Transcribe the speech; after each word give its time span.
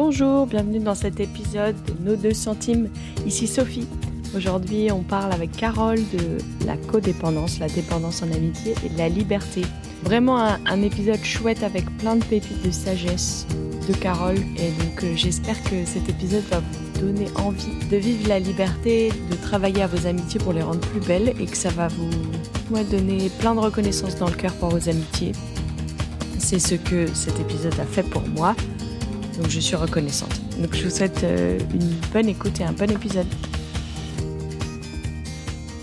Bonjour, 0.00 0.46
bienvenue 0.46 0.78
dans 0.78 0.94
cet 0.94 1.18
épisode 1.18 1.74
de 1.84 2.08
Nos 2.08 2.14
deux 2.14 2.32
centimes. 2.32 2.88
Ici 3.26 3.48
Sophie. 3.48 3.88
Aujourd'hui, 4.36 4.92
on 4.92 5.02
parle 5.02 5.32
avec 5.32 5.50
Carole 5.50 5.98
de 6.12 6.38
la 6.64 6.76
codépendance, 6.76 7.58
la 7.58 7.66
dépendance 7.66 8.22
en 8.22 8.30
amitié 8.30 8.76
et 8.86 8.90
de 8.90 8.96
la 8.96 9.08
liberté. 9.08 9.62
Vraiment 10.04 10.38
un, 10.38 10.82
épisode 10.82 11.24
chouette 11.24 11.64
avec 11.64 11.84
plein 11.98 12.14
de 12.14 12.24
pépites 12.24 12.64
de 12.64 12.70
sagesse 12.70 13.44
de 13.88 13.92
Carole. 13.92 14.36
Et 14.36 14.70
donc, 14.84 15.02
euh, 15.02 15.16
j'espère 15.16 15.60
que 15.64 15.84
cet 15.84 16.08
épisode 16.08 16.44
va 16.44 16.60
vous 16.60 17.00
donner 17.00 17.26
envie 17.34 17.88
de 17.90 17.96
vivre 17.96 18.28
la 18.28 18.38
liberté, 18.38 19.10
de 19.28 19.34
travailler 19.34 19.82
à 19.82 19.88
vos 19.88 20.06
amitiés 20.06 20.38
pour 20.38 20.52
les 20.52 20.62
rendre 20.62 20.78
plus 20.78 21.00
belles 21.00 21.34
et 21.40 21.46
que 21.46 21.56
ça 21.56 21.70
va 21.70 21.88
vous 21.88 22.84
donner 22.84 23.30
plein 23.40 23.56
de 23.56 23.60
reconnaissance 23.60 24.16
dans 24.16 24.28
le 24.28 24.36
cœur 24.36 24.52
pour 24.54 24.68
vos 24.68 24.88
amitiés. 24.88 25.32
C'est 26.38 26.60
ce 26.60 26.76
que 26.76 27.12
cet 27.14 27.40
épisode 27.40 27.74
a 27.80 27.84
fait 27.84 28.04
pour 28.04 28.22
moi. 28.28 28.54
Donc 29.38 29.50
je 29.50 29.60
suis 29.60 29.76
reconnaissante. 29.76 30.40
Donc 30.58 30.74
je 30.74 30.84
vous 30.84 30.90
souhaite 30.90 31.22
euh, 31.22 31.58
une 31.72 31.94
bonne 32.12 32.28
écoute 32.28 32.60
et 32.60 32.64
un 32.64 32.72
bon 32.72 32.90
épisode. 32.90 33.26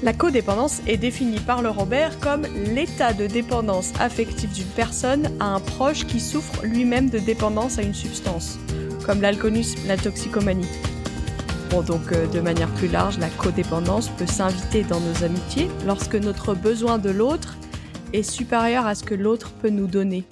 La 0.04 0.14
codépendance 0.14 0.82
est 0.86 0.98
définie 0.98 1.40
par 1.40 1.62
le 1.62 1.70
Robert 1.70 2.20
comme 2.20 2.44
l'état 2.74 3.14
de 3.14 3.28
dépendance 3.28 3.94
affective 4.00 4.52
d'une 4.54 4.68
personne 4.68 5.30
à 5.40 5.56
un 5.56 5.60
proche 5.60 6.06
qui 6.06 6.20
souffre 6.20 6.64
lui-même 6.64 7.10
de 7.10 7.18
dépendance 7.18 7.80
à 7.80 7.82
une 7.82 7.94
substance, 7.94 8.60
comme 9.06 9.22
l'alcoolisme, 9.22 9.80
la 9.88 9.98
toxicomanie. 9.98 10.68
Bon, 11.72 11.82
donc 11.82 12.12
euh, 12.12 12.28
de 12.28 12.42
manière 12.42 12.70
plus 12.74 12.90
large, 12.90 13.18
la 13.20 13.30
codépendance 13.30 14.10
peut 14.10 14.28
s'inviter 14.28 14.84
dans 14.84 15.00
nos 15.00 15.24
amitiés 15.24 15.70
lorsque 15.88 16.16
notre 16.16 16.54
besoin 16.54 16.98
de 16.98 17.10
l'autre 17.10 17.56
est 18.14 18.22
supérieur 18.22 18.86
à 18.86 18.96
ce 18.96 19.04
que 19.04 19.16
l'autre 19.16 19.52
peut 19.62 19.70
nous 19.70 19.88
donner 19.88 20.26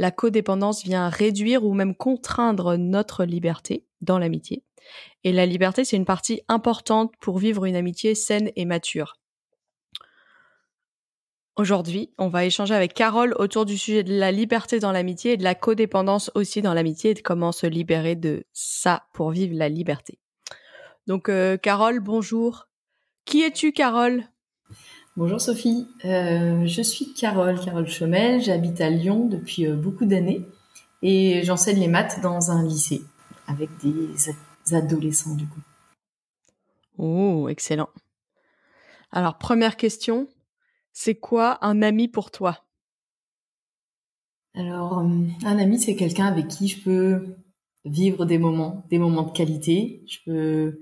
la 0.00 0.10
codépendance 0.10 0.82
vient 0.82 1.10
réduire 1.10 1.62
ou 1.62 1.74
même 1.74 1.94
contraindre 1.94 2.78
notre 2.78 3.26
liberté 3.26 3.84
dans 4.00 4.18
l'amitié. 4.18 4.64
Et 5.24 5.32
la 5.32 5.44
liberté, 5.44 5.84
c'est 5.84 5.98
une 5.98 6.06
partie 6.06 6.40
importante 6.48 7.12
pour 7.20 7.36
vivre 7.36 7.66
une 7.66 7.76
amitié 7.76 8.14
saine 8.14 8.50
et 8.56 8.64
mature. 8.64 9.18
Aujourd'hui, 11.56 12.14
on 12.16 12.28
va 12.28 12.46
échanger 12.46 12.74
avec 12.74 12.94
Carole 12.94 13.34
autour 13.38 13.66
du 13.66 13.76
sujet 13.76 14.02
de 14.02 14.18
la 14.18 14.32
liberté 14.32 14.78
dans 14.78 14.90
l'amitié 14.90 15.32
et 15.32 15.36
de 15.36 15.44
la 15.44 15.54
codépendance 15.54 16.30
aussi 16.34 16.62
dans 16.62 16.72
l'amitié 16.72 17.10
et 17.10 17.14
de 17.14 17.20
comment 17.20 17.52
se 17.52 17.66
libérer 17.66 18.16
de 18.16 18.44
ça 18.54 19.02
pour 19.12 19.30
vivre 19.32 19.54
la 19.54 19.68
liberté. 19.68 20.18
Donc, 21.08 21.28
euh, 21.28 21.58
Carole, 21.58 22.00
bonjour. 22.00 22.68
Qui 23.26 23.42
es-tu, 23.42 23.72
Carole? 23.72 24.24
Bonjour 25.16 25.40
Sophie, 25.40 25.88
euh, 26.04 26.64
je 26.66 26.82
suis 26.82 27.12
Carole, 27.14 27.58
Carole 27.58 27.88
Chomel, 27.88 28.40
j'habite 28.40 28.80
à 28.80 28.90
Lyon 28.90 29.26
depuis 29.26 29.66
euh, 29.66 29.74
beaucoup 29.74 30.06
d'années 30.06 30.46
et 31.02 31.42
j'enseigne 31.42 31.80
les 31.80 31.88
maths 31.88 32.20
dans 32.22 32.52
un 32.52 32.64
lycée 32.64 33.02
avec 33.48 33.70
des 33.82 34.06
adolescents 34.72 35.34
du 35.34 35.48
coup. 35.48 35.60
Oh, 36.96 37.48
excellent. 37.48 37.88
Alors, 39.10 39.36
première 39.36 39.76
question, 39.76 40.28
c'est 40.92 41.16
quoi 41.16 41.58
un 41.64 41.82
ami 41.82 42.06
pour 42.06 42.30
toi? 42.30 42.64
Alors, 44.54 45.00
euh, 45.00 45.26
un 45.44 45.58
ami, 45.58 45.80
c'est 45.80 45.96
quelqu'un 45.96 46.26
avec 46.26 46.46
qui 46.46 46.68
je 46.68 46.84
peux 46.84 47.34
vivre 47.84 48.26
des 48.26 48.38
moments, 48.38 48.86
des 48.90 48.98
moments 48.98 49.24
de 49.24 49.32
qualité. 49.32 50.04
Je 50.06 50.18
peux 50.24 50.78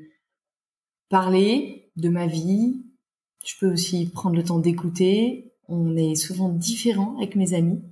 parler 1.08 1.90
de 1.96 2.10
ma 2.10 2.26
vie, 2.26 2.84
je 3.48 3.54
peux 3.58 3.72
aussi 3.72 4.10
prendre 4.10 4.36
le 4.36 4.44
temps 4.44 4.58
d'écouter. 4.58 5.54
On 5.68 5.96
est 5.96 6.14
souvent 6.16 6.50
différents 6.50 7.16
avec 7.16 7.34
mes 7.34 7.54
amis. 7.54 7.82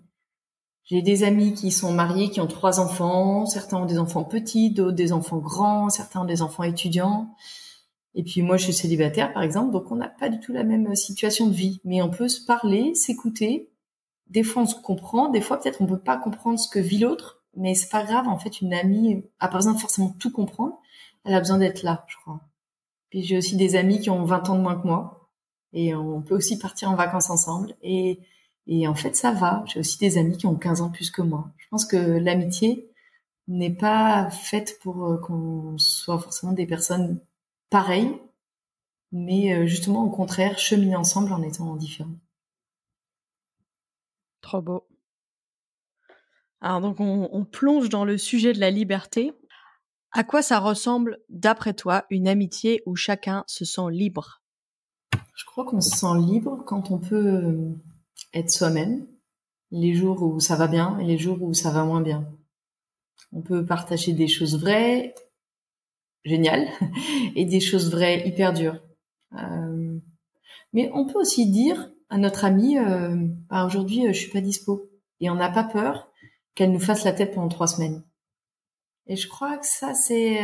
J'ai 0.84 1.00
des 1.00 1.24
amis 1.24 1.54
qui 1.54 1.70
sont 1.70 1.92
mariés, 1.92 2.28
qui 2.28 2.42
ont 2.42 2.46
trois 2.46 2.78
enfants. 2.78 3.46
Certains 3.46 3.78
ont 3.78 3.86
des 3.86 3.98
enfants 3.98 4.22
petits, 4.22 4.70
d'autres 4.70 4.94
des 4.94 5.14
enfants 5.14 5.38
grands, 5.38 5.88
certains 5.88 6.20
ont 6.20 6.26
des 6.26 6.42
enfants 6.42 6.62
étudiants. 6.62 7.34
Et 8.14 8.22
puis 8.22 8.42
moi, 8.42 8.58
je 8.58 8.64
suis 8.64 8.74
célibataire, 8.74 9.32
par 9.32 9.42
exemple, 9.42 9.72
donc 9.72 9.90
on 9.90 9.96
n'a 9.96 10.10
pas 10.10 10.28
du 10.28 10.38
tout 10.40 10.52
la 10.52 10.62
même 10.62 10.94
situation 10.94 11.47
de 11.47 11.54
vie. 11.54 11.81
Mais 11.84 12.02
on 12.02 12.10
peut 12.10 12.28
se 12.28 12.44
parler, 12.44 12.94
s'écouter. 12.94 13.70
Des 14.28 14.42
fois, 14.42 14.64
on 14.64 14.66
se 14.66 14.75
comprend. 14.75 15.31
Des 15.31 15.41
fois, 15.41 15.58
peut-être, 15.58 15.81
on 15.81 15.86
peut 15.86 15.98
pas 15.98 16.19
comprendre 16.19 16.58
ce 16.58 16.69
que 16.69 16.78
vit 16.78 16.98
l'autre. 16.98 17.42
Mais 17.56 17.75
c'est 17.75 17.88
pas 17.88 18.04
grave. 18.04 18.28
En 18.28 18.38
fait, 18.38 18.60
une 18.60 18.75
amie 18.75 19.25
a 19.41 19.48
pas 19.48 19.56
besoin 19.56 19.72
de 19.72 19.78
forcément 19.78 20.14
tout 20.19 20.31
comprendre. 20.31 20.78
Elle 21.25 21.32
a 21.32 21.41
besoin 21.41 21.56
d'être 21.56 21.82
là, 21.82 22.04
je 22.08 22.16
crois. 22.19 22.42
Puis 23.08 23.22
j'ai 23.22 23.38
aussi 23.38 23.56
des 23.56 23.75
amis 23.75 24.00
qui 24.00 24.10
ont 24.10 24.22
20 24.22 24.50
ans 24.50 24.56
de 24.56 24.60
moins 24.60 24.78
que 24.78 24.86
moi 24.86 25.16
et 25.76 25.94
on 25.94 26.22
peut 26.22 26.34
aussi 26.34 26.59
partir 26.59 26.91
en 26.91 26.97
vacances 26.97 27.28
ensemble. 27.28 27.75
Et, 27.82 28.19
en 28.88 28.94
fait, 28.94 29.14
ça 29.14 29.32
va. 29.32 29.62
J'ai 29.66 29.78
aussi 29.78 29.98
des 29.98 30.16
amis 30.16 30.38
qui 30.38 30.47
ont 30.47 30.56
15 30.56 30.81
ans 30.81 30.91
plus 30.91 31.10
que 31.10 31.20
moi. 31.20 31.50
Je 31.59 31.69
pense 31.69 31.84
que 31.84 31.97
l'amitié 31.97 32.91
n'est 33.47 33.75
pas 33.75 34.31
faite 34.31 34.78
pour 34.82 35.04
euh, 35.04 35.19
qu'on 35.19 35.76
soit 35.76 36.19
forcément 36.19 36.53
des 36.53 36.66
personnes 36.66 37.20
pareilles, 37.69 38.19
mais 39.12 39.53
euh, 39.54 39.66
justement 39.66 40.03
au 40.03 40.10
contraire, 40.10 40.59
cheminer 40.59 40.97
ensemble 40.97 41.32
en 41.32 41.42
étant 41.42 41.76
différents. 41.76 42.19
Trop 44.41 44.62
beau. 44.62 44.88
Alors 46.60 46.81
donc 46.81 47.00
on, 47.00 47.28
on 47.31 47.44
plonge 47.44 47.91
dans 47.91 48.06
le 48.06 48.16
sujet 48.16 48.54
de 48.54 48.60
la 48.60 48.70
liberté. 48.70 49.32
À 50.10 50.25
quoi 50.25 50.41
ça 50.41 50.58
ressemble, 50.58 51.20
d'après 51.28 51.75
toi, 51.75 52.06
une 52.10 52.26
amitié 52.26 52.82
où 52.87 52.97
chacun 52.97 53.44
se 53.47 53.64
sent 53.64 53.91
libre? 53.91 54.41
Je 55.36 55.44
crois 55.44 55.64
qu'on 55.64 55.82
se 55.82 55.94
sent 55.94 56.19
libre 56.19 56.64
quand 56.64 56.91
on 56.91 56.98
peut 56.98 57.26
euh, 57.26 57.74
être 58.32 58.50
soi-même, 58.50 59.06
les 59.70 59.94
jours 59.94 60.22
où 60.22 60.41
ça 60.41 60.56
va 60.56 60.66
bien 60.66 60.98
et 60.98 61.04
les 61.04 61.19
jours 61.19 61.42
où 61.42 61.52
ça 61.52 61.70
va 61.70 61.84
moins 61.84 62.00
bien. 62.00 62.26
On 63.32 63.42
peut 63.42 63.64
partager 63.64 64.14
des 64.14 64.28
choses 64.28 64.58
vraies, 64.58 65.14
géniales, 66.25 66.66
et 67.36 67.44
des 67.44 67.60
choses 67.60 67.91
vraies 67.91 68.26
hyper 68.26 68.54
dures. 68.54 68.80
Euh, 69.34 69.98
mais 70.72 70.91
on 70.94 71.06
peut 71.06 71.20
aussi 71.20 71.50
dire 71.50 71.91
à 72.08 72.16
notre 72.16 72.46
amie, 72.46 72.78
euh, 72.78 73.16
bah, 73.50 73.66
aujourd'hui 73.66 74.06
je 74.08 74.19
suis 74.19 74.30
pas 74.30 74.41
dispo, 74.41 74.88
et 75.20 75.28
on 75.28 75.34
n'a 75.34 75.50
pas 75.50 75.64
peur 75.64 76.10
qu'elle 76.54 76.72
nous 76.72 76.80
fasse 76.80 77.04
la 77.04 77.12
tête 77.12 77.34
pendant 77.34 77.48
trois 77.48 77.66
semaines. 77.66 78.02
Et 79.06 79.16
je 79.16 79.28
crois 79.28 79.58
que 79.58 79.66
ça 79.66 79.92
c'est 79.92 80.41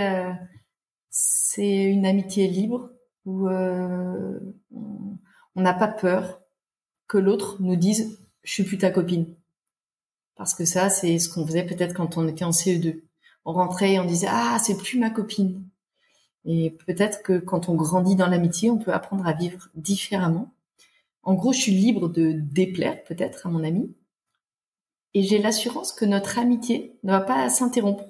c'est 1.08 1.84
une 1.84 2.06
amitié 2.06 2.46
libre 2.46 2.90
où 3.24 3.48
euh, 3.48 4.38
on 5.54 5.60
n'a 5.60 5.74
pas 5.74 5.88
peur 5.88 6.40
que 7.08 7.18
l'autre 7.18 7.56
nous 7.60 7.76
dise 7.76 8.18
je 8.42 8.52
suis 8.52 8.64
plus 8.64 8.78
ta 8.78 8.90
copine. 8.90 9.34
Parce 10.34 10.54
que 10.54 10.64
ça, 10.64 10.88
c'est 10.88 11.18
ce 11.18 11.28
qu'on 11.28 11.46
faisait 11.46 11.64
peut-être 11.64 11.94
quand 11.94 12.16
on 12.16 12.26
était 12.26 12.44
en 12.44 12.50
CE2. 12.50 13.02
On 13.44 13.52
rentrait 13.52 13.92
et 13.92 14.00
on 14.00 14.04
disait 14.04 14.28
ah 14.30 14.58
c'est 14.62 14.76
plus 14.76 14.98
ma 14.98 15.10
copine. 15.10 15.64
Et 16.44 16.70
peut-être 16.86 17.22
que 17.22 17.38
quand 17.38 17.68
on 17.68 17.74
grandit 17.74 18.16
dans 18.16 18.26
l'amitié, 18.26 18.70
on 18.70 18.78
peut 18.78 18.92
apprendre 18.92 19.26
à 19.26 19.32
vivre 19.32 19.68
différemment. 19.74 20.52
En 21.22 21.34
gros, 21.34 21.52
je 21.52 21.58
suis 21.58 21.72
libre 21.72 22.08
de 22.08 22.32
déplaire 22.32 23.04
peut-être 23.04 23.46
à 23.46 23.50
mon 23.50 23.62
ami. 23.62 23.94
Et 25.14 25.22
j'ai 25.22 25.38
l'assurance 25.38 25.92
que 25.92 26.04
notre 26.04 26.38
amitié 26.38 26.98
ne 27.04 27.12
va 27.12 27.20
pas 27.20 27.48
s'interrompre. 27.48 28.04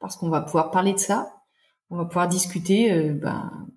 Parce 0.00 0.16
qu'on 0.16 0.30
va 0.30 0.40
pouvoir 0.40 0.70
parler 0.70 0.94
de 0.94 0.98
ça. 0.98 1.42
On 1.90 1.96
va 1.96 2.06
pouvoir 2.06 2.28
discuter 2.28 2.92
euh, 2.92 3.12
ben, 3.12 3.68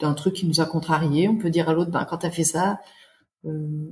d'un 0.00 0.14
truc 0.14 0.34
qui 0.34 0.46
nous 0.46 0.60
a 0.60 0.66
contrarié. 0.66 1.28
On 1.28 1.36
peut 1.36 1.50
dire 1.50 1.68
à 1.68 1.74
l'autre, 1.74 1.90
ben, 1.90 2.04
quand 2.04 2.18
t'as 2.18 2.30
fait 2.30 2.44
ça, 2.44 2.80
euh, 3.44 3.90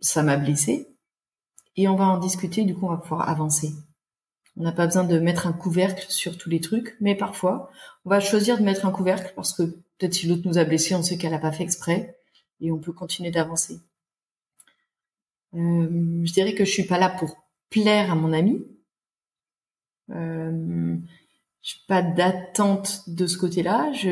ça 0.00 0.22
m'a 0.22 0.36
blessé. 0.36 0.88
Et 1.76 1.88
on 1.88 1.96
va 1.96 2.06
en 2.06 2.18
discuter, 2.18 2.64
du 2.64 2.74
coup, 2.74 2.86
on 2.86 2.90
va 2.90 2.98
pouvoir 2.98 3.28
avancer. 3.28 3.72
On 4.56 4.62
n'a 4.62 4.72
pas 4.72 4.86
besoin 4.86 5.04
de 5.04 5.18
mettre 5.18 5.46
un 5.46 5.52
couvercle 5.52 6.06
sur 6.08 6.38
tous 6.38 6.48
les 6.48 6.60
trucs, 6.60 6.96
mais 7.00 7.14
parfois, 7.14 7.70
on 8.04 8.10
va 8.10 8.20
choisir 8.20 8.58
de 8.58 8.62
mettre 8.62 8.86
un 8.86 8.90
couvercle 8.90 9.32
parce 9.36 9.52
que 9.52 9.62
peut-être 9.62 10.14
si 10.14 10.26
l'autre 10.26 10.46
nous 10.46 10.56
a 10.56 10.64
blessé, 10.64 10.94
on 10.94 11.02
sait 11.02 11.18
qu'elle 11.18 11.32
n'a 11.32 11.38
pas 11.38 11.52
fait 11.52 11.64
exprès 11.64 12.18
et 12.60 12.72
on 12.72 12.78
peut 12.78 12.92
continuer 12.92 13.30
d'avancer. 13.30 13.80
Euh, 15.54 16.24
je 16.24 16.32
dirais 16.32 16.54
que 16.54 16.64
je 16.64 16.70
suis 16.70 16.86
pas 16.86 16.98
là 16.98 17.10
pour 17.10 17.36
plaire 17.68 18.10
à 18.10 18.14
mon 18.14 18.32
ami. 18.32 18.64
Euh, 20.10 20.96
j'ai 21.66 21.80
pas 21.88 22.00
d'attente 22.00 23.02
de 23.08 23.26
ce 23.26 23.36
côté-là. 23.36 23.90
Je, 23.92 24.08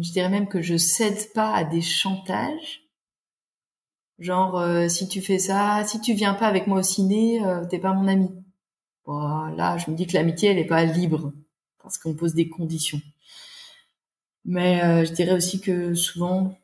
je 0.00 0.12
dirais 0.12 0.28
même 0.28 0.46
que 0.46 0.62
je 0.62 0.76
cède 0.76 1.32
pas 1.34 1.52
à 1.52 1.64
des 1.64 1.82
chantages. 1.82 2.84
Genre, 4.20 4.56
euh, 4.56 4.86
si 4.86 5.08
tu 5.08 5.20
fais 5.20 5.40
ça, 5.40 5.82
si 5.84 6.00
tu 6.00 6.14
viens 6.14 6.34
pas 6.34 6.46
avec 6.46 6.68
moi 6.68 6.78
au 6.78 6.84
ciné, 6.84 7.44
euh, 7.44 7.64
t'es 7.68 7.80
pas 7.80 7.92
mon 7.92 8.06
ami. 8.06 8.30
Voilà, 9.04 9.76
je 9.78 9.90
me 9.90 9.96
dis 9.96 10.06
que 10.06 10.12
l'amitié, 10.12 10.50
elle 10.50 10.58
est 10.58 10.64
pas 10.64 10.84
libre 10.84 11.32
parce 11.82 11.98
qu'on 11.98 12.14
pose 12.14 12.34
des 12.34 12.48
conditions. 12.48 13.00
Mais 14.44 14.80
euh, 14.84 15.04
je 15.04 15.12
dirais 15.12 15.34
aussi 15.34 15.60
que 15.60 15.94
souvent, 15.94 16.56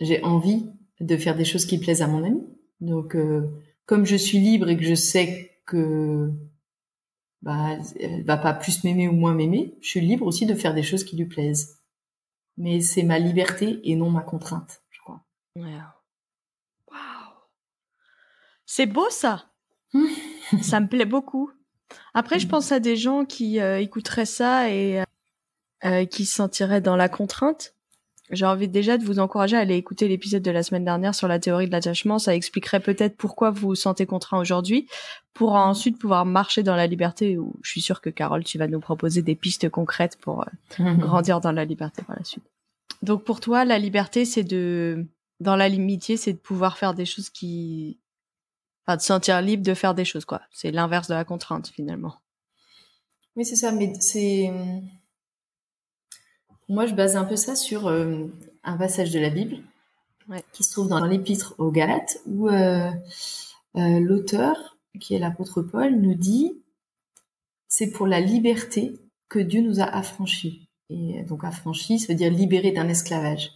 j'ai 0.00 0.20
envie 0.24 0.66
de 0.98 1.16
faire 1.16 1.36
des 1.36 1.44
choses 1.44 1.64
qui 1.64 1.78
plaisent 1.78 2.02
à 2.02 2.08
mon 2.08 2.24
ami. 2.24 2.42
Donc, 2.80 3.16
comme 3.86 4.04
je 4.04 4.16
suis 4.16 4.38
libre 4.38 4.68
et 4.68 4.76
que 4.76 4.84
je 4.84 4.94
sais 4.94 5.52
que 5.64 6.32
bah, 7.42 7.76
elle 7.98 8.24
va 8.24 8.36
pas 8.36 8.52
plus 8.52 8.84
m'aimer 8.84 9.08
ou 9.08 9.12
moins 9.12 9.34
m'aimer. 9.34 9.76
Je 9.80 9.88
suis 9.88 10.00
libre 10.00 10.26
aussi 10.26 10.46
de 10.46 10.54
faire 10.54 10.74
des 10.74 10.82
choses 10.82 11.04
qui 11.04 11.16
lui 11.16 11.26
plaisent. 11.26 11.78
Mais 12.56 12.80
c'est 12.80 13.02
ma 13.02 13.18
liberté 13.18 13.80
et 13.84 13.96
non 13.96 14.10
ma 14.10 14.20
contrainte, 14.20 14.82
je 14.90 15.00
crois. 15.00 15.24
C'est 18.66 18.86
beau 18.86 19.08
ça. 19.10 19.46
ça 20.62 20.80
me 20.80 20.86
plaît 20.86 21.06
beaucoup. 21.06 21.50
Après, 22.14 22.38
je 22.38 22.46
pense 22.46 22.70
à 22.70 22.78
des 22.78 22.96
gens 22.96 23.24
qui 23.24 23.58
euh, 23.58 23.80
écouteraient 23.80 24.26
ça 24.26 24.70
et 24.70 25.02
euh, 25.84 26.04
qui 26.04 26.24
se 26.24 26.36
sentiraient 26.36 26.80
dans 26.80 26.94
la 26.94 27.08
contrainte. 27.08 27.74
J'ai 28.32 28.46
envie 28.46 28.68
déjà 28.68 28.96
de 28.96 29.04
vous 29.04 29.18
encourager 29.18 29.56
à 29.56 29.60
aller 29.60 29.76
écouter 29.76 30.06
l'épisode 30.06 30.42
de 30.42 30.50
la 30.50 30.62
semaine 30.62 30.84
dernière 30.84 31.14
sur 31.14 31.26
la 31.26 31.38
théorie 31.38 31.66
de 31.66 31.72
l'attachement. 31.72 32.18
Ça 32.18 32.34
expliquerait 32.34 32.80
peut-être 32.80 33.16
pourquoi 33.16 33.50
vous 33.50 33.68
vous 33.68 33.74
sentez 33.74 34.06
contraint 34.06 34.38
aujourd'hui, 34.38 34.88
pour 35.34 35.54
ensuite 35.54 35.98
pouvoir 35.98 36.24
marcher 36.26 36.62
dans 36.62 36.76
la 36.76 36.86
liberté. 36.86 37.38
Où 37.38 37.54
je 37.62 37.70
suis 37.70 37.80
sûre 37.80 38.00
que 38.00 38.10
Carole, 38.10 38.44
tu 38.44 38.58
vas 38.58 38.68
nous 38.68 38.80
proposer 38.80 39.22
des 39.22 39.34
pistes 39.34 39.68
concrètes 39.68 40.16
pour 40.20 40.44
euh, 40.80 40.94
grandir 40.94 41.40
dans 41.40 41.52
la 41.52 41.64
liberté 41.64 42.02
par 42.02 42.16
la 42.16 42.24
suite. 42.24 42.44
Donc 43.02 43.24
pour 43.24 43.40
toi, 43.40 43.64
la 43.64 43.78
liberté, 43.78 44.24
c'est 44.24 44.44
de, 44.44 45.06
dans 45.40 45.56
la 45.56 45.68
limitié, 45.68 46.16
c'est 46.16 46.34
de 46.34 46.38
pouvoir 46.38 46.78
faire 46.78 46.94
des 46.94 47.06
choses 47.06 47.30
qui, 47.30 47.98
enfin, 48.86 48.96
de 48.96 49.02
sentir 49.02 49.40
libre 49.40 49.62
de 49.64 49.74
faire 49.74 49.94
des 49.94 50.04
choses, 50.04 50.24
quoi. 50.24 50.42
C'est 50.52 50.70
l'inverse 50.70 51.08
de 51.08 51.14
la 51.14 51.24
contrainte, 51.24 51.68
finalement. 51.68 52.14
Oui, 53.36 53.44
c'est 53.44 53.56
ça, 53.56 53.72
mais 53.72 53.92
c'est, 54.00 54.52
moi, 56.70 56.86
je 56.86 56.94
base 56.94 57.16
un 57.16 57.24
peu 57.24 57.34
ça 57.34 57.56
sur 57.56 57.88
euh, 57.88 58.26
un 58.62 58.76
passage 58.76 59.10
de 59.10 59.18
la 59.18 59.30
Bible 59.30 59.58
qui 60.52 60.62
se 60.62 60.70
trouve 60.70 60.86
dans 60.86 61.04
l'épître 61.04 61.56
aux 61.58 61.72
Galates 61.72 62.20
où 62.26 62.48
euh, 62.48 62.88
euh, 63.76 63.98
l'auteur, 63.98 64.78
qui 65.00 65.14
est 65.14 65.18
l'apôtre 65.18 65.62
Paul, 65.62 65.96
nous 65.96 66.14
dit 66.14 66.62
c'est 67.66 67.90
pour 67.90 68.06
la 68.06 68.20
liberté 68.20 68.94
que 69.28 69.40
Dieu 69.40 69.60
nous 69.60 69.80
a 69.80 69.84
affranchis. 69.84 70.68
Et 70.90 71.24
donc 71.24 71.42
affranchis, 71.42 71.98
ça 71.98 72.12
veut 72.12 72.14
dire 72.14 72.30
libéré 72.30 72.70
d'un 72.70 72.88
esclavage. 72.88 73.50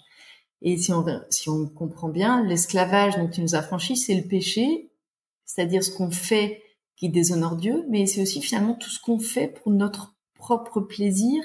Et 0.62 0.76
si 0.76 0.92
on, 0.92 1.04
si 1.30 1.48
on 1.48 1.68
comprend 1.68 2.08
bien, 2.08 2.44
l'esclavage 2.44 3.16
dont 3.16 3.30
il 3.30 3.44
nous 3.44 3.54
a 3.54 3.58
affranchis, 3.58 3.96
c'est 3.96 4.16
le 4.16 4.26
péché, 4.26 4.90
c'est-à-dire 5.44 5.84
ce 5.84 5.92
qu'on 5.92 6.10
fait 6.10 6.62
qui 6.96 7.08
déshonore 7.08 7.54
Dieu, 7.54 7.84
mais 7.88 8.06
c'est 8.06 8.22
aussi 8.22 8.42
finalement 8.42 8.74
tout 8.74 8.90
ce 8.90 9.00
qu'on 9.00 9.20
fait 9.20 9.46
pour 9.46 9.70
notre 9.70 10.16
propre 10.34 10.80
plaisir 10.80 11.40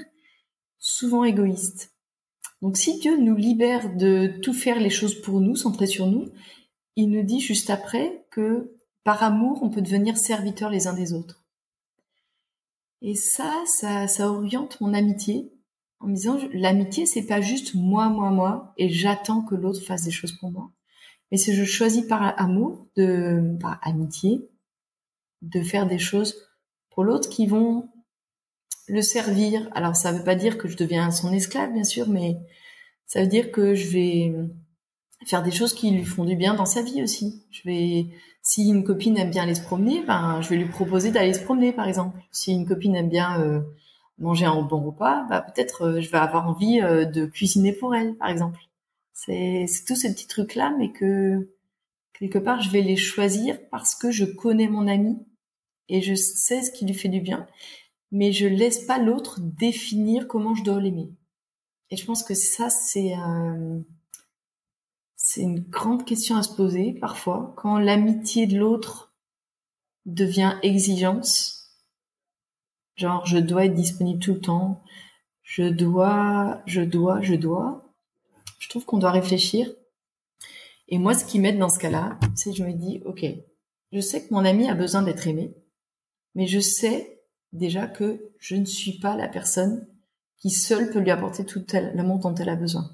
souvent 0.80 1.24
égoïste. 1.24 1.94
Donc 2.62 2.78
si 2.78 3.00
Dieu 3.00 3.18
nous 3.18 3.36
libère 3.36 3.96
de 3.96 4.40
tout 4.42 4.54
faire 4.54 4.80
les 4.80 4.90
choses 4.90 5.22
pour 5.22 5.40
nous, 5.40 5.56
centré 5.56 5.86
sur 5.86 6.08
nous, 6.08 6.30
il 6.96 7.10
nous 7.10 7.24
dit 7.24 7.40
juste 7.40 7.70
après 7.70 8.26
que 8.32 8.76
par 9.04 9.24
amour, 9.24 9.64
on 9.64 9.70
peut 9.70 9.82
devenir 9.82 10.18
serviteurs 10.18 10.70
les 10.70 10.88
uns 10.88 10.94
des 10.94 11.14
autres. 11.14 11.44
Et 13.02 13.16
ça, 13.16 13.64
ça, 13.66 14.30
oriente 14.30 14.82
mon 14.82 14.94
amitié 14.94 15.54
en 16.02 16.08
me 16.08 16.16
disant 16.16 16.38
l'amitié, 16.54 17.06
c'est 17.06 17.26
pas 17.26 17.42
juste 17.42 17.76
moi, 17.76 18.10
moi, 18.10 18.30
moi, 18.32 18.74
et 18.78 18.90
j'attends 18.90 19.42
que 19.42 19.56
l'autre 19.56 19.82
fasse 19.82 20.04
des 20.04 20.12
choses 20.12 20.34
pour 20.34 20.52
moi. 20.52 20.72
Mais 21.32 21.38
c'est 21.38 21.54
je 21.54 21.64
choisis 21.64 22.06
par 22.06 22.38
amour, 22.40 22.88
de, 22.96 23.58
par 23.62 23.80
amitié, 23.82 24.50
de 25.42 25.62
faire 25.62 25.88
des 25.88 26.00
choses 26.00 26.36
pour 26.90 27.04
l'autre 27.04 27.30
qui 27.30 27.48
vont 27.48 27.90
le 28.90 29.02
servir. 29.02 29.70
Alors 29.74 29.96
ça 29.96 30.12
veut 30.12 30.24
pas 30.24 30.36
dire 30.36 30.58
que 30.58 30.68
je 30.68 30.78
deviens 30.78 31.12
son 31.12 31.32
esclave, 31.32 31.74
bien 31.74 31.84
sûr, 31.84 32.10
mais 32.10 32.38
ça 33.06 33.22
veut 33.22 33.28
dire 33.28 33.52
que 33.52 33.76
je 33.76 33.88
vais 33.90 34.34
faire 35.26 35.44
des 35.44 35.52
choses 35.52 35.74
qui 35.74 35.92
lui 35.92 36.06
font 36.06 36.26
du 36.26 36.36
bien 36.36 36.54
dans 36.54 36.66
sa 36.66 36.82
vie 36.82 37.04
aussi. 37.04 37.44
Je 37.52 37.62
vais, 37.66 38.08
si 38.42 38.68
une 38.70 38.84
copine 38.84 39.18
aime 39.18 39.32
bien 39.32 39.44
aller 39.44 39.56
se 39.56 39.62
promener, 39.62 40.04
ben 40.06 40.42
je 40.42 40.50
vais 40.50 40.58
lui 40.58 40.68
proposer 40.70 41.12
d'aller 41.12 41.34
se 41.34 41.44
promener, 41.44 41.74
par 41.74 41.88
exemple. 41.88 42.20
Si 42.32 42.52
une 42.52 42.68
copine 42.68 42.96
aime 42.96 43.10
bien 43.10 43.42
euh, 43.42 43.62
manger 44.18 44.46
un 44.46 44.62
bon 44.62 44.82
repas, 44.82 45.26
bah 45.30 45.42
peut-être 45.42 45.84
euh, 45.84 46.02
je 46.02 46.10
vais 46.10 46.18
avoir 46.18 46.48
envie 46.48 46.82
euh, 46.82 47.06
de 47.06 47.26
cuisiner 47.26 47.74
pour 47.74 47.96
elle, 47.96 48.16
par 48.16 48.30
exemple. 48.30 48.60
C'est 49.14 49.66
tous 49.86 49.96
ces 49.96 50.14
petits 50.14 50.28
trucs 50.28 50.56
là, 50.56 50.74
mais 50.78 50.92
que 50.92 51.50
quelque 52.18 52.40
part 52.40 52.62
je 52.62 52.70
vais 52.70 52.82
les 52.82 52.96
choisir 52.96 53.58
parce 53.70 53.96
que 53.96 54.12
je 54.12 54.26
connais 54.26 54.68
mon 54.68 54.88
ami 54.88 55.18
et 55.90 56.02
je 56.02 56.16
sais 56.16 56.62
ce 56.62 56.72
qui 56.72 56.86
lui 56.86 56.94
fait 56.94 57.10
du 57.10 57.20
bien 57.20 57.46
mais 58.12 58.32
je 58.32 58.48
laisse 58.48 58.86
pas 58.86 58.98
l'autre 58.98 59.40
définir 59.40 60.28
comment 60.28 60.56
je 60.56 60.64
dois 60.64 60.80
l'aimer. 60.80 61.10
Et 61.92 61.98
je 61.98 62.06
pense 62.06 62.24
que 62.24 62.34
ça, 62.34 62.70
c'est 62.70 63.16
euh, 63.16 63.80
c'est 65.16 65.42
une 65.42 65.60
grande 65.60 66.06
question 66.06 66.38
à 66.38 66.44
se 66.44 66.56
poser 66.56 66.94
parfois 66.94 67.54
quand 67.58 67.78
l'amitié 67.78 68.48
de 68.48 68.58
l'autre 68.58 69.14
devient 70.06 70.56
exigence. 70.64 71.76
Genre, 72.96 73.26
je 73.26 73.38
dois 73.38 73.66
être 73.66 73.74
disponible 73.74 74.20
tout 74.20 74.34
le 74.34 74.42
temps. 74.42 74.84
Je 75.44 75.64
dois, 75.64 76.62
je 76.66 76.82
dois, 76.82 77.22
je 77.22 77.36
dois. 77.36 77.94
Je 78.60 78.70
trouve 78.70 78.86
qu'on 78.86 78.98
doit 78.98 79.12
réfléchir. 79.12 79.72
Et 80.88 80.98
moi, 80.98 81.14
ce 81.14 81.26
qui 81.26 81.40
m'aide 81.40 81.60
dans 81.60 81.70
ce 81.70 81.80
cas-là, 81.80 82.20
c'est 82.36 82.52
que 82.52 82.58
je 82.58 82.64
me 82.64 82.74
dis, 82.74 83.02
OK, 83.06 83.26
je 83.92 84.00
sais 84.00 84.26
que 84.26 84.34
mon 84.34 84.46
ami 84.46 84.70
a 84.70 84.76
besoin 84.76 85.02
d'être 85.02 85.28
aimé, 85.28 85.54
mais 86.36 86.48
je 86.48 86.60
sais 86.60 87.19
déjà 87.54 87.88
que 87.88 88.32
je 88.40 88.56
ne 88.56 88.66
suis 88.66 89.00
pas 89.00 89.16
la 89.16 89.28
personne 89.28 89.88
qui 90.38 90.50
seule 90.50 90.90
peut 90.90 91.00
lui 91.00 91.12
apporter 91.12 91.46
tout 91.46 91.66
l'amour 91.74 92.20
dont 92.20 92.36
elle 92.36 92.50
a 92.50 92.56
besoin. 92.56 92.90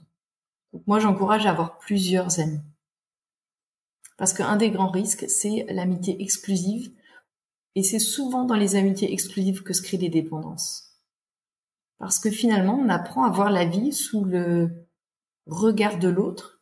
Moi, 0.88 1.00
j'encourage 1.00 1.46
à 1.46 1.52
avoir 1.52 1.78
plusieurs 1.78 2.40
amis. 2.40 2.60
Parce 4.18 4.34
qu'un 4.34 4.56
des 4.56 4.72
grands 4.72 4.90
risques, 4.90 5.26
c'est 5.30 5.66
l'amitié 5.70 6.22
exclusive. 6.22 6.92
Et 7.76 7.84
c'est 7.84 8.00
souvent 8.00 8.46
dans 8.46 8.56
les 8.56 8.76
amitiés 8.76 9.12
exclusives 9.12 9.64
que 9.64 9.74
se 9.74 9.82
créent 9.82 9.98
des 9.98 10.10
dépendances. 10.10 10.96
Parce 11.98 12.20
que 12.20 12.32
finalement, 12.32 12.76
on 12.76 12.90
apprend 12.90 13.26
à 13.26 13.32
voir 13.32 13.52
la 13.52 13.66
vie 13.66 13.94
sous 13.94 14.24
le 14.24 14.88
regard 15.46 16.00
de 16.00 16.08
l'autre. 16.08 16.62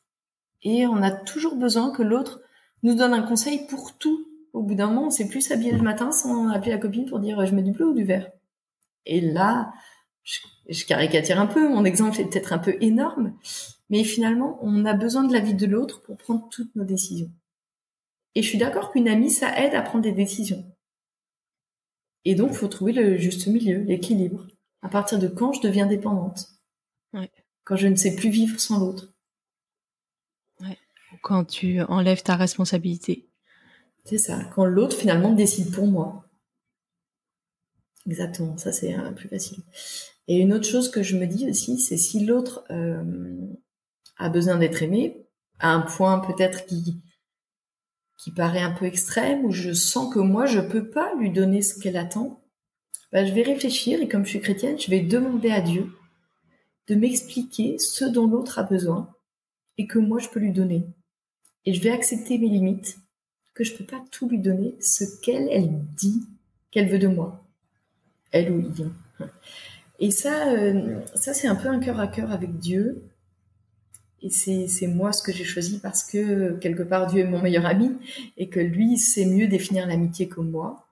Et 0.63 0.85
on 0.85 1.01
a 1.01 1.11
toujours 1.11 1.55
besoin 1.55 1.91
que 1.91 2.03
l'autre 2.03 2.41
nous 2.81 2.95
donne 2.95 3.13
un 3.13 3.23
conseil 3.23 3.65
pour 3.67 3.97
tout 3.97 4.27
au 4.53 4.61
bout 4.61 4.75
d'un 4.75 4.87
moment, 4.87 5.07
on 5.07 5.09
sait 5.09 5.27
plus 5.27 5.41
s'habiller 5.41 5.71
le 5.71 5.81
matin 5.81 6.11
sans 6.11 6.49
appeler 6.49 6.71
la 6.71 6.77
copine 6.77 7.05
pour 7.05 7.19
dire 7.19 7.43
je 7.45 7.53
mets 7.53 7.63
du 7.63 7.71
bleu 7.71 7.89
ou 7.89 7.93
du 7.93 8.03
vert. 8.03 8.31
Et 9.05 9.19
là, 9.19 9.73
je, 10.23 10.85
caricature 10.85 11.39
un 11.39 11.47
peu, 11.47 11.67
mon 11.67 11.83
exemple 11.83 12.21
est 12.21 12.25
peut-être 12.25 12.53
un 12.53 12.59
peu 12.59 12.77
énorme, 12.79 13.37
mais 13.89 14.03
finalement, 14.03 14.59
on 14.61 14.85
a 14.85 14.93
besoin 14.93 15.23
de 15.23 15.33
l'avis 15.33 15.55
de 15.55 15.65
l'autre 15.65 16.01
pour 16.03 16.17
prendre 16.17 16.47
toutes 16.49 16.73
nos 16.75 16.85
décisions. 16.85 17.31
Et 18.35 18.43
je 18.43 18.47
suis 18.47 18.57
d'accord 18.57 18.91
qu'une 18.91 19.07
amie, 19.07 19.29
ça 19.29 19.59
aide 19.59 19.75
à 19.75 19.81
prendre 19.81 20.03
des 20.03 20.11
décisions. 20.11 20.63
Et 22.25 22.35
donc, 22.35 22.51
il 22.51 22.57
faut 22.57 22.67
trouver 22.67 22.93
le 22.93 23.17
juste 23.17 23.47
milieu, 23.47 23.79
l'équilibre. 23.79 24.47
À 24.81 24.89
partir 24.89 25.19
de 25.19 25.27
quand 25.27 25.53
je 25.53 25.61
deviens 25.61 25.85
dépendante? 25.85 26.47
Quand 27.63 27.75
je 27.75 27.87
ne 27.87 27.95
sais 27.95 28.15
plus 28.15 28.29
vivre 28.29 28.59
sans 28.59 28.79
l'autre. 28.79 29.09
Quand 31.21 31.45
tu 31.45 31.81
enlèves 31.81 32.23
ta 32.23 32.35
responsabilité. 32.35 33.29
C'est 34.05 34.17
ça, 34.17 34.43
quand 34.53 34.65
l'autre 34.65 34.97
finalement 34.97 35.33
décide 35.33 35.71
pour 35.71 35.87
moi. 35.87 36.25
Exactement, 38.05 38.57
ça 38.57 38.71
c'est 38.71 38.93
un 38.93 39.13
plus 39.13 39.29
facile. 39.29 39.63
Et 40.27 40.37
une 40.37 40.53
autre 40.53 40.67
chose 40.67 40.89
que 40.91 41.03
je 41.03 41.17
me 41.17 41.25
dis 41.25 41.49
aussi, 41.49 41.79
c'est 41.79 41.97
si 41.97 42.25
l'autre 42.25 42.65
euh, 42.69 43.47
a 44.17 44.29
besoin 44.29 44.57
d'être 44.57 44.83
aimé, 44.83 45.25
à 45.59 45.71
un 45.71 45.81
point 45.81 46.19
peut-être 46.19 46.65
qui 46.65 47.01
qui 48.19 48.31
paraît 48.31 48.61
un 48.61 48.71
peu 48.71 48.85
extrême, 48.85 49.43
où 49.43 49.51
je 49.51 49.73
sens 49.73 50.13
que 50.13 50.19
moi 50.19 50.45
je 50.45 50.59
peux 50.59 50.89
pas 50.89 51.13
lui 51.15 51.29
donner 51.29 51.61
ce 51.61 51.77
qu'elle 51.77 51.97
attend, 51.97 52.41
bah, 53.11 53.25
je 53.25 53.33
vais 53.33 53.43
réfléchir 53.43 54.01
et 54.01 54.07
comme 54.07 54.23
je 54.23 54.31
suis 54.31 54.41
chrétienne, 54.41 54.79
je 54.79 54.89
vais 54.89 55.01
demander 55.01 55.51
à 55.51 55.61
Dieu 55.61 55.91
de 56.87 56.95
m'expliquer 56.95 57.77
ce 57.79 58.05
dont 58.05 58.27
l'autre 58.27 58.59
a 58.59 58.63
besoin 58.63 59.13
et 59.77 59.87
que 59.87 59.99
moi 59.99 60.19
je 60.19 60.29
peux 60.29 60.39
lui 60.39 60.51
donner. 60.51 60.85
Et 61.65 61.73
je 61.73 61.81
vais 61.81 61.91
accepter 61.91 62.37
mes 62.37 62.49
limites 62.49 62.97
que 63.53 63.63
je 63.63 63.75
peux 63.75 63.85
pas 63.85 64.03
tout 64.11 64.27
lui 64.27 64.39
donner 64.39 64.75
ce 64.79 65.03
qu'elle, 65.21 65.47
elle 65.51 65.71
dit 65.95 66.23
qu'elle 66.71 66.89
veut 66.89 66.99
de 66.99 67.07
moi. 67.07 67.43
Elle 68.31 68.51
ou 68.51 68.59
il. 68.59 68.89
Et 69.99 70.11
ça, 70.11 70.49
euh, 70.49 70.99
ça 71.15 71.33
c'est 71.33 71.47
un 71.47 71.55
peu 71.55 71.69
un 71.69 71.79
cœur 71.79 71.99
à 71.99 72.07
cœur 72.07 72.31
avec 72.31 72.57
Dieu. 72.57 73.03
Et 74.21 74.29
c'est 74.29 74.87
moi 74.87 75.11
ce 75.11 75.21
que 75.21 75.33
j'ai 75.33 75.43
choisi 75.43 75.79
parce 75.79 76.03
que 76.03 76.57
quelque 76.59 76.83
part 76.83 77.07
Dieu 77.07 77.21
est 77.21 77.29
mon 77.29 77.41
meilleur 77.41 77.65
ami 77.65 77.91
et 78.37 78.47
que 78.47 78.61
lui 78.61 78.97
sait 78.97 79.25
mieux 79.25 79.47
définir 79.47 79.85
l'amitié 79.85 80.29
que 80.29 80.39
moi. 80.39 80.87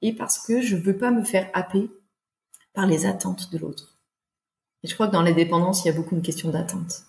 Et 0.00 0.12
parce 0.12 0.38
que 0.38 0.60
je 0.60 0.76
veux 0.76 0.96
pas 0.96 1.10
me 1.10 1.24
faire 1.24 1.50
happer 1.54 1.90
par 2.74 2.86
les 2.86 3.04
attentes 3.04 3.50
de 3.50 3.58
l'autre. 3.58 3.98
Et 4.84 4.88
je 4.88 4.94
crois 4.94 5.08
que 5.08 5.12
dans 5.12 5.22
les 5.22 5.34
dépendances, 5.34 5.84
il 5.84 5.88
y 5.88 5.90
a 5.90 5.94
beaucoup 5.94 6.14
de 6.14 6.20
questions 6.20 6.50
d'attente. 6.50 7.02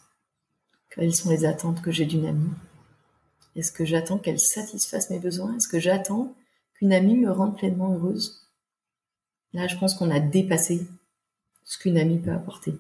Quelles 0.90 1.14
sont 1.14 1.30
les 1.30 1.46
attentes 1.46 1.84
que 1.84 1.92
j'ai 1.92 2.08
d'une 2.08 2.26
amie? 2.26 2.50
Est-ce 3.56 3.72
que 3.72 3.86
j'attends 3.86 4.18
qu'elle 4.18 4.40
satisfasse 4.40 5.10
mes 5.10 5.20
besoins? 5.20 5.56
Est-ce 5.56 5.68
que 5.68 5.80
j'attends 5.80 6.36
qu'une 6.76 6.94
amie 6.94 7.16
me 7.16 7.32
rende 7.32 7.58
pleinement 7.58 7.94
heureuse? 7.94 8.48
Là, 9.54 9.68
je 9.68 9.78
pense 9.78 9.96
qu'on 9.96 10.12
a 10.12 10.20
dépassé 10.20 10.88
ce 11.64 11.78
qu'une 11.78 11.98
amie 11.98 12.20
peut 12.20 12.32
apporter. 12.32 12.74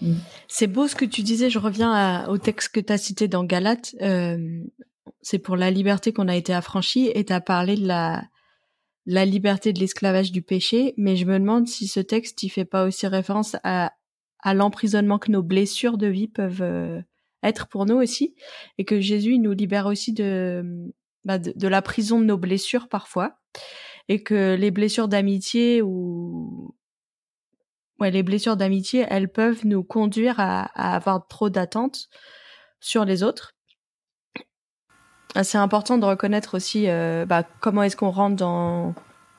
Mm. 0.00 0.14
C'est 0.48 0.66
beau 0.66 0.88
ce 0.88 0.94
que 0.94 1.04
tu 1.04 1.22
disais, 1.22 1.50
je 1.50 1.58
reviens 1.58 2.28
au 2.28 2.38
texte 2.38 2.70
que 2.70 2.80
tu 2.80 2.92
as 2.92 2.98
cité 2.98 3.28
dans 3.28 3.44
Galate. 3.44 3.94
Euh, 4.02 4.62
c'est 5.22 5.38
pour 5.38 5.56
la 5.56 5.70
liberté 5.70 6.12
qu'on 6.12 6.28
a 6.28 6.36
été 6.36 6.52
affranchi 6.54 7.10
et 7.14 7.24
tu 7.24 7.32
as 7.32 7.40
parlé 7.40 7.76
de 7.76 7.86
la, 7.86 8.24
la 9.06 9.24
liberté 9.24 9.72
de 9.72 9.80
l'esclavage 9.80 10.32
du 10.32 10.42
péché, 10.42 10.94
mais 10.96 11.16
je 11.16 11.24
me 11.24 11.38
demande 11.38 11.68
si 11.68 11.88
ce 11.88 12.00
texte 12.00 12.42
il 12.42 12.48
fait 12.50 12.64
pas 12.64 12.84
aussi 12.84 13.06
référence 13.06 13.56
à, 13.62 13.92
à 14.40 14.54
l'emprisonnement 14.54 15.18
que 15.18 15.30
nos 15.30 15.42
blessures 15.42 15.98
de 15.98 16.06
vie 16.06 16.28
peuvent 16.28 16.62
euh, 16.62 17.00
être 17.46 17.68
pour 17.68 17.86
nous 17.86 17.96
aussi, 17.96 18.34
et 18.78 18.84
que 18.84 19.00
Jésus 19.00 19.38
nous 19.38 19.52
libère 19.52 19.86
aussi 19.86 20.12
de, 20.12 20.92
bah, 21.24 21.38
de, 21.38 21.68
la 21.68 21.82
prison 21.82 22.20
de 22.20 22.24
nos 22.24 22.38
blessures 22.38 22.88
parfois. 22.88 23.38
et 24.08 24.22
que 24.22 24.54
les 24.54 24.70
blessures 24.70 25.08
d'amitié 25.08 25.82
ou 25.82 26.74
ouais, 28.00 28.10
les 28.10 28.22
blessures 28.22 28.56
d'amitié, 28.56 29.06
elles 29.08 29.28
peuvent 29.28 29.66
nous 29.66 29.82
conduire 29.82 30.38
à, 30.38 30.62
avoir 30.94 31.26
trop 31.26 31.50
d'attentes 31.50 32.08
sur 32.80 33.04
les 33.04 33.22
autres. 33.22 33.54
C'est 35.42 35.58
important 35.58 35.98
de 35.98 36.06
reconnaître 36.06 36.56
aussi 36.56 36.88
euh, 36.88 37.26
bah, 37.26 37.42
comment 37.60 37.82
est-ce 37.82 37.96
qu'on 37.96 38.10
rentre 38.10 38.36
dans 38.36 38.94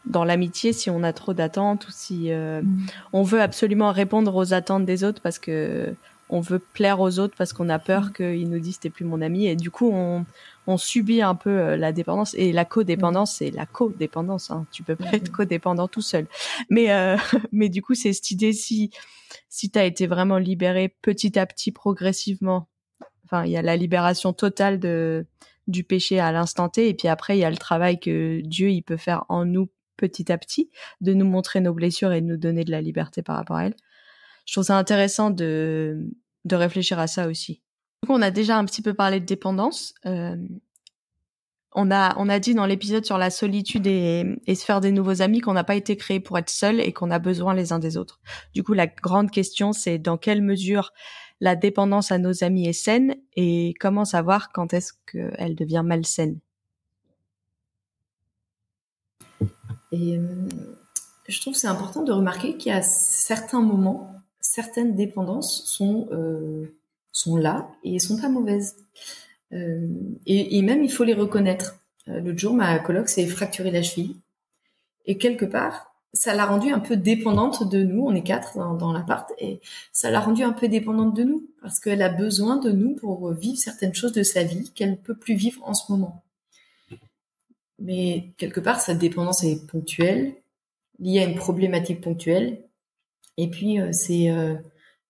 dans 0.07 0.23
l'amitié 0.23 0.73
si 0.73 0.89
on 0.89 1.03
a 1.03 1.13
trop 1.13 1.33
d'attentes 1.33 1.87
ou 1.87 1.91
si 1.91 2.31
euh, 2.31 2.61
mm. 2.61 2.85
on 3.13 3.23
veut 3.23 3.41
absolument 3.41 3.91
répondre 3.91 4.33
aux 4.35 4.53
attentes 4.53 4.85
des 4.85 5.03
autres 5.03 5.21
parce 5.21 5.39
que 5.39 5.93
on 6.29 6.41
veut 6.41 6.59
plaire 6.59 6.99
aux 6.99 7.19
autres 7.19 7.35
parce 7.37 7.53
qu'on 7.53 7.69
a 7.69 7.79
peur 7.79 8.05
mm. 8.05 8.13
qu'ils 8.13 8.49
nous 8.49 8.59
disent 8.59 8.79
t'es 8.79 8.89
plus 8.89 9.05
mon 9.05 9.21
ami. 9.21 9.47
Et 9.47 9.55
du 9.55 9.71
coup 9.71 9.89
on, 9.91 10.25
on 10.65 10.77
subit 10.77 11.21
un 11.21 11.35
peu 11.35 11.49
euh, 11.49 11.77
la 11.77 11.91
dépendance. 11.91 12.33
Et 12.35 12.51
la 12.51 12.65
codépendance 12.65 13.35
c'est 13.35 13.51
la 13.51 13.65
codépendance 13.65 14.51
hein. 14.51 14.65
tu 14.71 14.83
peux 14.83 14.95
pas 14.95 15.11
être 15.13 15.31
codépendant 15.31 15.87
tout 15.87 16.01
seul. 16.01 16.27
Mais 16.69 16.91
euh, 16.91 17.17
mais 17.51 17.69
du 17.69 17.81
coup 17.81 17.95
c'est 17.95 18.13
cette 18.13 18.31
idée 18.31 18.53
si 18.53 18.91
si 19.49 19.69
t'as 19.69 19.85
été 19.85 20.07
vraiment 20.07 20.37
libéré 20.37 20.95
petit 21.01 21.37
à 21.39 21.45
petit 21.45 21.71
progressivement 21.71 22.67
enfin 23.25 23.45
il 23.45 23.51
y 23.51 23.57
a 23.57 23.61
la 23.61 23.75
libération 23.75 24.33
totale 24.33 24.79
de 24.79 25.25
du 25.67 25.83
péché 25.83 26.19
à 26.19 26.31
l'instant 26.31 26.69
T. 26.69 26.89
Et 26.89 26.93
puis 26.93 27.07
après 27.07 27.37
il 27.37 27.41
y 27.41 27.45
a 27.45 27.49
le 27.49 27.57
travail 27.57 27.99
que 27.99 28.41
Dieu 28.41 28.69
il 28.69 28.83
peut 28.83 28.97
faire 28.97 29.25
en 29.29 29.45
nous 29.45 29.69
petit 29.97 30.31
à 30.31 30.37
petit 30.37 30.69
de 31.01 31.13
nous 31.13 31.25
montrer 31.25 31.59
nos 31.59 31.73
blessures 31.73 32.13
et 32.13 32.21
de 32.21 32.27
nous 32.27 32.37
donner 32.37 32.63
de 32.63 32.71
la 32.71 32.81
liberté 32.81 33.23
par 33.23 33.35
rapport 33.35 33.57
à 33.57 33.65
elles 33.65 33.75
je 34.47 34.53
trouve 34.53 34.63
ça 34.63 34.77
intéressant 34.77 35.29
de, 35.29 36.09
de 36.45 36.55
réfléchir 36.55 36.97
à 36.97 37.05
ça 37.05 37.27
aussi. 37.27 37.61
Donc 38.01 38.17
on 38.17 38.21
a 38.21 38.31
déjà 38.31 38.57
un 38.57 38.65
petit 38.65 38.81
peu 38.81 38.93
parlé 38.93 39.19
de 39.19 39.25
dépendance. 39.25 39.93
Euh, 40.05 40.37
on 41.73 41.91
a, 41.91 42.15
on 42.17 42.29
a 42.29 42.39
dit 42.39 42.55
dans 42.55 42.65
l'épisode 42.65 43.05
sur 43.05 43.17
la 43.17 43.29
solitude 43.29 43.85
et, 43.85 44.23
et 44.47 44.55
se 44.55 44.65
faire 44.65 44.81
des 44.81 44.91
nouveaux 44.91 45.21
amis 45.21 45.41
qu'on 45.41 45.53
n'a 45.53 45.65
pas 45.65 45.75
été 45.75 45.97
créé 45.97 46.19
pour 46.19 46.37
être 46.37 46.49
seul 46.49 46.79
et 46.79 46.93
qu'on 46.93 47.11
a 47.11 47.19
besoin 47.19 47.53
les 47.53 47.73
uns 47.73 47.77
des 47.77 47.97
autres. 47.97 48.19
Du 48.55 48.63
coup, 48.63 48.73
la 48.73 48.87
grande 48.87 49.29
question, 49.29 49.73
c'est 49.73 49.99
dans 49.99 50.17
quelle 50.17 50.41
mesure 50.41 50.93
la 51.39 51.55
dépendance 51.55 52.11
à 52.11 52.17
nos 52.17 52.43
amis 52.43 52.67
est 52.67 52.73
saine 52.73 53.15
et 53.35 53.73
comment 53.79 54.05
savoir 54.05 54.51
quand 54.51 54.73
est-ce 54.73 54.93
qu'elle 55.11 55.55
devient 55.55 55.83
malsaine. 55.85 56.39
Et 59.91 60.17
euh, 60.17 60.47
je 61.27 61.41
trouve 61.41 61.53
c'est 61.53 61.67
important 61.67 62.03
de 62.03 62.11
remarquer 62.11 62.57
qu'il 62.57 62.71
y 62.71 62.75
a 62.75 62.81
certains 62.81 63.61
moments 63.61 64.16
certaines 64.49 64.95
dépendances 64.95 65.63
sont 65.65 66.07
euh, 66.11 66.73
sont 67.11 67.35
là 67.35 67.69
et 67.83 67.99
sont 67.99 68.19
pas 68.19 68.29
mauvaises. 68.29 68.77
Euh, 69.53 69.87
et, 70.25 70.61
même 70.61 70.83
il 70.83 70.91
faut 70.91 71.03
les 71.03 71.13
reconnaître. 71.13 71.79
Euh, 72.07 72.21
L'autre 72.21 72.39
jour, 72.39 72.53
ma 72.53 72.79
coloc 72.79 73.09
s'est 73.09 73.27
fracturé 73.27 73.71
la 73.71 73.83
cheville 73.83 74.15
et 75.05 75.17
quelque 75.17 75.45
part, 75.45 75.93
ça 76.13 76.33
l'a 76.33 76.45
rendue 76.45 76.71
un 76.71 76.79
peu 76.79 76.95
dépendante 76.95 77.69
de 77.69 77.83
nous. 77.83 78.03
On 78.05 78.15
est 78.15 78.23
quatre 78.23 78.57
dans, 78.57 78.73
dans 78.73 78.93
l'appart 78.93 79.31
et 79.37 79.59
ça 79.91 80.11
l'a 80.11 80.21
rendue 80.21 80.43
un 80.43 80.53
peu 80.53 80.69
dépendante 80.69 81.15
de 81.15 81.23
nous 81.23 81.45
parce 81.61 81.79
qu'elle 81.79 82.01
a 82.01 82.09
besoin 82.09 82.57
de 82.57 82.71
nous 82.71 82.95
pour 82.95 83.31
vivre 83.33 83.57
certaines 83.57 83.93
choses 83.93 84.13
de 84.13 84.23
sa 84.23 84.43
vie 84.43 84.71
qu'elle 84.73 84.91
ne 84.91 84.95
peut 84.95 85.15
plus 85.15 85.35
vivre 85.35 85.61
en 85.65 85.73
ce 85.73 85.91
moment. 85.91 86.23
Mais 87.79 88.31
quelque 88.37 88.61
part, 88.61 88.79
sa 88.79 88.95
dépendance 88.95 89.43
est 89.43 89.67
ponctuelle, 89.67 90.33
liée 90.99 91.19
à 91.19 91.25
une 91.25 91.35
problématique 91.35 92.01
ponctuelle 92.01 92.66
et 93.37 93.49
puis 93.49 93.79
euh, 93.79 93.91
c'est 93.91 94.29
euh, 94.29 94.55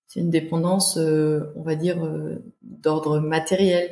c'est 0.07 0.19
une 0.21 0.29
dépendance, 0.29 0.97
euh, 0.97 1.51
on 1.55 1.63
va 1.63 1.75
dire, 1.75 1.97
d'ordre 2.61 3.19
matériel. 3.19 3.89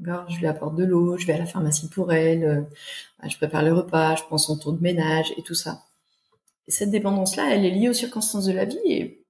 je 0.00 0.38
lui 0.38 0.46
apporte 0.46 0.74
de 0.74 0.84
l'eau, 0.84 1.18
je 1.18 1.26
vais 1.26 1.34
à 1.34 1.38
la 1.38 1.44
pharmacie 1.44 1.90
pour 1.90 2.12
elle, 2.14 2.66
je 3.28 3.36
prépare 3.36 3.62
le 3.62 3.74
repas, 3.74 4.16
je 4.16 4.22
prends 4.22 4.38
son 4.38 4.56
tour 4.56 4.72
de 4.72 4.80
ménage 4.80 5.34
et 5.36 5.42
tout 5.42 5.54
ça. 5.54 5.82
Et 6.66 6.70
cette 6.70 6.90
dépendance-là, 6.90 7.54
elle 7.54 7.66
est 7.66 7.70
liée 7.70 7.90
aux 7.90 7.94
circonstances 7.94 8.46
de 8.46 8.52
la 8.52 8.64
vie 8.64 8.78
et 8.86 9.26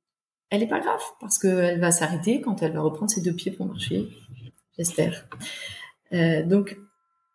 elle 0.50 0.60
n'est 0.60 0.68
pas 0.68 0.78
grave 0.78 1.02
parce 1.20 1.36
qu'elle 1.38 1.80
va 1.80 1.90
s'arrêter 1.90 2.40
quand 2.40 2.62
elle 2.62 2.72
va 2.72 2.80
reprendre 2.80 3.10
ses 3.10 3.22
deux 3.22 3.34
pieds 3.34 3.50
pour 3.50 3.66
marcher, 3.66 4.08
j'espère. 4.78 5.26
Donc 6.12 6.76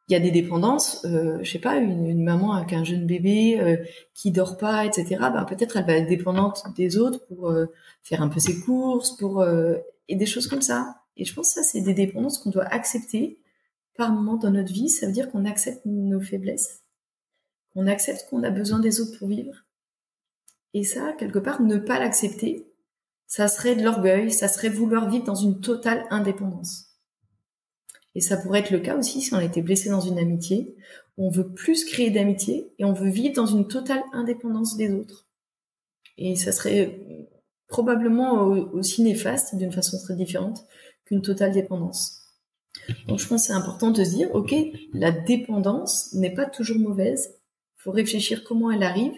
il 0.07 0.13
y 0.13 0.15
a 0.15 0.19
des 0.19 0.31
dépendances, 0.31 1.03
euh, 1.05 1.39
je 1.41 1.51
sais 1.51 1.59
pas, 1.59 1.77
une, 1.77 2.23
maman 2.23 2.53
avec 2.53 2.73
un 2.73 2.83
jeune 2.83 3.07
bébé 3.07 3.59
euh, 3.59 3.77
qui 4.13 4.31
dort 4.31 4.57
pas, 4.57 4.85
etc. 4.85 5.17
Ben 5.19 5.45
peut-être 5.45 5.77
elle 5.77 5.85
va 5.85 5.93
être 5.93 6.07
dépendante 6.07 6.63
des 6.75 6.97
autres 6.97 7.25
pour 7.25 7.49
euh, 7.49 7.65
faire 8.03 8.21
un 8.21 8.29
peu 8.29 8.39
ses 8.39 8.59
courses, 8.59 9.17
pour 9.17 9.41
euh, 9.41 9.75
et 10.07 10.15
des 10.15 10.27
choses 10.27 10.47
comme 10.47 10.61
ça. 10.61 10.95
Et 11.17 11.25
je 11.25 11.33
pense 11.33 11.53
que 11.53 11.61
ça 11.61 11.63
c'est 11.63 11.81
des 11.81 11.95
dépendances 11.95 12.37
qu'on 12.37 12.51
doit 12.51 12.65
accepter 12.65 13.39
par 13.97 14.11
moment 14.11 14.35
dans 14.35 14.51
notre 14.51 14.71
vie. 14.71 14.89
Ça 14.89 15.07
veut 15.07 15.13
dire 15.13 15.31
qu'on 15.31 15.45
accepte 15.45 15.81
nos 15.85 16.21
faiblesses, 16.21 16.83
qu'on 17.73 17.87
accepte 17.87 18.29
qu'on 18.29 18.43
a 18.43 18.51
besoin 18.51 18.79
des 18.79 19.01
autres 19.01 19.17
pour 19.17 19.27
vivre. 19.27 19.65
Et 20.75 20.83
ça, 20.83 21.13
quelque 21.13 21.39
part, 21.39 21.61
ne 21.61 21.77
pas 21.77 21.99
l'accepter, 21.99 22.69
ça 23.27 23.47
serait 23.47 23.75
de 23.75 23.83
l'orgueil, 23.83 24.29
ça 24.29 24.49
serait 24.49 24.69
vouloir 24.69 25.09
vivre 25.09 25.23
dans 25.23 25.33
une 25.33 25.61
totale 25.61 26.05
indépendance. 26.09 26.84
Et 28.15 28.21
ça 28.21 28.37
pourrait 28.37 28.59
être 28.59 28.71
le 28.71 28.79
cas 28.79 28.97
aussi 28.97 29.21
si 29.21 29.33
on 29.33 29.37
a 29.37 29.43
été 29.43 29.61
blessé 29.61 29.89
dans 29.89 29.99
une 29.99 30.17
amitié, 30.17 30.75
on 31.17 31.29
veut 31.29 31.53
plus 31.53 31.85
créer 31.85 32.09
d'amitié 32.09 32.71
et 32.79 32.85
on 32.85 32.93
veut 32.93 33.09
vivre 33.09 33.35
dans 33.35 33.45
une 33.45 33.67
totale 33.67 34.03
indépendance 34.13 34.77
des 34.77 34.91
autres. 34.91 35.27
Et 36.17 36.35
ça 36.35 36.51
serait 36.51 36.99
probablement 37.67 38.43
aussi 38.73 39.01
néfaste, 39.01 39.55
d'une 39.55 39.71
façon 39.71 39.97
très 39.99 40.15
différente, 40.15 40.65
qu'une 41.05 41.21
totale 41.21 41.51
dépendance. 41.51 42.21
Donc 43.07 43.19
je 43.19 43.27
pense 43.27 43.43
que 43.43 43.47
c'est 43.47 43.53
important 43.53 43.91
de 43.91 44.03
se 44.03 44.09
dire, 44.11 44.33
ok, 44.33 44.53
la 44.93 45.11
dépendance 45.11 46.13
n'est 46.13 46.33
pas 46.33 46.45
toujours 46.45 46.79
mauvaise. 46.79 47.35
Il 47.79 47.83
faut 47.83 47.91
réfléchir 47.91 48.43
comment 48.43 48.71
elle 48.71 48.83
arrive 48.83 49.13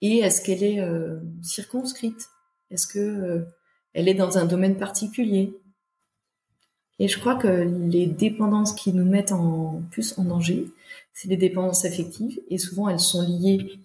et 0.00 0.18
est-ce 0.18 0.42
qu'elle 0.42 0.62
est, 0.62 0.80
euh, 0.80 1.18
circonscrite? 1.42 2.28
Est-ce 2.70 2.86
que 2.86 2.98
euh, 2.98 3.44
elle 3.94 4.08
est 4.08 4.14
dans 4.14 4.38
un 4.38 4.46
domaine 4.46 4.76
particulier? 4.76 5.54
Et 6.98 7.08
je 7.08 7.18
crois 7.18 7.36
que 7.36 7.46
les 7.46 8.06
dépendances 8.06 8.72
qui 8.72 8.92
nous 8.92 9.04
mettent 9.04 9.32
en 9.32 9.82
plus 9.90 10.18
en 10.18 10.24
danger, 10.24 10.66
c'est 11.12 11.28
les 11.28 11.36
dépendances 11.36 11.84
affectives 11.84 12.40
et 12.48 12.58
souvent 12.58 12.88
elles 12.88 13.00
sont 13.00 13.22
liées 13.22 13.80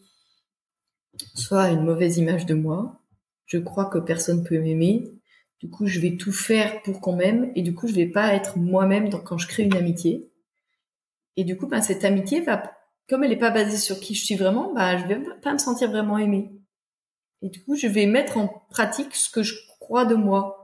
soit 1.36 1.64
à 1.64 1.72
une 1.72 1.84
mauvaise 1.84 2.18
image 2.18 2.46
de 2.46 2.54
moi. 2.54 3.00
Je 3.46 3.58
crois 3.60 3.86
que 3.86 4.00
personne 4.00 4.44
peut 4.44 4.60
m'aimer. 4.60 5.12
Du 5.60 5.70
coup, 5.70 5.88
je 5.88 6.00
vais 6.00 6.18
tout 6.18 6.32
faire 6.32 6.82
pour 6.82 7.02
qu'on 7.02 7.16
m'aime 7.16 7.52
et 7.56 7.62
du 7.62 7.74
coup, 7.74 7.88
je 7.88 7.94
vais 7.94 8.08
pas 8.08 8.34
être 8.34 8.58
moi-même 8.58 9.10
quand 9.24 9.38
je 9.38 9.48
crée 9.48 9.64
une 9.64 9.76
amitié. 9.76 10.30
Et 11.38 11.44
du 11.44 11.58
coup, 11.58 11.68
ben, 11.68 11.82
cette 11.82 12.06
amitié 12.06 12.42
va, 12.42 12.76
comme 13.08 13.24
elle 13.24 13.30
n'est 13.30 13.38
pas 13.38 13.52
basée 13.52 13.78
sur 13.78 14.00
qui 14.00 14.16
je 14.16 14.26
suis 14.26 14.36
vraiment, 14.36 14.74
ben, 14.74 14.98
je 14.98 15.06
vais 15.06 15.20
pas 15.42 15.54
me 15.54 15.58
sentir 15.58 15.90
vraiment 15.90 16.18
aimée. 16.18 16.52
Et 17.42 17.50
du 17.50 17.64
coup, 17.64 17.76
je 17.76 17.88
vais 17.88 18.06
mettre 18.06 18.38
en 18.38 18.48
pratique 18.70 19.16
ce 19.16 19.30
que 19.30 19.44
je 19.44 19.56
crois 19.80 20.06
de 20.06 20.16
moi. 20.16 20.63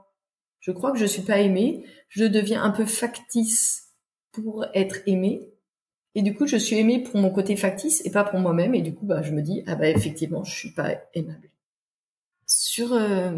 Je 0.69 0.73
crois 0.75 0.91
que 0.91 0.99
je 0.99 1.07
suis 1.07 1.23
pas 1.23 1.39
aimée. 1.39 1.83
Je 2.09 2.25
deviens 2.25 2.61
un 2.61 2.69
peu 2.69 2.85
factice 2.85 3.87
pour 4.31 4.67
être 4.75 4.99
aimée. 5.07 5.49
Et 6.13 6.21
du 6.21 6.35
coup, 6.35 6.45
je 6.45 6.57
suis 6.57 6.75
aimée 6.77 7.01
pour 7.01 7.19
mon 7.19 7.31
côté 7.31 7.55
factice 7.55 8.05
et 8.05 8.11
pas 8.11 8.23
pour 8.23 8.39
moi-même. 8.39 8.75
Et 8.75 8.83
du 8.83 8.93
coup, 8.93 9.07
bah, 9.07 9.23
je 9.23 9.31
me 9.31 9.41
dis, 9.41 9.63
ah 9.65 9.73
bah 9.73 9.89
effectivement, 9.89 10.43
je 10.43 10.55
suis 10.55 10.71
pas 10.71 10.91
aimable. 11.15 11.49
Sur 12.45 12.93
euh, 12.93 13.31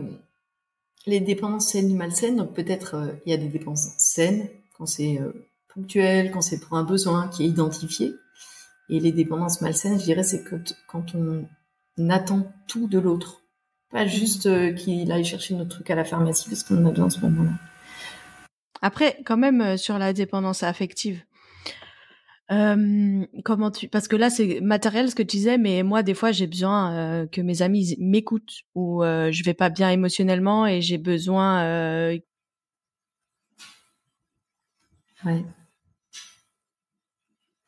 les 1.06 1.22
dépendances 1.22 1.70
saines 1.70 1.90
et 1.90 1.94
malsaines, 1.94 2.36
donc 2.36 2.54
peut-être 2.54 2.96
euh, 2.96 3.14
il 3.26 3.32
y 3.32 3.34
a 3.34 3.38
des 3.38 3.48
dépendances 3.48 3.94
saines 3.98 4.50
quand 4.78 4.86
c'est 4.86 5.18
euh, 5.22 5.32
ponctuel, 5.74 6.32
quand 6.32 6.42
c'est 6.42 6.60
pour 6.60 6.76
un 6.76 6.84
besoin 6.84 7.30
qui 7.30 7.44
est 7.44 7.48
identifié. 7.48 8.12
Et 8.90 9.00
les 9.00 9.14
dépendances 9.14 9.62
malsaines, 9.62 9.98
je 9.98 10.04
dirais, 10.04 10.24
c'est 10.24 10.44
quand 10.90 11.16
on 11.16 11.48
attend 12.10 12.52
tout 12.68 12.90
de 12.90 13.00
l'autre. 13.00 13.41
Pas 13.92 14.08
juste 14.08 14.46
euh, 14.46 14.72
qu'il 14.72 15.12
aille 15.12 15.26
chercher 15.26 15.56
notre 15.56 15.70
truc 15.72 15.90
à 15.90 15.96
la 15.96 16.06
pharmacie 16.06 16.48
parce 16.50 16.64
qu'on 16.64 16.84
en 16.84 16.88
a 16.88 16.92
besoin 16.92 17.08
en 17.08 17.10
ce 17.10 17.20
moment-là. 17.22 17.52
Après, 18.82 19.18
quand 19.26 19.38
même, 19.38 19.62
euh, 19.62 19.78
sur 19.78 19.98
la 19.98 20.14
dépendance 20.14 20.64
affective, 20.64 21.24
euh, 22.52 23.26
comment 23.46 23.72
tu 23.72 23.88
parce 23.88 24.10
que 24.10 24.18
là 24.18 24.30
c'est 24.30 24.60
matériel 24.60 25.10
ce 25.10 25.16
que 25.16 25.24
tu 25.24 25.38
disais 25.38 25.58
mais 25.58 25.84
moi 25.84 26.04
des 26.04 26.14
fois 26.14 26.34
j'ai 26.34 26.48
besoin 26.48 26.94
euh, 26.94 27.26
que 27.26 27.40
mes 27.40 27.62
amis 27.62 27.96
m'écoutent 27.98 28.64
ou 28.76 29.04
euh, 29.04 29.32
je 29.32 29.42
vais 29.46 29.54
pas 29.54 29.70
bien 29.70 29.90
émotionnellement 29.90 30.68
et 30.68 30.82
j'ai 30.82 30.98
besoin 30.98 31.64
ouais. 35.26 35.46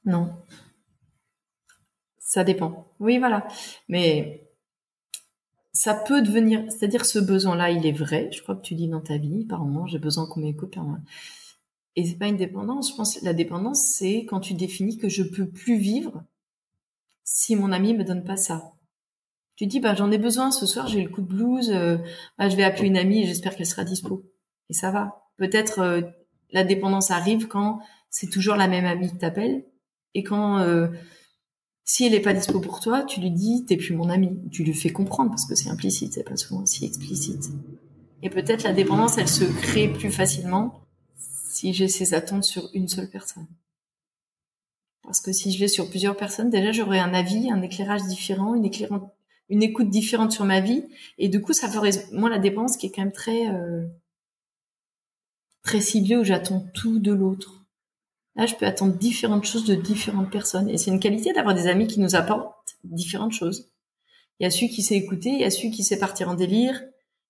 Non. 0.06 0.36
Ça 2.20 2.44
dépend. 2.44 2.88
Oui 3.00 3.20
voilà. 3.20 3.48
Mais 3.88 4.50
ça 5.74 5.96
peut 5.96 6.22
devenir, 6.22 6.64
c'est-à-dire 6.70 7.06
ce 7.06 7.20
besoin-là, 7.20 7.72
il 7.72 7.86
est 7.86 7.92
vrai. 7.92 8.30
Je 8.32 8.42
crois 8.42 8.56
que 8.56 8.62
tu 8.62 8.76
dis 8.76 8.88
dans 8.88 9.02
ta 9.02 9.18
vie, 9.18 9.46
par 9.46 9.66
moment, 9.66 9.88
j'ai 9.88 10.00
besoin 10.00 10.28
qu'on 10.28 10.40
m'écoute. 10.40 10.76
Et 11.96 12.06
c'est 12.06 12.18
pas 12.18 12.28
une 12.28 12.38
dépendance. 12.38 12.92
Je 12.92 12.96
pense 12.96 13.20
que 13.20 13.26
la 13.26 13.34
dépendance, 13.34 13.84
c'est 13.98 14.26
quand 14.26 14.40
tu 14.40 14.54
définis 14.54 14.98
que 14.98 15.10
je 15.10 15.24
peux 15.24 15.48
plus 15.50 15.78
vivre 15.78 16.24
si 17.24 17.56
mon 17.56 17.72
ami 17.72 17.94
me 17.96 18.04
donne 18.04 18.24
pas 18.24 18.38
ça. 18.38 18.74
Tu 19.56 19.66
dis, 19.66 19.80
bah, 19.80 19.96
j'en 19.96 20.12
ai 20.12 20.18
besoin 20.18 20.52
ce 20.52 20.66
soir, 20.66 20.88
j'ai 20.88 21.04
le 21.04 21.10
coup 21.10 21.22
de 21.22 21.28
blues, 21.28 21.72
euh, 21.72 21.98
bah, 22.38 22.50
je 22.50 22.56
vais 22.56 22.64
appeler 22.64 22.88
une 22.88 22.98
amie 22.98 23.24
et 23.24 23.26
j'espère 23.26 23.56
qu'elle 23.56 23.66
sera 23.68 23.84
dispo. 23.84 24.26
Et 24.70 24.74
ça 24.74 24.92
va. 24.92 25.24
Peut-être 25.38 25.80
euh, 25.80 26.02
la 26.52 26.64
dépendance 26.64 27.12
arrive 27.12 27.48
quand 27.48 27.80
c'est 28.10 28.30
toujours 28.30 28.56
la 28.56 28.68
même 28.68 28.86
amie 28.86 29.10
qui 29.10 29.18
t'appelle 29.18 29.66
et 30.14 30.24
quand 30.24 30.60
euh, 30.60 30.88
Si 31.86 32.06
elle 32.06 32.14
est 32.14 32.22
pas 32.22 32.34
dispo 32.34 32.60
pour 32.60 32.80
toi, 32.80 33.04
tu 33.04 33.20
lui 33.20 33.32
dis 33.32 33.66
t'es 33.66 33.78
plus 33.78 33.96
mon 33.96 34.10
ami. 34.10 34.40
Tu 34.52 34.64
lui 34.64 34.74
fais 34.74 34.92
comprendre 34.92 35.32
parce 35.32 35.46
que 35.46 35.56
c'est 35.56 35.70
implicite, 35.70 36.14
c'est 36.14 36.24
pas 36.24 36.38
souvent 36.38 36.62
aussi 36.62 36.86
explicite. 36.86 37.50
Et 38.22 38.30
peut-être 38.30 38.64
la 38.64 38.72
dépendance, 38.72 39.18
elle 39.18 39.28
se 39.28 39.44
crée 39.44 39.90
plus 39.90 40.12
facilement 40.12 40.82
si 41.18 41.74
j'ai 41.74 41.90
ces 41.90 42.14
attentes 42.14 42.46
sur 42.46 42.70
une 42.74 42.88
seule 42.88 43.10
personne. 43.10 43.48
Parce 45.04 45.20
que 45.20 45.34
si 45.34 45.52
je 45.52 45.60
l'ai 45.60 45.68
sur 45.68 45.90
plusieurs 45.90 46.16
personnes, 46.16 46.50
déjà 46.50 46.72
j'aurai 46.72 47.00
un 47.00 47.14
avis, 47.14 47.52
un 47.52 47.62
éclairage 47.62 48.04
différent, 48.04 48.56
une, 48.56 48.70
une 49.50 49.64
écoute 49.64 49.90
différente 49.90 50.32
sur 50.32 50.46
ma 50.46 50.62
vie, 50.62 50.86
et 51.18 51.28
du 51.28 51.42
coup 51.42 51.52
ça 51.52 51.70
ferait 51.70 51.92
moi 52.14 52.30
la 52.30 52.40
dépendance 52.40 52.78
qui 52.78 52.88
est 52.88 52.92
quand 52.92 53.02
même 53.02 53.12
très 53.12 53.50
euh, 53.50 53.86
très 55.62 55.82
ciblée 55.82 56.16
où 56.16 56.24
j'attends 56.24 56.66
tout 56.74 57.00
de 57.00 57.12
l'autre. 57.12 57.63
Là, 58.36 58.46
je 58.46 58.56
peux 58.56 58.66
attendre 58.66 58.96
différentes 58.96 59.46
choses 59.46 59.66
de 59.66 59.76
différentes 59.76 60.32
personnes. 60.32 60.70
Et 60.70 60.78
c'est 60.78 60.92
une 60.92 61.00
qualité 61.00 61.34
d'avoir 61.34 61.54
des 61.54 61.68
amis 61.68 61.88
qui 61.88 62.00
nous 62.00 62.16
apportent 62.16 62.78
différentes 62.84 63.34
choses. 63.34 63.72
Il 64.40 64.44
y 64.44 64.48
a 64.48 64.50
celui 64.50 64.70
qui 64.70 64.82
sait 64.82 64.96
écouter, 64.96 65.30
il 65.30 65.40
y 65.40 65.46
a 65.46 65.52
celui 65.52 65.72
qui 65.72 65.84
sait 65.84 66.00
partir 66.00 66.30
en 66.30 66.34
délire, 66.34 66.82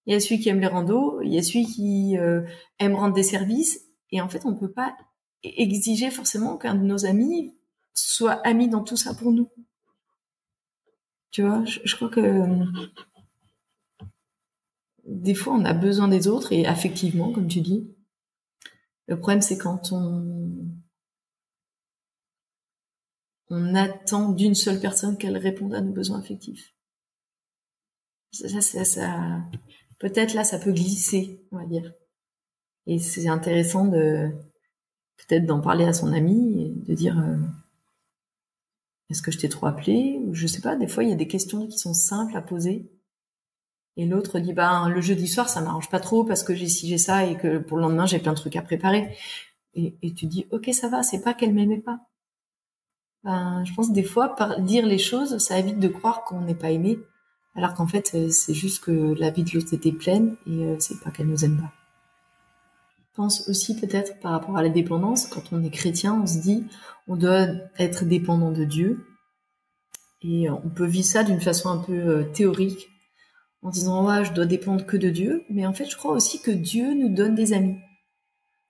il 0.05 0.13
y 0.13 0.15
a 0.15 0.19
celui 0.19 0.39
qui 0.39 0.49
aime 0.49 0.61
les 0.61 0.67
randos, 0.67 1.21
il 1.21 1.33
y 1.33 1.37
a 1.37 1.43
celui 1.43 1.65
qui 1.65 2.17
euh, 2.17 2.41
aime 2.79 2.95
rendre 2.95 3.13
des 3.13 3.23
services. 3.23 3.81
Et 4.11 4.21
en 4.21 4.29
fait, 4.29 4.45
on 4.45 4.51
ne 4.51 4.57
peut 4.57 4.71
pas 4.71 4.95
exiger 5.43 6.09
forcément 6.09 6.57
qu'un 6.57 6.75
de 6.75 6.83
nos 6.83 7.05
amis 7.05 7.53
soit 7.93 8.41
ami 8.47 8.69
dans 8.69 8.83
tout 8.83 8.95
ça 8.97 9.13
pour 9.13 9.31
nous. 9.31 9.49
Tu 11.31 11.41
vois, 11.41 11.65
je, 11.65 11.79
je 11.83 11.95
crois 11.95 12.09
que 12.09 12.45
des 15.05 15.35
fois, 15.35 15.53
on 15.53 15.65
a 15.65 15.73
besoin 15.73 16.07
des 16.07 16.27
autres 16.27 16.53
et 16.53 16.65
affectivement, 16.65 17.31
comme 17.31 17.47
tu 17.47 17.61
dis. 17.61 17.93
Le 19.07 19.17
problème, 19.17 19.41
c'est 19.41 19.57
quand 19.57 19.91
on 19.91 20.23
on 23.55 23.75
attend 23.75 24.31
d'une 24.31 24.55
seule 24.55 24.79
personne 24.79 25.15
qu'elle 25.15 25.37
réponde 25.37 25.75
à 25.75 25.81
nos 25.81 25.91
besoins 25.91 26.19
affectifs. 26.19 26.73
Ça, 28.31 29.45
peut-être 29.99 30.33
là, 30.33 30.43
ça 30.43 30.57
peut 30.57 30.71
glisser, 30.71 31.45
on 31.51 31.57
va 31.57 31.65
dire. 31.65 31.93
Et 32.87 32.97
c'est 32.97 33.27
intéressant 33.27 33.85
de 33.85 34.31
peut-être 35.17 35.45
d'en 35.45 35.61
parler 35.61 35.85
à 35.85 35.93
son 35.93 36.11
ami 36.13 36.63
et 36.63 36.69
de 36.69 36.95
dire 36.95 37.19
euh, 37.19 37.37
est-ce 39.11 39.21
que 39.21 39.31
je 39.31 39.37
t'ai 39.37 39.49
trop 39.49 39.67
appelé 39.67 40.19
ou 40.25 40.33
je 40.33 40.47
sais 40.47 40.61
pas. 40.61 40.75
Des 40.75 40.87
fois, 40.87 41.03
il 41.03 41.11
y 41.11 41.13
a 41.13 41.15
des 41.17 41.27
questions 41.27 41.67
qui 41.67 41.77
sont 41.77 41.93
simples 41.93 42.35
à 42.35 42.41
poser. 42.41 42.91
Et 43.97 44.07
l'autre 44.07 44.39
dit 44.39 44.53
bah 44.53 44.89
le 44.89 45.01
jeudi 45.01 45.27
soir 45.27 45.47
ça 45.47 45.61
m'arrange 45.61 45.91
pas 45.91 45.99
trop 45.99 46.23
parce 46.23 46.43
que 46.43 46.55
j'ai 46.55 46.67
ci 46.67 46.87
j'ai 46.87 46.97
ça 46.97 47.27
et 47.27 47.37
que 47.37 47.59
pour 47.59 47.77
le 47.77 47.83
lendemain 47.83 48.07
j'ai 48.07 48.17
plein 48.17 48.33
de 48.33 48.37
trucs 48.37 48.55
à 48.55 48.63
préparer. 48.63 49.15
Et, 49.75 49.95
et 50.01 50.15
tu 50.15 50.25
dis 50.25 50.47
ok 50.49 50.71
ça 50.73 50.89
va, 50.89 51.03
c'est 51.03 51.21
pas 51.21 51.35
qu'elle 51.35 51.53
m'aimait 51.53 51.79
pas 51.79 51.99
ben, 53.23 53.63
je 53.65 53.73
pense 53.73 53.91
des 53.91 54.03
fois, 54.03 54.35
par 54.35 54.59
dire 54.59 54.85
les 54.85 54.97
choses, 54.97 55.37
ça 55.37 55.57
évite 55.57 55.79
de 55.79 55.87
croire 55.87 56.23
qu'on 56.23 56.41
n'est 56.41 56.55
pas 56.55 56.71
aimé, 56.71 56.99
alors 57.55 57.73
qu'en 57.73 57.87
fait, 57.87 58.11
euh, 58.15 58.29
c'est 58.29 58.53
juste 58.53 58.83
que 58.83 59.13
la 59.17 59.29
vie 59.29 59.43
de 59.43 59.51
l'autre 59.53 59.73
était 59.73 59.91
pleine 59.91 60.35
et 60.47 60.65
euh, 60.65 60.75
c'est 60.79 60.99
pas 60.99 61.11
qu'elle 61.11 61.27
nous 61.27 61.45
aime 61.45 61.57
pas. 61.57 61.71
Je 62.97 63.15
pense 63.15 63.47
aussi 63.47 63.79
peut-être 63.79 64.19
par 64.19 64.31
rapport 64.31 64.57
à 64.57 64.63
la 64.63 64.69
dépendance, 64.69 65.27
quand 65.27 65.53
on 65.53 65.63
est 65.63 65.69
chrétien, 65.69 66.19
on 66.21 66.25
se 66.25 66.39
dit 66.39 66.65
on 67.07 67.15
doit 67.15 67.47
être 67.77 68.05
dépendant 68.05 68.51
de 68.51 68.63
Dieu. 68.63 69.05
Et 70.23 70.49
euh, 70.49 70.53
on 70.63 70.69
peut 70.69 70.87
vivre 70.87 71.05
ça 71.05 71.23
d'une 71.23 71.41
façon 71.41 71.69
un 71.69 71.77
peu 71.77 72.25
théorique, 72.33 72.89
en 73.61 73.69
disant 73.69 74.05
ouais, 74.05 74.25
je 74.25 74.33
dois 74.33 74.45
dépendre 74.45 74.85
que 74.85 74.97
de 74.97 75.09
Dieu. 75.09 75.43
Mais 75.49 75.65
en 75.65 75.73
fait, 75.73 75.85
je 75.85 75.95
crois 75.95 76.13
aussi 76.13 76.41
que 76.41 76.51
Dieu 76.51 76.93
nous 76.95 77.09
donne 77.09 77.35
des 77.35 77.53
amis. 77.53 77.77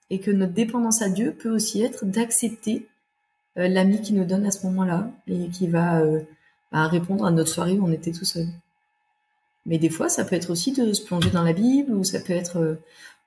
Et 0.10 0.19
que 0.19 0.29
notre 0.29 0.53
dépendance 0.53 1.01
à 1.01 1.10
Dieu 1.10 1.33
peut 1.33 1.50
aussi 1.50 1.81
être 1.81 2.05
d'accepter 2.05 2.88
l'ami 3.55 4.01
qui 4.01 4.13
nous 4.13 4.25
donne 4.25 4.45
à 4.45 4.51
ce 4.51 4.65
moment-là 4.65 5.12
et 5.27 5.50
qui 5.50 5.67
va 5.67 6.00
euh, 6.01 6.22
bah, 6.72 6.88
répondre 6.88 7.25
à 7.25 7.31
notre 7.31 7.50
soirée 7.50 7.77
où 7.77 7.86
on 7.86 7.91
était 7.91 8.12
tout 8.12 8.25
seul. 8.25 8.48
Mais 9.65 9.77
des 9.77 9.89
fois, 9.89 10.10
ça 10.10 10.25
peut 10.25 10.36
être 10.36 10.50
aussi 10.50 10.74
de 10.74 10.91
se 10.93 11.03
plonger 11.03 11.29
dans 11.29 11.43
la 11.43 11.53
Bible, 11.53 11.93
ou 11.93 12.03
ça 12.03 12.20
peut 12.20 12.33
être 12.33 12.57
euh, 12.57 12.75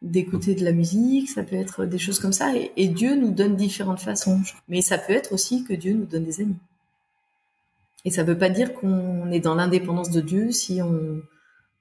d'écouter 0.03 0.55
de 0.55 0.65
la 0.65 0.73
musique, 0.73 1.31
ça 1.31 1.43
peut 1.43 1.57
être 1.57 1.87
des 1.87 1.99
choses 1.99 2.19
comme 2.19 2.33
ça. 2.33 2.53
Et, 2.77 2.89
Dieu 2.89 3.15
nous 3.15 3.31
donne 3.31 3.57
différentes 3.57 4.01
façons. 4.01 4.41
Mais 4.69 4.83
ça 4.83 4.99
peut 4.99 5.15
être 5.15 5.33
aussi 5.33 5.65
que 5.65 5.73
Dieu 5.73 5.95
nous 5.95 6.05
donne 6.05 6.25
des 6.25 6.41
amis. 6.41 6.57
Et 8.05 8.11
ça 8.11 8.23
ne 8.23 8.29
veut 8.29 8.39
pas 8.39 8.51
dire 8.51 8.75
qu'on 8.75 9.31
est 9.31 9.41
dans 9.41 9.55
l'indépendance 9.55 10.11
de 10.11 10.21
Dieu 10.21 10.53
si 10.53 10.83
on, 10.83 11.23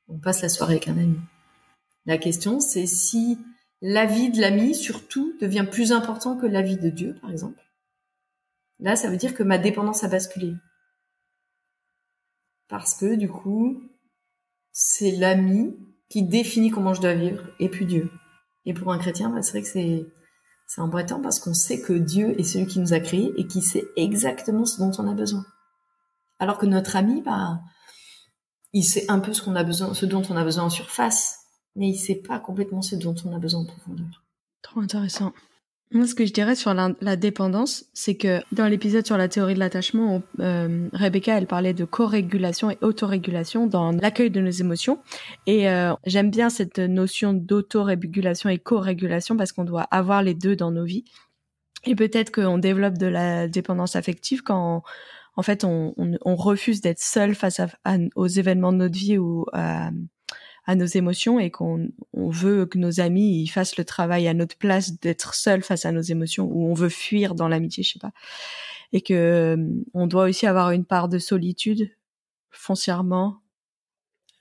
on 0.08 0.18
passe 0.18 0.42
la 0.42 0.50
soirée 0.50 0.74
avec 0.76 0.88
un 0.88 0.98
ami. 0.98 1.18
La 2.06 2.18
question, 2.18 2.60
c'est 2.60 2.86
si 2.86 3.38
la 3.82 4.06
vie 4.06 4.30
de 4.30 4.40
l'ami, 4.40 4.74
surtout, 4.74 5.34
devient 5.42 5.66
plus 5.70 5.92
important 5.92 6.38
que 6.38 6.46
la 6.46 6.62
vie 6.62 6.78
de 6.78 6.90
Dieu, 6.90 7.16
par 7.22 7.32
exemple. 7.32 7.65
Là, 8.80 8.96
ça 8.96 9.10
veut 9.10 9.18
dire 9.18 9.34
que 9.34 9.44
ma 9.44 9.58
dépendance 9.58 10.04
a 10.04 10.08
basculé. 10.08 10.54
Parce 12.68 12.96
que 12.96 13.16
du 13.16 13.30
coup, 13.30 13.82
c'est 14.72 15.12
l'ami 15.12 15.76
qui 16.10 16.24
définit 16.24 16.72
comment 16.72 16.94
je 16.94 17.02
dois 17.02 17.14
vivre 17.14 17.44
et 17.60 17.70
puis 17.70 17.86
Dieu. 17.86 18.12
Et 18.66 18.74
pour 18.74 18.92
un 18.92 18.98
chrétien, 18.98 19.30
bah, 19.30 19.42
c'est 19.42 19.52
vrai 19.52 19.62
que 19.62 19.68
c'est 19.68 20.06
c'est 20.68 20.82
embêtant 20.82 21.22
parce 21.22 21.40
qu'on 21.40 21.54
sait 21.54 21.80
que 21.80 21.94
Dieu 21.94 22.40
est 22.40 22.44
celui 22.44 22.66
qui 22.66 22.80
nous 22.80 22.94
a 22.94 23.00
créés 23.00 23.32
et 23.38 23.46
qui 23.46 23.62
sait 23.62 23.86
exactement 23.96 24.66
ce 24.66 24.80
dont 24.80 24.92
on 24.98 25.08
a 25.08 25.14
besoin. 25.14 25.46
Alors 26.40 26.58
que 26.58 26.66
notre 26.66 26.96
ami, 26.96 27.22
bah, 27.22 27.62
il 28.74 28.84
sait 28.84 29.06
un 29.10 29.20
peu 29.20 29.32
ce 29.32 29.48
a 29.50 29.64
besoin, 29.64 29.94
ce 29.94 30.06
dont 30.06 30.24
on 30.30 30.36
a 30.36 30.44
besoin 30.44 30.66
en 30.66 30.70
surface, 30.70 31.38
mais 31.76 31.90
il 31.90 31.98
sait 31.98 32.16
pas 32.16 32.40
complètement 32.40 32.82
ce 32.82 32.96
dont 32.96 33.16
on 33.26 33.36
a 33.36 33.40
besoin 33.40 33.62
en 33.62 33.66
profondeur. 33.66 34.24
Trop 34.62 34.80
intéressant. 34.82 35.34
Moi, 35.92 36.08
ce 36.08 36.16
que 36.16 36.26
je 36.26 36.34
dirais 36.34 36.56
sur 36.56 36.74
la, 36.74 37.16
dépendance, 37.16 37.86
c'est 37.94 38.16
que 38.16 38.42
dans 38.52 38.68
l'épisode 38.68 39.06
sur 39.06 39.18
la 39.18 39.28
théorie 39.28 39.54
de 39.54 39.60
l'attachement, 39.60 40.24
euh, 40.40 40.90
Rebecca, 40.94 41.38
elle 41.38 41.46
parlait 41.46 41.76
de 41.76 41.86
co-régulation 41.86 42.72
et 42.72 42.78
autorégulation 42.82 43.68
dans 43.68 43.92
l'accueil 43.92 44.32
de 44.32 44.42
nos 44.42 44.50
émotions. 44.50 45.00
Et 45.46 45.70
euh, 45.70 45.94
j'aime 46.06 46.32
bien 46.32 46.50
cette 46.50 46.80
notion 46.80 47.34
d'autorégulation 47.34 48.50
et 48.50 48.58
co-régulation 48.58 49.38
parce 49.38 49.52
qu'on 49.52 49.64
doit 49.64 49.84
avoir 49.92 50.24
les 50.24 50.34
deux 50.34 50.56
dans 50.56 50.72
nos 50.72 50.86
vies. 50.86 51.06
Et 51.86 51.96
peut-être 51.96 52.32
qu'on 52.32 52.58
développe 52.58 52.98
de 52.98 53.06
la 53.06 53.48
dépendance 53.48 53.96
affective 53.96 54.42
quand, 54.42 54.82
en 55.36 55.42
fait, 55.44 55.64
on, 55.64 55.94
refuse 56.26 56.82
d'être 56.82 57.00
seul 57.00 57.36
face 57.36 57.62
aux 58.16 58.28
événements 58.28 58.74
de 58.74 58.78
notre 58.78 58.98
vie 58.98 59.20
ou 59.20 59.46
à 59.54 59.92
à 60.66 60.76
nos 60.76 60.86
émotions 60.86 61.40
et 61.40 61.52
qu'on 61.52 61.90
on 62.14 62.30
veut 62.30 62.66
que 62.66 62.78
nos 62.78 63.00
amis 63.00 63.42
ils 63.42 63.48
fassent 63.48 63.78
le 63.78 63.86
travail 63.86 64.28
à 64.28 64.34
notre 64.34 64.58
place 64.58 65.00
d'être 65.00 65.36
seul 65.36 65.62
face 65.62 65.86
à 65.86 65.92
nos 65.92 66.02
émotions 66.02 66.50
ou 66.52 66.70
on 66.70 66.74
veut 66.74 66.90
fuir 66.90 67.36
dans 67.36 67.48
l'amitié, 67.48 67.84
je 67.84 67.94
sais 67.94 68.00
pas. 68.00 68.12
Et 68.94 69.02
que 69.02 69.14
euh, 69.14 69.58
on 69.94 70.08
doit 70.08 70.26
aussi 70.26 70.48
avoir 70.48 70.72
une 70.72 70.86
part 70.86 71.10
de 71.10 71.20
solitude 71.20 71.92
foncièrement. 72.50 73.42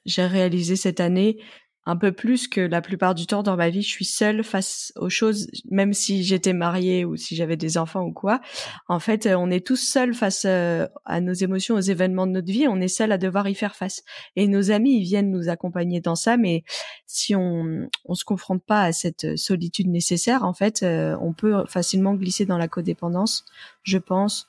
J'ai 0.06 0.26
réalisé 0.26 0.76
cette 0.76 1.00
année 1.00 1.38
un 1.86 1.96
peu 1.96 2.12
plus 2.12 2.48
que 2.48 2.60
la 2.60 2.80
plupart 2.80 3.14
du 3.14 3.26
temps 3.26 3.42
dans 3.42 3.56
ma 3.56 3.68
vie, 3.68 3.82
je 3.82 3.88
suis 3.88 4.04
seule 4.04 4.42
face 4.42 4.92
aux 4.96 5.10
choses, 5.10 5.48
même 5.70 5.92
si 5.92 6.24
j'étais 6.24 6.52
mariée 6.52 7.04
ou 7.04 7.16
si 7.16 7.36
j'avais 7.36 7.56
des 7.56 7.76
enfants 7.76 8.02
ou 8.02 8.12
quoi. 8.12 8.40
En 8.88 9.00
fait, 9.00 9.26
on 9.26 9.50
est 9.50 9.66
tous 9.66 9.76
seuls 9.76 10.14
face 10.14 10.44
euh, 10.46 10.86
à 11.04 11.20
nos 11.20 11.34
émotions, 11.34 11.74
aux 11.74 11.80
événements 11.80 12.26
de 12.26 12.32
notre 12.32 12.50
vie. 12.50 12.66
On 12.68 12.80
est 12.80 12.88
seuls 12.88 13.12
à 13.12 13.18
devoir 13.18 13.48
y 13.48 13.54
faire 13.54 13.76
face. 13.76 14.02
Et 14.36 14.48
nos 14.48 14.70
amis, 14.70 14.98
ils 14.98 15.04
viennent 15.04 15.30
nous 15.30 15.48
accompagner 15.48 16.00
dans 16.00 16.16
ça, 16.16 16.36
mais 16.36 16.64
si 17.06 17.34
on 17.34 17.88
on 18.06 18.14
se 18.14 18.24
confronte 18.24 18.64
pas 18.64 18.82
à 18.82 18.92
cette 18.92 19.36
solitude 19.36 19.88
nécessaire, 19.88 20.44
en 20.44 20.54
fait, 20.54 20.82
euh, 20.82 21.16
on 21.20 21.32
peut 21.32 21.64
facilement 21.66 22.14
glisser 22.14 22.46
dans 22.46 22.58
la 22.58 22.68
codépendance, 22.68 23.44
je 23.82 23.98
pense, 23.98 24.46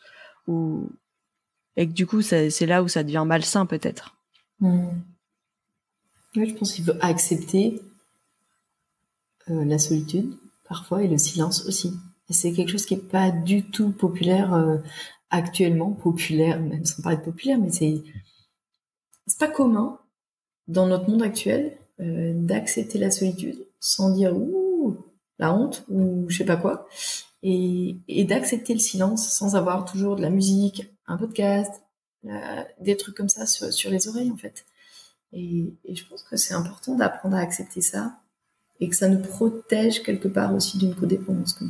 ou 0.47 0.89
et 1.77 1.87
que 1.87 1.91
du 1.91 2.07
coup, 2.07 2.21
c'est 2.21 2.65
là 2.65 2.83
où 2.83 2.87
ça 2.87 3.03
devient 3.03 3.25
malsain 3.25 3.65
peut-être. 3.65 4.15
Mmh. 4.61 4.87
Je 6.43 6.53
pense 6.53 6.73
qu'il 6.73 6.83
faut 6.83 6.91
accepter 6.99 7.81
euh, 9.49 9.63
la 9.63 9.79
solitude 9.79 10.33
parfois 10.67 11.03
et 11.03 11.07
le 11.07 11.17
silence 11.17 11.65
aussi. 11.65 11.93
C'est 12.29 12.51
quelque 12.51 12.71
chose 12.71 12.85
qui 12.85 12.95
est 12.95 13.09
pas 13.09 13.31
du 13.31 13.69
tout 13.69 13.91
populaire 13.91 14.53
euh, 14.53 14.77
actuellement, 15.29 15.91
populaire 15.91 16.59
même 16.59 16.85
sans 16.85 17.03
parler 17.03 17.17
de 17.17 17.23
populaire, 17.23 17.59
mais 17.59 17.71
c'est 17.71 18.03
c'est 19.27 19.39
pas 19.39 19.47
commun 19.47 19.99
dans 20.67 20.87
notre 20.87 21.09
monde 21.09 21.21
actuel 21.21 21.77
euh, 21.99 22.33
d'accepter 22.35 22.97
la 22.97 23.11
solitude 23.11 23.65
sans 23.79 24.09
dire 24.09 24.35
ouh 24.35 24.97
la 25.37 25.53
honte 25.53 25.85
ou 25.89 26.25
je 26.29 26.37
sais 26.37 26.45
pas 26.45 26.57
quoi 26.57 26.87
et, 27.43 27.97
et 28.07 28.23
d'accepter 28.23 28.73
le 28.73 28.79
silence 28.79 29.29
sans 29.29 29.55
avoir 29.55 29.85
toujours 29.85 30.15
de 30.15 30.21
la 30.21 30.29
musique, 30.29 30.87
un 31.07 31.17
podcast, 31.17 31.83
des 32.79 32.97
trucs 32.97 33.15
comme 33.15 33.29
ça 33.29 33.45
sur 33.45 33.91
les 33.91 34.07
oreilles 34.07 34.31
en 34.31 34.37
fait. 34.37 34.65
Et, 35.35 35.75
je 35.93 36.03
pense 36.05 36.23
que 36.23 36.37
c'est 36.37 36.53
important 36.53 36.95
d'apprendre 36.95 37.35
à 37.35 37.41
accepter 37.41 37.81
ça 37.81 38.17
et 38.79 38.89
que 38.89 38.95
ça 38.95 39.09
nous 39.09 39.21
protège 39.21 40.01
quelque 40.01 40.27
part 40.27 40.55
aussi 40.55 40.77
d'une 40.77 40.95
codépendance, 40.95 41.53
comme 41.53 41.69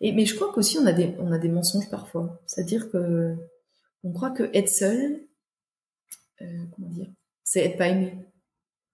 mais 0.00 0.26
je 0.26 0.34
crois 0.34 0.52
qu'aussi 0.52 0.78
on 0.78 0.86
a 0.86 0.92
des, 0.92 1.14
on 1.20 1.30
a 1.30 1.38
des 1.38 1.48
mensonges 1.48 1.88
parfois. 1.88 2.42
C'est-à-dire 2.46 2.90
que 2.90 3.36
on 4.02 4.12
croit 4.12 4.32
que 4.32 4.50
être 4.52 4.68
seul, 4.68 5.20
euh, 6.40 6.64
comment 6.74 6.88
dire, 6.88 7.06
c'est 7.44 7.64
être 7.64 7.78
pas 7.78 7.88
aimé. 7.88 8.18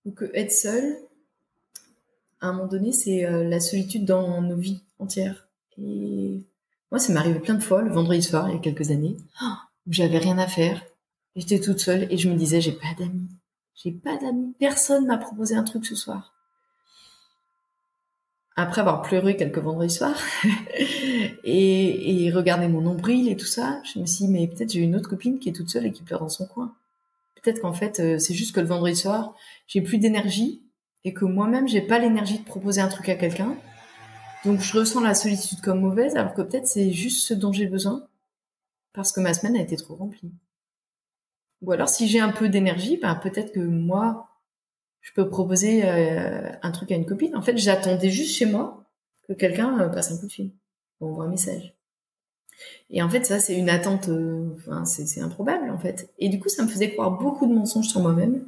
Ou 0.05 0.13
que 0.13 0.31
être 0.35 0.53
seul, 0.53 0.99
à 2.41 2.49
un 2.49 2.53
moment 2.53 2.69
donné, 2.69 2.93
c'est 2.93 3.25
euh, 3.25 3.49
la 3.49 3.59
solitude 3.59 4.05
dans 4.05 4.43
nos 4.43 4.57
vies 4.57 4.83
entières. 4.99 5.49
Et 5.79 6.45
moi, 6.91 6.99
ça 6.99 7.13
m'est 7.13 7.19
arrivé 7.19 7.41
plein 7.41 7.55
de 7.55 7.63
fois 7.63 7.81
le 7.81 7.91
vendredi 7.91 8.23
soir, 8.23 8.51
il 8.51 8.57
y 8.57 8.59
a 8.59 8.61
quelques 8.61 8.91
années. 8.91 9.17
Où 9.87 9.93
j'avais 9.93 10.19
rien 10.19 10.37
à 10.37 10.47
faire. 10.47 10.85
J'étais 11.37 11.61
toute 11.61 11.79
seule 11.79 12.07
et 12.13 12.19
je 12.19 12.29
me 12.29 12.37
disais, 12.37 12.61
j'ai 12.61 12.73
pas 12.73 12.95
d'amis. 12.99 13.29
J'ai 13.81 13.93
pas 13.93 14.17
d'amis. 14.17 14.55
Personne 14.59 15.07
m'a 15.07 15.19
proposé 15.19 15.55
un 15.55 15.63
truc 15.63 15.87
ce 15.87 15.95
soir. 15.95 16.35
Après 18.57 18.81
avoir 18.81 19.03
pleuré 19.03 19.37
quelques 19.37 19.59
vendredis 19.59 19.95
soirs 19.95 20.21
et, 21.45 22.25
et 22.25 22.33
regardé 22.33 22.67
mon 22.67 22.81
nombril 22.81 23.29
et 23.29 23.37
tout 23.37 23.47
ça, 23.47 23.81
je 23.85 24.01
me 24.01 24.07
suis 24.07 24.27
dit, 24.27 24.33
mais 24.33 24.49
peut-être 24.49 24.73
j'ai 24.73 24.81
une 24.81 24.97
autre 24.97 25.09
copine 25.09 25.39
qui 25.39 25.49
est 25.49 25.53
toute 25.53 25.71
seule 25.71 25.87
et 25.87 25.93
qui 25.93 26.03
pleure 26.03 26.19
dans 26.19 26.29
son 26.29 26.47
coin. 26.47 26.75
Peut-être 27.41 27.61
qu'en 27.61 27.73
fait, 27.73 28.01
euh, 28.01 28.19
c'est 28.19 28.35
juste 28.35 28.53
que 28.53 28.61
le 28.61 28.67
vendredi 28.67 28.97
soir, 28.97 29.37
j'ai 29.69 29.81
plus 29.81 29.99
d'énergie 29.99 30.61
et 31.05 31.15
que 31.15 31.25
moi-même, 31.25 31.69
j'ai 31.69 31.81
pas 31.81 32.01
l'énergie 32.01 32.41
de 32.41 32.45
proposer 32.45 32.81
un 32.81 32.89
truc 32.89 33.09
à 33.09 33.15
quelqu'un. 33.15 33.57
Donc, 34.45 34.61
je 34.61 34.77
ressens 34.77 35.01
la 35.01 35.15
solitude 35.15 35.61
comme 35.61 35.81
mauvaise, 35.81 36.17
alors 36.17 36.35
que 36.35 36.43
peut-être 36.43 36.67
c'est 36.67 36.91
juste 36.91 37.25
ce 37.27 37.35
dont 37.35 37.53
j'ai 37.53 37.67
besoin 37.67 38.09
parce 38.93 39.13
que 39.13 39.21
ma 39.21 39.35
semaine 39.35 39.57
a 39.57 39.61
été 39.61 39.77
trop 39.77 39.95
remplie. 39.95 40.33
Ou 41.63 41.73
alors, 41.73 41.89
si 41.89 42.07
j'ai 42.09 42.21
un 42.21 42.31
peu 42.31 42.49
d'énergie, 42.49 42.99
ben, 42.99 43.15
peut-être 43.17 43.53
que 43.53 43.61
moi, 43.61 44.29
je 45.01 45.13
peux 45.13 45.29
proposer 45.29 45.85
euh, 45.85 46.51
un 46.63 46.71
truc 46.71 46.93
à 46.93 46.95
une 46.95 47.07
copine. 47.07 47.35
En 47.35 47.43
fait, 47.43 47.57
j'attendais 47.57 48.11
juste 48.11 48.37
chez 48.37 48.47
moi 48.47 48.85
que 49.27 49.33
quelqu'un 49.33 49.79
euh, 49.81 49.89
passe 49.89 50.13
un 50.13 50.19
coup 50.19 50.27
de 50.27 50.33
fil 50.33 50.53
ou 51.01 51.09
envoie 51.09 51.25
un 51.25 51.29
message. 51.29 51.75
Et 52.91 53.03
en 53.03 53.09
fait, 53.09 53.25
ça, 53.25 53.39
c'est 53.39 53.57
une 53.57 53.71
attente, 53.71 54.09
euh, 54.09 54.55
c'est 54.85 55.21
improbable, 55.21 55.71
en 55.71 55.79
fait. 55.79 56.13
Et 56.19 56.29
du 56.29 56.41
coup, 56.41 56.49
ça 56.49 56.63
me 56.63 56.69
faisait 56.69 56.93
croire 56.93 57.19
beaucoup 57.19 57.47
de 57.47 57.55
mensonges 57.55 57.89
sur 57.89 58.01
moi-même. 58.01 58.47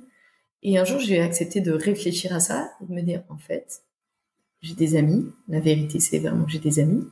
Et 0.63 0.79
un 0.79 0.85
jour, 0.85 0.99
j'ai 0.99 1.21
accepté 1.21 1.61
de 1.61 1.73
réfléchir 1.73 2.35
à 2.35 2.41
ça 2.41 2.71
et 2.83 2.87
de 2.87 2.93
me 2.93 3.03
dire, 3.03 3.23
en 3.29 3.39
fait, 3.39 3.83
j'ai 4.61 4.75
des 4.75 4.97
amis. 4.97 5.27
La 5.49 5.61
vérité, 5.61 6.01
c'est 6.01 6.19
vraiment 6.19 6.45
que 6.45 6.51
j'ai 6.51 6.59
des 6.59 6.81
amis. 6.81 7.05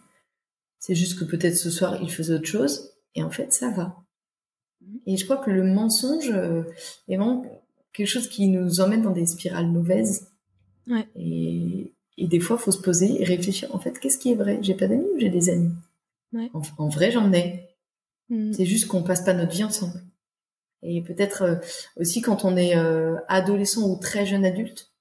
C'est 0.78 0.94
juste 0.94 1.18
que 1.18 1.24
peut-être 1.24 1.56
ce 1.56 1.70
soir, 1.70 1.98
ils 2.02 2.10
faisaient 2.10 2.34
autre 2.34 2.46
chose. 2.46 2.92
Et 3.14 3.22
en 3.22 3.30
fait, 3.30 3.52
ça 3.52 3.70
va. 3.70 3.96
Et 5.06 5.16
je 5.16 5.24
crois 5.24 5.38
que 5.38 5.50
le 5.50 5.64
mensonge 5.64 6.30
euh, 6.30 6.62
est 7.08 7.16
vraiment 7.16 7.44
quelque 7.92 8.06
chose 8.06 8.28
qui 8.28 8.48
nous 8.48 8.80
emmène 8.80 9.02
dans 9.02 9.12
des 9.12 9.26
spirales 9.26 9.68
mauvaises. 9.68 10.28
Ouais. 10.86 11.06
Et, 11.16 11.92
et 12.16 12.26
des 12.26 12.40
fois, 12.40 12.58
faut 12.58 12.72
se 12.72 12.80
poser 12.80 13.20
et 13.20 13.24
réfléchir. 13.24 13.74
En 13.74 13.78
fait, 13.78 13.98
qu'est-ce 13.98 14.18
qui 14.18 14.32
est 14.32 14.34
vrai? 14.34 14.58
J'ai 14.62 14.74
pas 14.74 14.86
d'amis 14.86 15.06
ou 15.14 15.18
j'ai 15.18 15.30
des 15.30 15.50
amis? 15.50 15.72
Ouais. 16.32 16.50
en, 16.52 16.62
en 16.76 16.88
vrai, 16.88 17.10
j'en 17.10 17.32
ai. 17.32 17.68
Mm. 18.28 18.52
C'est 18.52 18.66
juste 18.66 18.86
qu'on 18.86 19.02
passe 19.02 19.22
pas 19.22 19.34
notre 19.34 19.52
vie 19.52 19.64
ensemble. 19.64 20.02
Et 20.82 21.02
peut-être 21.02 21.42
euh, 21.42 21.56
aussi 21.96 22.20
quand 22.20 22.44
on 22.44 22.56
est 22.56 22.76
euh, 22.76 23.16
adolescent 23.28 23.88
ou 23.88 23.98
très 23.98 24.26
jeune 24.26 24.44
adulte, 24.44 24.92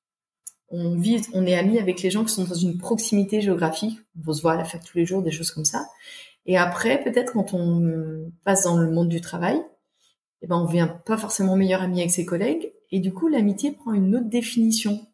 on 0.70 0.96
vit, 0.96 1.22
on 1.34 1.46
est 1.46 1.56
amis 1.56 1.80
avec 1.80 2.02
les 2.02 2.10
gens 2.10 2.26
qui 2.26 2.34
sont 2.34 2.44
dans 2.44 2.56
une 2.56 2.78
proximité 2.78 3.42
géographique. 3.42 4.00
On 4.26 4.34
se 4.34 4.42
voit 4.42 4.54
à 4.54 4.58
la 4.58 4.66
fac 4.66 4.84
tous 4.84 4.98
les 4.98 5.06
jours, 5.06 5.22
des 5.22 5.32
choses 5.32 5.52
comme 5.52 5.66
ça. 5.66 5.88
Et 6.46 6.58
après, 6.58 7.04
peut-être 7.04 7.34
quand 7.34 7.54
on 7.54 8.32
passe 8.44 8.64
dans 8.64 8.78
le 8.78 8.90
monde 8.90 9.10
du 9.10 9.22
travail, 9.22 9.62
eh 10.48 10.50
ben 10.50 10.58
on 10.58 10.66
devient 10.66 10.90
pas 11.06 11.18
forcément 11.18 11.56
meilleur 11.56 11.82
ami 11.82 12.00
avec 12.00 12.12
ses 12.12 12.26
collègues. 12.26 12.72
Et 12.92 13.00
du 13.00 13.14
coup, 13.14 13.28
l'amitié 13.28 13.74
prend 13.74 13.94
une 13.94 14.16
autre 14.16 14.30
définition. 14.30 15.06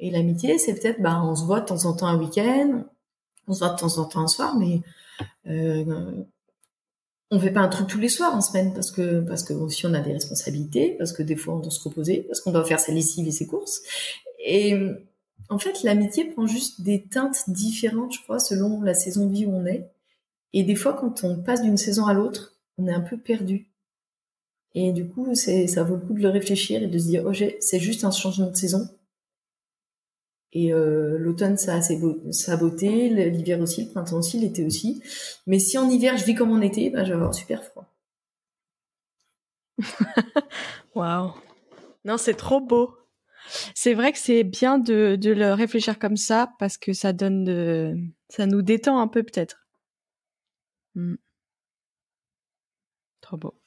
Et 0.00 0.10
l'amitié, 0.10 0.58
c'est 0.58 0.74
peut-être, 0.74 1.00
bah, 1.00 1.22
on 1.24 1.34
se 1.34 1.44
voit 1.44 1.60
de 1.60 1.66
temps 1.66 1.84
en 1.84 1.92
temps 1.94 2.06
un 2.06 2.18
week-end, 2.18 2.84
on 3.46 3.52
se 3.52 3.60
voit 3.60 3.70
de 3.70 3.78
temps 3.78 3.98
en 3.98 4.04
temps 4.04 4.20
un 4.20 4.28
soir, 4.28 4.56
mais 4.56 4.80
euh, 5.46 6.24
on 7.30 7.40
fait 7.40 7.52
pas 7.52 7.60
un 7.60 7.68
truc 7.68 7.88
tous 7.88 7.98
les 7.98 8.08
soirs 8.08 8.34
en 8.34 8.40
semaine 8.40 8.72
parce 8.74 8.90
que 8.90 9.20
parce 9.20 9.42
que 9.42 9.52
aussi 9.52 9.86
on 9.86 9.94
a 9.94 10.00
des 10.00 10.12
responsabilités, 10.12 10.96
parce 10.98 11.12
que 11.12 11.22
des 11.22 11.36
fois 11.36 11.54
on 11.54 11.60
doit 11.60 11.70
se 11.70 11.82
reposer, 11.82 12.22
parce 12.22 12.40
qu'on 12.40 12.52
doit 12.52 12.64
faire 12.64 12.80
ses 12.80 12.92
lessives 12.92 13.26
et 13.26 13.32
ses 13.32 13.46
courses. 13.46 13.82
Et 14.44 14.74
en 15.48 15.58
fait, 15.58 15.82
l'amitié 15.82 16.24
prend 16.26 16.46
juste 16.46 16.82
des 16.82 17.02
teintes 17.02 17.48
différentes, 17.48 18.14
je 18.14 18.22
crois, 18.22 18.38
selon 18.38 18.82
la 18.82 18.94
saison 18.94 19.26
de 19.26 19.32
vie 19.32 19.46
où 19.46 19.52
on 19.52 19.66
est. 19.66 19.90
Et 20.52 20.62
des 20.62 20.74
fois, 20.74 20.94
quand 20.94 21.24
on 21.24 21.36
passe 21.36 21.62
d'une 21.62 21.76
saison 21.76 22.06
à 22.06 22.12
l'autre, 22.12 22.54
on 22.76 22.86
est 22.86 22.92
un 22.92 23.00
peu 23.00 23.16
perdu. 23.16 23.68
Et 24.80 24.92
du 24.92 25.08
coup, 25.08 25.34
ça 25.34 25.82
vaut 25.82 25.96
le 25.96 26.00
coup 26.00 26.14
de 26.14 26.22
le 26.22 26.28
réfléchir 26.28 26.80
et 26.80 26.86
de 26.86 26.96
se 26.98 27.06
dire, 27.06 27.24
oh, 27.26 27.32
j'ai- 27.32 27.56
c'est 27.60 27.80
juste 27.80 28.04
un 28.04 28.12
changement 28.12 28.48
de 28.48 28.54
saison. 28.56 28.88
Et 30.52 30.72
euh, 30.72 31.18
l'automne, 31.18 31.56
ça 31.56 31.74
a 31.74 31.82
ses 31.82 32.00
sa 32.30 32.56
beauté, 32.56 33.08
l'hiver 33.08 33.60
aussi, 33.60 33.84
le 33.86 33.90
printemps 33.90 34.18
aussi, 34.18 34.38
l'été 34.38 34.64
aussi. 34.64 35.02
Mais 35.48 35.58
si 35.58 35.78
en 35.78 35.90
hiver, 35.90 36.16
je 36.16 36.24
vis 36.24 36.36
comme 36.36 36.52
en 36.52 36.60
été, 36.60 36.90
ben, 36.90 37.02
je 37.04 37.08
vais 37.08 37.16
avoir 37.16 37.34
super 37.34 37.64
froid. 37.64 37.92
Waouh. 40.94 41.32
Non, 42.04 42.16
c'est 42.16 42.34
trop 42.34 42.60
beau. 42.60 42.94
C'est 43.74 43.94
vrai 43.94 44.12
que 44.12 44.18
c'est 44.18 44.44
bien 44.44 44.78
de, 44.78 45.18
le 45.20 45.52
réfléchir 45.54 45.98
comme 45.98 46.16
ça 46.16 46.52
parce 46.60 46.78
que 46.78 46.92
ça 46.92 47.12
donne 47.12 48.12
ça 48.28 48.46
nous 48.46 48.62
détend 48.62 49.00
un 49.00 49.08
peu 49.08 49.24
peut-être. 49.24 49.66
Hmm. 50.94 51.16
Trop 53.20 53.36
beau. 53.36 53.57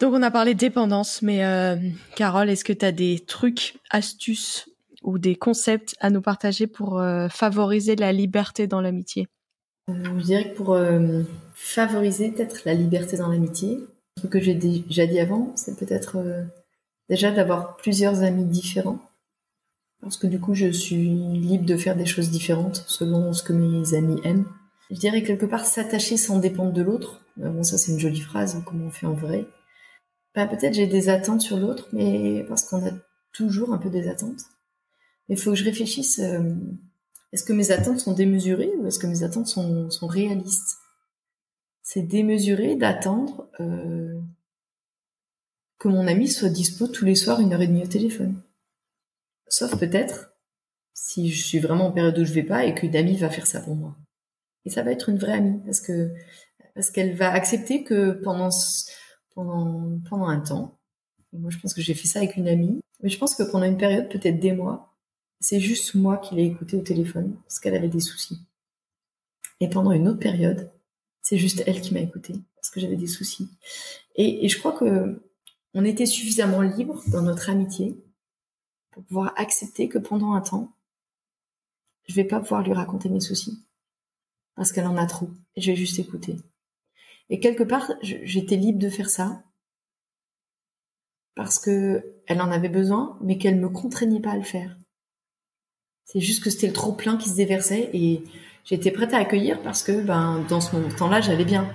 Donc 0.00 0.14
on 0.14 0.22
a 0.22 0.30
parlé 0.30 0.54
de 0.54 0.58
dépendance, 0.58 1.22
mais 1.22 1.44
euh, 1.44 1.76
Carole, 2.14 2.48
est-ce 2.48 2.64
que 2.64 2.72
tu 2.72 2.84
as 2.84 2.92
des 2.92 3.18
trucs, 3.18 3.78
astuces 3.90 4.68
ou 5.02 5.18
des 5.18 5.34
concepts 5.34 5.96
à 6.00 6.10
nous 6.10 6.22
partager 6.22 6.66
pour 6.68 7.00
euh, 7.00 7.28
favoriser 7.28 7.96
la 7.96 8.12
liberté 8.12 8.68
dans 8.68 8.80
l'amitié? 8.80 9.26
Euh, 9.90 9.94
je 10.18 10.24
dirais 10.24 10.50
que 10.50 10.56
pour 10.56 10.78
favoriser 11.54 12.30
peut-être 12.30 12.62
la 12.64 12.74
liberté 12.74 13.16
dans 13.16 13.28
l'amitié, 13.28 13.78
ce 14.22 14.28
que 14.28 14.40
j'ai 14.40 14.54
déjà 14.54 15.06
dit 15.06 15.18
avant, 15.18 15.52
c'est 15.56 15.76
peut-être 15.76 16.18
déjà 17.08 17.32
d'avoir 17.32 17.76
plusieurs 17.76 18.22
amis 18.22 18.44
différents. 18.44 19.00
Parce 20.00 20.16
que 20.16 20.28
du 20.28 20.38
coup, 20.38 20.54
je 20.54 20.70
suis 20.70 21.08
libre 21.08 21.64
de 21.64 21.76
faire 21.76 21.96
des 21.96 22.06
choses 22.06 22.30
différentes 22.30 22.84
selon 22.86 23.32
ce 23.32 23.42
que 23.42 23.52
mes 23.52 23.94
amis 23.94 24.20
aiment. 24.22 24.46
Je 24.90 24.96
dirais 24.96 25.24
quelque 25.24 25.46
part 25.46 25.64
s'attacher 25.66 26.16
sans 26.16 26.38
dépendre 26.38 26.72
de 26.72 26.82
l'autre. 26.82 27.20
Bon, 27.36 27.62
ça 27.64 27.78
c'est 27.78 27.92
une 27.92 27.98
jolie 27.98 28.20
phrase, 28.20 28.62
comment 28.64 28.86
on 28.86 28.90
fait 28.90 29.06
en 29.06 29.14
vrai. 29.14 29.46
Ben, 30.38 30.46
peut-être 30.46 30.74
j'ai 30.74 30.86
des 30.86 31.08
attentes 31.08 31.40
sur 31.40 31.56
l'autre, 31.56 31.88
mais 31.92 32.44
parce 32.48 32.62
qu'on 32.62 32.86
a 32.86 32.92
toujours 33.32 33.72
un 33.72 33.78
peu 33.78 33.90
des 33.90 34.06
attentes. 34.08 34.42
Il 35.28 35.36
faut 35.36 35.50
que 35.50 35.56
je 35.56 35.64
réfléchisse. 35.64 36.20
euh, 36.20 36.54
est-ce 37.32 37.42
que 37.42 37.52
mes 37.52 37.72
attentes 37.72 37.98
sont 37.98 38.12
démesurées 38.12 38.70
ou 38.78 38.86
est-ce 38.86 39.00
que 39.00 39.08
mes 39.08 39.24
attentes 39.24 39.48
sont, 39.48 39.90
sont 39.90 40.06
réalistes? 40.06 40.76
C'est 41.82 42.02
démesuré 42.02 42.76
d'attendre 42.76 43.50
euh, 43.58 44.16
que 45.80 45.88
mon 45.88 46.06
ami 46.06 46.28
soit 46.28 46.50
dispo 46.50 46.86
tous 46.86 47.04
les 47.04 47.16
soirs 47.16 47.40
une 47.40 47.52
heure 47.52 47.62
et 47.62 47.66
demie 47.66 47.82
au 47.82 47.88
téléphone. 47.88 48.40
Sauf 49.48 49.76
peut-être 49.76 50.30
si 50.94 51.32
je 51.32 51.44
suis 51.44 51.58
vraiment 51.58 51.86
en 51.88 51.92
période 51.92 52.16
où 52.16 52.24
je 52.24 52.32
vais 52.32 52.44
pas 52.44 52.64
et 52.64 52.76
qu'une 52.76 52.94
amie 52.94 53.16
va 53.16 53.28
faire 53.28 53.48
ça 53.48 53.60
pour 53.60 53.74
moi. 53.74 53.96
Et 54.64 54.70
ça 54.70 54.84
va 54.84 54.92
être 54.92 55.08
une 55.08 55.18
vraie 55.18 55.32
amie 55.32 55.60
parce 55.64 55.80
que 55.80 56.12
parce 56.76 56.92
qu'elle 56.92 57.16
va 57.16 57.32
accepter 57.32 57.82
que 57.82 58.12
pendant 58.12 58.52
ce- 58.52 58.88
pendant 59.44 60.28
un 60.28 60.40
temps. 60.40 60.78
Moi, 61.32 61.50
je 61.50 61.58
pense 61.58 61.74
que 61.74 61.80
j'ai 61.80 61.94
fait 61.94 62.08
ça 62.08 62.20
avec 62.20 62.36
une 62.36 62.48
amie. 62.48 62.80
Mais 63.02 63.08
je 63.08 63.18
pense 63.18 63.34
que 63.34 63.44
pendant 63.44 63.66
une 63.66 63.76
période, 63.76 64.08
peut-être 64.08 64.40
des 64.40 64.52
mois, 64.52 64.96
c'est 65.40 65.60
juste 65.60 65.94
moi 65.94 66.18
qui 66.18 66.34
l'ai 66.34 66.46
écoutée 66.46 66.76
au 66.76 66.82
téléphone 66.82 67.36
parce 67.42 67.60
qu'elle 67.60 67.76
avait 67.76 67.88
des 67.88 68.00
soucis. 68.00 68.40
Et 69.60 69.68
pendant 69.68 69.92
une 69.92 70.08
autre 70.08 70.18
période, 70.18 70.70
c'est 71.22 71.38
juste 71.38 71.62
elle 71.66 71.80
qui 71.80 71.94
m'a 71.94 72.00
écoutée 72.00 72.34
parce 72.56 72.70
que 72.70 72.80
j'avais 72.80 72.96
des 72.96 73.06
soucis. 73.06 73.48
Et, 74.16 74.48
je 74.48 74.58
crois 74.58 74.72
que 74.72 75.22
on 75.74 75.84
était 75.84 76.06
suffisamment 76.06 76.62
libre 76.62 77.02
dans 77.08 77.22
notre 77.22 77.50
amitié 77.50 78.02
pour 78.90 79.04
pouvoir 79.04 79.32
accepter 79.36 79.88
que 79.88 79.98
pendant 79.98 80.32
un 80.32 80.40
temps, 80.40 80.72
je 82.08 82.14
vais 82.14 82.24
pas 82.24 82.40
pouvoir 82.40 82.62
lui 82.62 82.72
raconter 82.72 83.08
mes 83.10 83.20
soucis 83.20 83.62
parce 84.56 84.72
qu'elle 84.72 84.86
en 84.86 84.96
a 84.96 85.06
trop 85.06 85.30
et 85.54 85.60
je 85.60 85.70
vais 85.70 85.76
juste 85.76 85.98
écouter. 86.00 86.36
Et 87.30 87.40
quelque 87.40 87.62
part, 87.62 87.92
j'étais 88.02 88.56
libre 88.56 88.78
de 88.78 88.88
faire 88.88 89.10
ça 89.10 89.42
parce 91.34 91.58
que 91.58 92.14
elle 92.26 92.42
en 92.42 92.50
avait 92.50 92.68
besoin, 92.68 93.16
mais 93.22 93.38
qu'elle 93.38 93.60
me 93.60 93.68
contraignait 93.68 94.20
pas 94.20 94.32
à 94.32 94.36
le 94.36 94.42
faire. 94.42 94.76
C'est 96.04 96.20
juste 96.20 96.42
que 96.42 96.50
c'était 96.50 96.66
le 96.66 96.72
trop 96.72 96.92
plein 96.92 97.16
qui 97.16 97.28
se 97.28 97.36
déversait 97.36 97.90
et 97.92 98.24
j'étais 98.64 98.90
prête 98.90 99.14
à 99.14 99.18
accueillir 99.18 99.62
parce 99.62 99.82
que 99.82 100.02
ben 100.02 100.44
dans 100.48 100.60
ce 100.60 100.76
temps-là 100.96 101.20
j'allais 101.20 101.44
bien. 101.44 101.70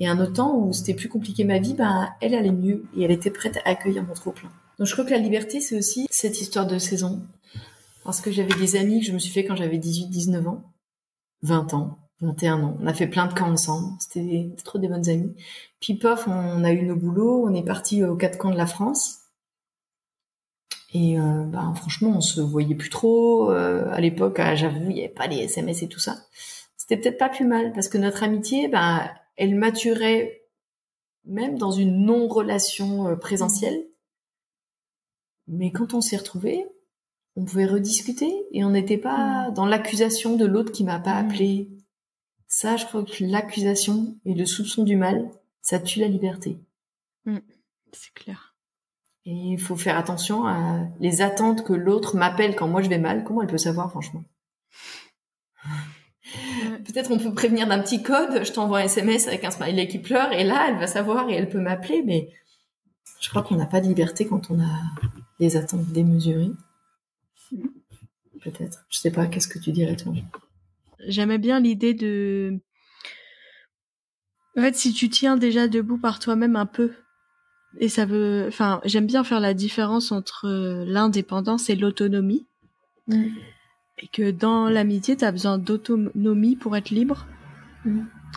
Et 0.00 0.08
un 0.08 0.18
autre 0.20 0.34
temps 0.34 0.58
où 0.58 0.72
c'était 0.72 0.94
plus 0.94 1.08
compliqué 1.08 1.44
ma 1.44 1.60
vie, 1.60 1.74
ben 1.74 2.10
elle 2.20 2.34
allait 2.34 2.52
mieux 2.52 2.84
et 2.96 3.04
elle 3.04 3.10
était 3.12 3.30
prête 3.30 3.56
à 3.58 3.70
accueillir 3.70 4.02
mon 4.02 4.12
trop 4.12 4.32
plein. 4.32 4.50
Donc 4.78 4.88
je 4.88 4.92
crois 4.92 5.04
que 5.04 5.12
la 5.12 5.18
liberté 5.18 5.60
c'est 5.60 5.78
aussi 5.78 6.06
cette 6.10 6.40
histoire 6.40 6.66
de 6.66 6.78
saison 6.78 7.22
parce 8.04 8.20
que 8.20 8.30
j'avais 8.30 8.54
des 8.58 8.76
amis 8.76 9.00
que 9.00 9.06
je 9.06 9.12
me 9.12 9.18
suis 9.18 9.32
fait 9.32 9.44
quand 9.44 9.56
j'avais 9.56 9.78
18, 9.78 10.08
19 10.08 10.46
ans, 10.46 10.62
20 11.42 11.74
ans, 11.74 11.98
21 12.20 12.62
ans. 12.62 12.76
On 12.80 12.86
a 12.86 12.94
fait 12.94 13.06
plein 13.06 13.26
de 13.26 13.34
camps 13.34 13.50
ensemble. 13.50 13.92
C'était 13.98 14.50
trop 14.64 14.78
des 14.78 14.88
bonnes 14.88 15.08
amies. 15.08 15.34
Puis 15.80 15.94
pof, 15.94 16.26
on 16.28 16.64
a 16.64 16.72
eu 16.72 16.82
nos 16.82 16.96
boulots, 16.96 17.46
on 17.46 17.54
est 17.54 17.64
parti 17.64 18.04
aux 18.04 18.16
quatre 18.16 18.38
camps 18.38 18.50
de 18.50 18.56
la 18.56 18.66
France. 18.66 19.20
Et 20.92 21.18
euh, 21.18 21.44
bah, 21.46 21.72
franchement, 21.74 22.14
on 22.16 22.20
se 22.20 22.40
voyait 22.40 22.76
plus 22.76 22.90
trop. 22.90 23.50
Euh, 23.50 23.90
à 23.90 24.00
l'époque, 24.00 24.38
ah, 24.38 24.54
j'avoue, 24.54 24.90
il 24.90 24.94
n'y 24.94 25.04
avait 25.04 25.12
pas 25.12 25.26
les 25.26 25.38
SMS 25.38 25.82
et 25.82 25.88
tout 25.88 25.98
ça. 25.98 26.16
C'était 26.76 26.96
peut-être 26.96 27.18
pas 27.18 27.28
plus 27.28 27.46
mal 27.46 27.72
parce 27.72 27.88
que 27.88 27.98
notre 27.98 28.22
amitié, 28.22 28.68
bah, 28.68 29.10
elle 29.36 29.56
maturait 29.56 30.42
même 31.24 31.58
dans 31.58 31.72
une 31.72 32.04
non-relation 32.04 33.08
euh, 33.08 33.16
présentielle. 33.16 33.86
Mais 35.48 35.72
quand 35.72 35.94
on 35.94 36.00
s'est 36.00 36.16
retrouvés, 36.16 36.64
on 37.36 37.44
pouvait 37.44 37.66
rediscuter 37.66 38.32
et 38.52 38.64
on 38.64 38.70
n'était 38.70 38.98
pas 38.98 39.50
dans 39.50 39.66
l'accusation 39.66 40.36
de 40.36 40.44
l'autre 40.44 40.72
qui 40.72 40.84
m'a 40.84 41.00
pas 41.00 41.20
Mm. 41.22 41.26
appelé. 41.26 41.68
Ça, 42.56 42.76
je 42.76 42.86
crois 42.86 43.02
que 43.02 43.24
l'accusation 43.24 44.16
et 44.24 44.32
le 44.32 44.46
soupçon 44.46 44.84
du 44.84 44.94
mal, 44.94 45.28
ça 45.60 45.80
tue 45.80 45.98
la 45.98 46.06
liberté. 46.06 46.56
Mm. 47.24 47.38
c'est 47.92 48.14
clair. 48.14 48.54
Et 49.24 49.32
il 49.32 49.60
faut 49.60 49.74
faire 49.74 49.98
attention 49.98 50.46
à 50.46 50.86
les 51.00 51.20
attentes 51.20 51.64
que 51.64 51.72
l'autre 51.72 52.16
m'appelle 52.16 52.54
quand 52.54 52.68
moi 52.68 52.80
je 52.80 52.88
vais 52.88 52.98
mal. 52.98 53.24
Comment 53.24 53.42
elle 53.42 53.48
peut 53.48 53.58
savoir, 53.58 53.90
franchement? 53.90 54.22
Peut-être 56.84 57.10
on 57.10 57.18
peut 57.18 57.34
prévenir 57.34 57.66
d'un 57.66 57.80
petit 57.80 58.04
code. 58.04 58.44
Je 58.44 58.52
t'envoie 58.52 58.78
un 58.78 58.84
SMS 58.84 59.26
avec 59.26 59.42
un 59.42 59.50
smiley 59.50 59.88
qui 59.88 59.98
pleure 59.98 60.30
et 60.30 60.44
là, 60.44 60.66
elle 60.68 60.78
va 60.78 60.86
savoir 60.86 61.28
et 61.30 61.34
elle 61.34 61.48
peut 61.48 61.60
m'appeler. 61.60 62.04
Mais 62.04 62.30
je 63.20 63.30
crois 63.30 63.42
qu'on 63.42 63.56
n'a 63.56 63.66
pas 63.66 63.80
de 63.80 63.88
liberté 63.88 64.28
quand 64.28 64.52
on 64.52 64.60
a 64.60 64.80
des 65.40 65.56
attentes 65.56 65.86
démesurées. 65.86 66.52
Peut-être. 68.40 68.86
Je 68.90 68.98
sais 68.98 69.10
pas. 69.10 69.26
Qu'est-ce 69.26 69.48
que 69.48 69.58
tu 69.58 69.72
dirais 69.72 69.96
toi? 69.96 70.12
J'aimais 71.08 71.38
bien 71.38 71.60
l'idée 71.60 71.94
de. 71.94 72.58
En 74.56 74.62
fait, 74.62 74.74
si 74.76 74.92
tu 74.92 75.08
tiens 75.08 75.36
déjà 75.36 75.66
debout 75.66 75.98
par 75.98 76.18
toi-même 76.18 76.56
un 76.56 76.66
peu, 76.66 76.92
et 77.78 77.88
ça 77.88 78.06
veut, 78.06 78.44
enfin, 78.48 78.80
j'aime 78.84 79.06
bien 79.06 79.24
faire 79.24 79.40
la 79.40 79.54
différence 79.54 80.12
entre 80.12 80.48
l'indépendance 80.86 81.70
et 81.70 81.76
l'autonomie. 81.76 82.46
Et 83.98 84.08
que 84.12 84.30
dans 84.30 84.68
l'amitié, 84.68 85.16
tu 85.16 85.24
as 85.24 85.32
besoin 85.32 85.58
d'autonomie 85.58 86.56
pour 86.56 86.76
être 86.76 86.90
libre. 86.90 87.26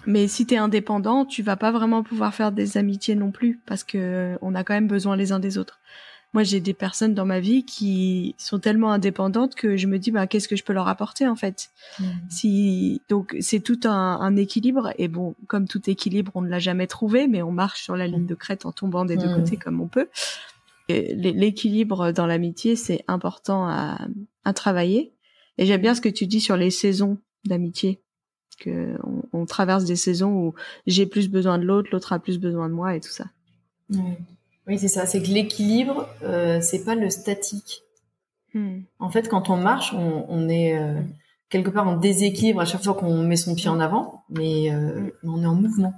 Mais 0.06 0.28
si 0.28 0.46
tu 0.46 0.54
es 0.54 0.58
indépendant, 0.58 1.26
tu 1.26 1.42
vas 1.42 1.56
pas 1.56 1.72
vraiment 1.72 2.04
pouvoir 2.04 2.34
faire 2.34 2.52
des 2.52 2.78
amitiés 2.78 3.16
non 3.16 3.32
plus 3.32 3.60
parce 3.66 3.84
que 3.84 4.38
on 4.42 4.56
a 4.56 4.64
quand 4.64 4.74
même 4.74 4.88
besoin 4.88 5.16
les 5.16 5.32
uns 5.32 5.40
des 5.40 5.58
autres. 5.58 5.80
Moi, 6.34 6.44
j'ai 6.44 6.60
des 6.60 6.74
personnes 6.74 7.14
dans 7.14 7.26
ma 7.26 7.40
vie 7.40 7.64
qui 7.64 8.36
sont 8.38 8.60
tellement 8.60 8.92
indépendantes 8.92 9.56
que 9.56 9.78
je 9.78 9.88
me 9.88 9.98
dis 9.98 10.12
bah 10.12 10.28
qu'est-ce 10.28 10.48
que 10.48 10.56
je 10.56 10.64
peux 10.64 10.74
leur 10.74 10.88
apporter 10.88 11.28
en 11.28 11.36
fait? 11.36 11.70
Mm. 12.00 12.06
Si 12.30 13.02
donc 13.10 13.36
c'est 13.40 13.62
tout 13.62 13.80
un, 13.86 14.20
un, 14.20 14.36
équilibre 14.36 14.92
et 14.98 15.08
bon, 15.08 15.36
comme 15.48 15.68
tout 15.68 15.90
équilibre, 15.90 16.32
on 16.36 16.42
ne 16.42 16.50
l'a 16.50 16.60
jamais 16.60 16.86
trouvé, 16.86 17.28
mais 17.28 17.42
on 17.42 17.52
marche 17.52 17.82
sur 17.84 17.96
la 17.96 18.08
ligne 18.08 18.26
de 18.26 18.36
crête 18.36 18.66
en 18.66 18.72
tombant 18.72 19.06
des 19.06 19.18
deux 19.18 19.34
côtés 19.34 19.58
comme 19.58 19.82
on 19.82 19.88
peut. 19.88 20.10
L'équilibre 20.90 22.12
dans 22.12 22.28
l'amitié, 22.28 22.76
c'est 22.76 23.04
important 23.08 23.68
à, 23.68 23.98
à 24.46 24.54
travailler. 24.54 25.12
Et 25.58 25.66
j'aime 25.66 25.82
bien 25.82 25.96
ce 25.96 26.02
que 26.02 26.10
tu 26.10 26.28
dis 26.28 26.40
sur 26.40 26.56
les 26.56 26.70
saisons 26.70 27.18
d'amitié, 27.46 28.02
que 28.60 28.96
on, 29.34 29.46
traverse 29.46 29.86
des 29.86 29.96
saisons 29.96 30.32
où 30.32 30.54
j'ai 30.86 31.06
plus 31.06 31.30
besoin 31.30 31.58
de 31.58 31.64
l'autre, 31.64 31.90
l'autre 31.92 32.14
a 32.14 32.20
plus 32.20 32.40
besoin 32.40 32.70
de 32.70 32.74
moi 32.74 32.96
et 32.96 33.00
tout 33.00 33.12
ça. 33.12 33.26
Oui, 34.68 34.78
c'est 34.78 34.90
ça. 34.90 35.06
C'est 35.06 35.22
que 35.22 35.28
l'équilibre, 35.28 36.10
euh, 36.24 36.60
c'est 36.62 36.84
pas 36.84 36.96
le 36.96 37.10
statique. 37.10 37.84
Hmm. 38.54 38.82
En 39.00 39.10
fait, 39.10 39.30
quand 39.30 39.50
on 39.50 39.56
marche, 39.56 39.94
on, 39.94 40.26
on 40.28 40.50
est 40.50 40.78
euh, 40.78 41.00
quelque 41.50 41.70
part 41.70 41.88
en 41.88 41.96
déséquilibre 41.96 42.60
à 42.60 42.66
chaque 42.66 42.84
fois 42.84 42.94
qu'on 42.94 43.24
met 43.24 43.38
son 43.38 43.56
pied 43.56 43.70
en 43.70 43.80
avant, 43.80 44.26
mais 44.30 44.72
euh, 44.72 45.12
hmm. 45.24 45.30
on 45.30 45.44
est 45.44 45.48
en 45.48 45.56
mouvement. 45.56 45.94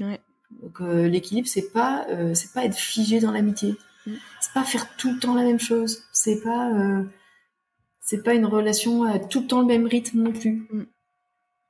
Ouais. 0.00 0.20
Donc 0.62 0.80
l'équilibre, 0.80 1.46
c'est 1.46 1.72
pas, 1.72 2.06
c'est 2.32 2.54
pas 2.54 2.64
être 2.64 2.74
figé 2.74 3.20
dans 3.20 3.30
l'amitié. 3.30 3.76
Hmm. 4.06 4.14
C'est 4.40 4.54
pas 4.54 4.64
faire 4.64 4.96
tout 4.96 5.12
le 5.12 5.18
temps 5.18 5.34
la 5.34 5.44
même 5.44 5.60
chose. 5.60 6.04
C'est 6.10 6.40
pas 6.42 6.72
c'est 8.00 8.22
pas 8.22 8.32
une 8.32 8.46
relation 8.46 9.02
à 9.02 9.18
tout 9.18 9.40
le 9.42 9.46
temps 9.46 9.60
le 9.60 9.66
même 9.66 9.86
rythme 9.86 10.22
non 10.22 10.32
plus. 10.32 10.66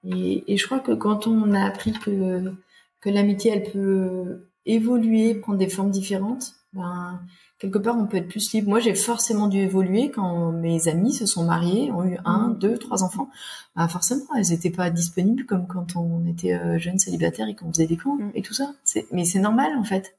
Et, 0.05 0.45
et, 0.47 0.57
je 0.57 0.65
crois 0.65 0.79
que 0.79 0.93
quand 0.93 1.27
on 1.27 1.53
a 1.53 1.65
appris 1.65 1.91
que, 1.93 2.55
que 3.01 3.11
l'amitié, 3.11 3.51
elle 3.51 3.73
peut 3.73 4.49
évoluer, 4.67 5.35
prendre 5.35 5.59
des 5.59 5.69
formes 5.69 5.91
différentes, 5.91 6.55
ben, 6.73 7.21
quelque 7.59 7.79
part, 7.79 7.97
on 7.97 8.07
peut 8.07 8.19
être 8.19 8.29
plus 8.29 8.53
libre. 8.53 8.69
Moi, 8.69 8.81
j'ai 8.81 8.95
forcément 8.95 9.49
dû 9.49 9.59
évoluer 9.59 10.11
quand 10.11 10.53
mes 10.53 10.89
amis 10.89 11.13
se 11.13 11.27
sont 11.27 11.45
mariés, 11.45 11.91
ont 11.93 12.05
eu 12.05 12.19
un, 12.25 12.49
mm. 12.49 12.59
deux, 12.59 12.79
trois 12.79 13.03
enfants. 13.03 13.29
Ben, 13.77 13.89
forcément, 13.89 14.27
elles 14.37 14.51
n'étaient 14.51 14.71
pas 14.71 14.91
disponibles 14.91 15.47
comme 15.47 15.67
quand 15.67 15.97
on 15.97 16.27
était 16.27 16.55
euh, 16.55 16.79
jeune 16.79 16.99
célibataire 16.99 17.49
et 17.49 17.55
qu'on 17.55 17.73
faisait 17.73 17.87
des 17.87 17.97
camps 17.97 18.17
mm. 18.17 18.33
et 18.35 18.43
tout 18.43 18.55
ça. 18.55 18.75
Mais 19.13 19.25
c'est 19.25 19.41
normal, 19.41 19.77
en 19.77 19.85
fait. 19.85 20.19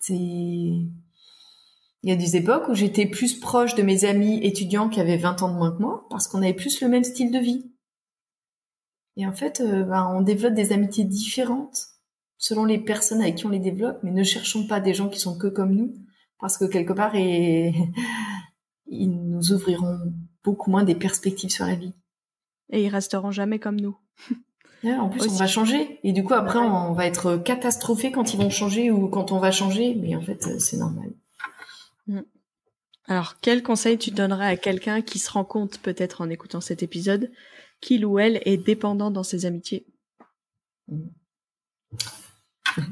C'est 0.00 0.14
il 2.04 2.10
y 2.10 2.12
a 2.12 2.16
des 2.16 2.36
époques 2.36 2.68
où 2.68 2.74
j'étais 2.74 3.06
plus 3.06 3.38
proche 3.40 3.74
de 3.74 3.82
mes 3.82 4.04
amis 4.04 4.38
étudiants 4.44 4.88
qui 4.88 5.00
avaient 5.00 5.16
20 5.16 5.42
ans 5.42 5.52
de 5.52 5.58
moins 5.58 5.72
que 5.72 5.82
moi, 5.82 6.06
parce 6.10 6.28
qu'on 6.28 6.42
avait 6.42 6.54
plus 6.54 6.80
le 6.80 6.88
même 6.88 7.02
style 7.02 7.32
de 7.32 7.38
vie. 7.40 7.72
Et 9.16 9.26
en 9.26 9.32
fait, 9.32 9.60
euh, 9.60 9.82
ben, 9.82 10.08
on 10.14 10.20
développe 10.20 10.54
des 10.54 10.72
amitiés 10.72 11.04
différentes 11.04 11.88
selon 12.38 12.64
les 12.64 12.78
personnes 12.78 13.20
avec 13.20 13.36
qui 13.36 13.46
on 13.46 13.50
les 13.50 13.58
développe, 13.58 13.98
mais 14.02 14.12
ne 14.12 14.22
cherchons 14.22 14.66
pas 14.66 14.80
des 14.80 14.94
gens 14.94 15.08
qui 15.08 15.18
sont 15.18 15.36
que 15.36 15.48
comme 15.48 15.74
nous, 15.74 15.94
parce 16.40 16.56
que 16.56 16.64
quelque 16.64 16.92
part, 16.92 17.14
et... 17.14 17.74
ils 18.88 19.10
nous 19.10 19.52
ouvriront 19.52 19.98
beaucoup 20.42 20.70
moins 20.70 20.84
des 20.84 20.94
perspectives 20.94 21.50
sur 21.50 21.66
la 21.66 21.74
vie. 21.74 21.92
Et 22.70 22.84
ils 22.84 22.88
resteront 22.88 23.30
jamais 23.30 23.58
comme 23.58 23.80
nous. 23.80 23.96
en 24.84 25.08
plus, 25.08 25.28
on 25.28 25.34
va 25.34 25.46
changer. 25.46 26.00
Et 26.02 26.12
du 26.12 26.24
coup, 26.24 26.34
après, 26.34 26.58
on 26.58 26.92
va 26.92 27.06
être 27.06 27.36
catastrophé 27.36 28.12
quand 28.12 28.34
ils 28.34 28.38
vont 28.38 28.50
changer 28.50 28.90
ou 28.90 29.08
quand 29.08 29.32
on 29.32 29.38
va 29.38 29.50
changer. 29.50 29.94
Mais 29.94 30.14
en 30.14 30.22
fait, 30.22 30.60
c'est 30.60 30.76
normal. 30.76 31.10
Mm. 32.06 32.20
Alors, 33.06 33.36
quel 33.40 33.62
conseil 33.62 33.96
tu 33.96 34.10
donnerais 34.10 34.46
à 34.46 34.56
quelqu'un 34.56 35.00
qui 35.00 35.18
se 35.18 35.30
rend 35.30 35.44
compte, 35.44 35.78
peut-être 35.78 36.20
en 36.20 36.28
écoutant 36.28 36.60
cet 36.60 36.82
épisode, 36.82 37.30
qu'il 37.80 38.04
ou 38.04 38.18
elle 38.18 38.40
est 38.44 38.58
dépendant 38.58 39.10
dans 39.10 39.22
ses 39.22 39.46
amitiés? 39.46 39.86
Mm. 40.88 41.08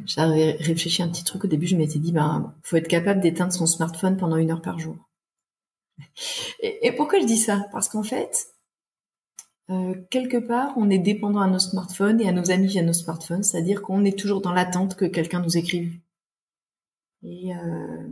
J'avais 0.07 0.53
réfléchi 0.53 1.03
un 1.03 1.09
petit 1.09 1.25
truc 1.25 1.44
au 1.44 1.49
début, 1.49 1.66
je 1.66 1.77
m'étais 1.77 1.99
dit, 1.99 2.12
ben, 2.12 2.55
faut 2.62 2.77
être 2.77 2.88
capable 2.88 3.20
d'éteindre 3.20 3.53
son 3.53 3.66
smartphone 3.66 4.16
pendant 4.16 4.37
une 4.37 4.51
heure 4.51 4.62
par 4.62 4.79
jour. 4.79 4.96
Et, 6.61 6.92
pourquoi 6.92 7.20
je 7.20 7.27
dis 7.27 7.38
ça? 7.38 7.66
Parce 7.72 7.88
qu'en 7.88 8.03
fait, 8.03 8.49
euh, 9.70 9.94
quelque 10.11 10.37
part, 10.37 10.75
on 10.77 10.90
est 10.90 10.99
dépendant 10.99 11.40
à 11.40 11.49
nos 11.49 11.59
smartphones 11.59 12.20
et 12.20 12.29
à 12.29 12.33
nos 12.33 12.51
amis 12.51 12.66
via 12.66 12.83
nos 12.83 12.92
smartphones, 12.92 13.42
c'est-à-dire 13.42 13.83
qu'on 13.83 14.05
est 14.05 14.18
toujours 14.18 14.40
dans 14.40 14.53
l'attente 14.53 14.96
que 14.96 15.05
quelqu'un 15.05 15.40
nous 15.40 15.57
écrive. 15.57 15.99
Et, 17.22 17.55
euh, 17.55 18.09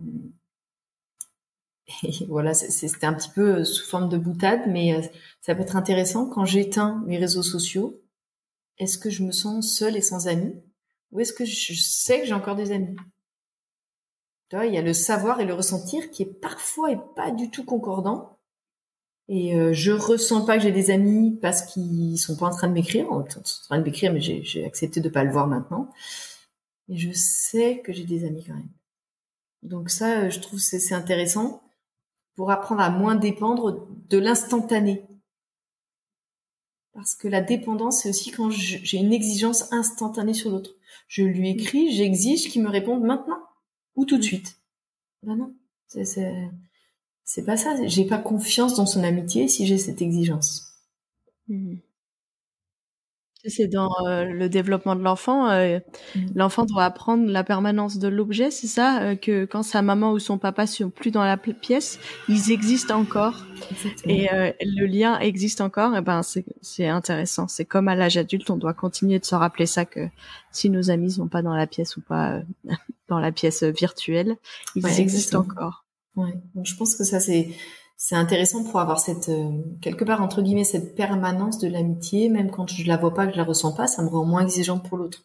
et 2.02 2.26
voilà, 2.28 2.54
c'était 2.54 3.06
un 3.06 3.14
petit 3.14 3.30
peu 3.30 3.64
sous 3.64 3.86
forme 3.86 4.08
de 4.08 4.18
boutade, 4.18 4.62
mais 4.68 4.94
euh, 4.94 5.02
ça 5.40 5.54
peut 5.54 5.62
être 5.62 5.76
intéressant 5.76 6.26
quand 6.28 6.44
j'éteins 6.44 7.02
mes 7.06 7.18
réseaux 7.18 7.42
sociaux. 7.42 8.00
Est-ce 8.78 8.98
que 8.98 9.10
je 9.10 9.22
me 9.22 9.30
sens 9.30 9.76
seule 9.76 9.96
et 9.96 10.00
sans 10.00 10.26
amis, 10.26 10.54
ou 11.14 11.20
est-ce 11.20 11.32
que 11.32 11.46
je 11.46 11.72
sais 11.74 12.20
que 12.20 12.26
j'ai 12.26 12.34
encore 12.34 12.56
des 12.56 12.72
amis? 12.72 12.96
Il 14.52 14.72
y 14.72 14.78
a 14.78 14.82
le 14.82 14.94
savoir 14.94 15.40
et 15.40 15.44
le 15.44 15.54
ressentir 15.54 16.10
qui 16.10 16.22
est 16.22 16.40
parfois 16.40 16.92
et 16.92 16.98
pas 17.16 17.32
du 17.32 17.50
tout 17.50 17.64
concordant. 17.64 18.38
Et 19.28 19.56
euh, 19.56 19.72
je 19.72 19.90
ressens 19.90 20.44
pas 20.44 20.58
que 20.58 20.62
j'ai 20.62 20.70
des 20.70 20.90
amis 20.90 21.36
parce 21.40 21.62
qu'ils 21.62 22.18
sont 22.18 22.36
pas 22.36 22.46
en 22.46 22.50
train 22.50 22.68
de 22.68 22.72
m'écrire. 22.74 23.06
Ils 23.06 23.32
sont 23.32 23.40
en 23.40 23.64
train 23.64 23.78
de 23.78 23.84
m'écrire, 23.84 24.12
mais 24.12 24.20
j'ai 24.20 24.64
accepté 24.64 25.00
de 25.00 25.08
pas 25.08 25.24
le 25.24 25.32
voir 25.32 25.46
maintenant. 25.46 25.90
Et 26.88 26.96
je 26.96 27.10
sais 27.12 27.80
que 27.80 27.92
j'ai 27.92 28.04
des 28.04 28.24
amis 28.24 28.44
quand 28.44 28.54
même. 28.54 28.70
Donc 29.62 29.90
ça, 29.90 30.28
je 30.28 30.38
trouve 30.40 30.60
c'est 30.60 30.94
intéressant 30.94 31.62
pour 32.36 32.50
apprendre 32.50 32.82
à 32.82 32.90
moins 32.90 33.14
dépendre 33.14 33.88
de 34.08 34.18
l'instantané. 34.18 35.06
Parce 36.94 37.16
que 37.16 37.26
la 37.26 37.40
dépendance, 37.40 38.02
c'est 38.02 38.08
aussi 38.08 38.30
quand 38.30 38.50
j'ai 38.50 38.98
une 38.98 39.12
exigence 39.12 39.72
instantanée 39.72 40.32
sur 40.32 40.50
l'autre. 40.50 40.76
Je 41.08 41.22
lui 41.22 41.50
écris, 41.50 41.92
j'exige 41.92 42.48
qu'il 42.48 42.62
me 42.62 42.70
réponde 42.70 43.02
maintenant 43.02 43.38
ou 43.96 44.04
tout 44.04 44.16
de 44.16 44.22
suite. 44.22 44.60
Ben 45.24 45.36
non, 45.36 45.54
c'est 45.88 47.44
pas 47.44 47.56
ça. 47.56 47.74
J'ai 47.86 48.06
pas 48.06 48.18
confiance 48.18 48.74
dans 48.74 48.86
son 48.86 49.02
amitié 49.02 49.48
si 49.48 49.66
j'ai 49.66 49.76
cette 49.76 50.02
exigence. 50.02 50.78
Mmh. 51.48 51.76
C'est 53.46 53.68
dans 53.68 53.90
euh, 54.06 54.24
le 54.24 54.48
développement 54.48 54.96
de 54.96 55.02
l'enfant. 55.02 55.50
Euh, 55.50 55.78
mm. 56.14 56.20
L'enfant 56.34 56.64
doit 56.64 56.84
apprendre 56.84 57.30
la 57.30 57.44
permanence 57.44 57.98
de 57.98 58.08
l'objet, 58.08 58.50
c'est 58.50 58.66
ça 58.66 59.02
euh, 59.02 59.16
Que 59.16 59.44
quand 59.44 59.62
sa 59.62 59.82
maman 59.82 60.12
ou 60.12 60.18
son 60.18 60.38
papa 60.38 60.66
sont 60.66 60.90
plus 60.90 61.10
dans 61.10 61.24
la 61.24 61.36
pièce, 61.36 61.98
ils 62.28 62.52
existent 62.52 62.98
encore. 62.98 63.44
Et 64.06 64.28
le 64.60 64.86
lien 64.86 65.18
existe 65.20 65.60
encore. 65.60 65.94
Et 65.96 66.00
ben 66.00 66.22
c'est 66.22 66.86
intéressant. 66.86 67.48
C'est 67.48 67.64
comme 67.64 67.88
à 67.88 67.94
l'âge 67.94 68.16
adulte, 68.16 68.50
on 68.50 68.56
doit 68.56 68.74
continuer 68.74 69.18
de 69.18 69.24
se 69.24 69.34
rappeler 69.34 69.66
ça 69.66 69.84
que 69.84 70.08
si 70.50 70.70
nos 70.70 70.90
amis 70.90 71.12
sont 71.12 71.28
pas 71.28 71.42
dans 71.42 71.54
la 71.54 71.66
pièce 71.66 71.96
ou 71.96 72.00
pas 72.00 72.40
dans 73.08 73.18
la 73.18 73.32
pièce 73.32 73.62
virtuelle, 73.62 74.36
ils 74.74 75.00
existent 75.00 75.40
encore. 75.40 75.84
Ouais. 76.16 76.34
Donc 76.54 76.66
je 76.66 76.76
pense 76.76 76.94
que 76.94 77.04
ça 77.04 77.20
c'est 77.20 77.48
c'est 77.96 78.16
intéressant 78.16 78.64
pour 78.64 78.80
avoir 78.80 78.98
cette 78.98 79.28
euh, 79.28 79.62
quelque 79.80 80.04
part 80.04 80.20
entre 80.20 80.42
guillemets 80.42 80.64
cette 80.64 80.94
permanence 80.94 81.58
de 81.58 81.68
l'amitié, 81.68 82.28
même 82.28 82.50
quand 82.50 82.68
je 82.68 82.86
la 82.86 82.96
vois 82.96 83.14
pas, 83.14 83.26
que 83.26 83.32
je 83.32 83.38
la 83.38 83.44
ressens 83.44 83.72
pas, 83.72 83.86
ça 83.86 84.02
me 84.02 84.08
rend 84.08 84.24
moins 84.24 84.42
exigeante 84.42 84.88
pour 84.88 84.98
l'autre, 84.98 85.24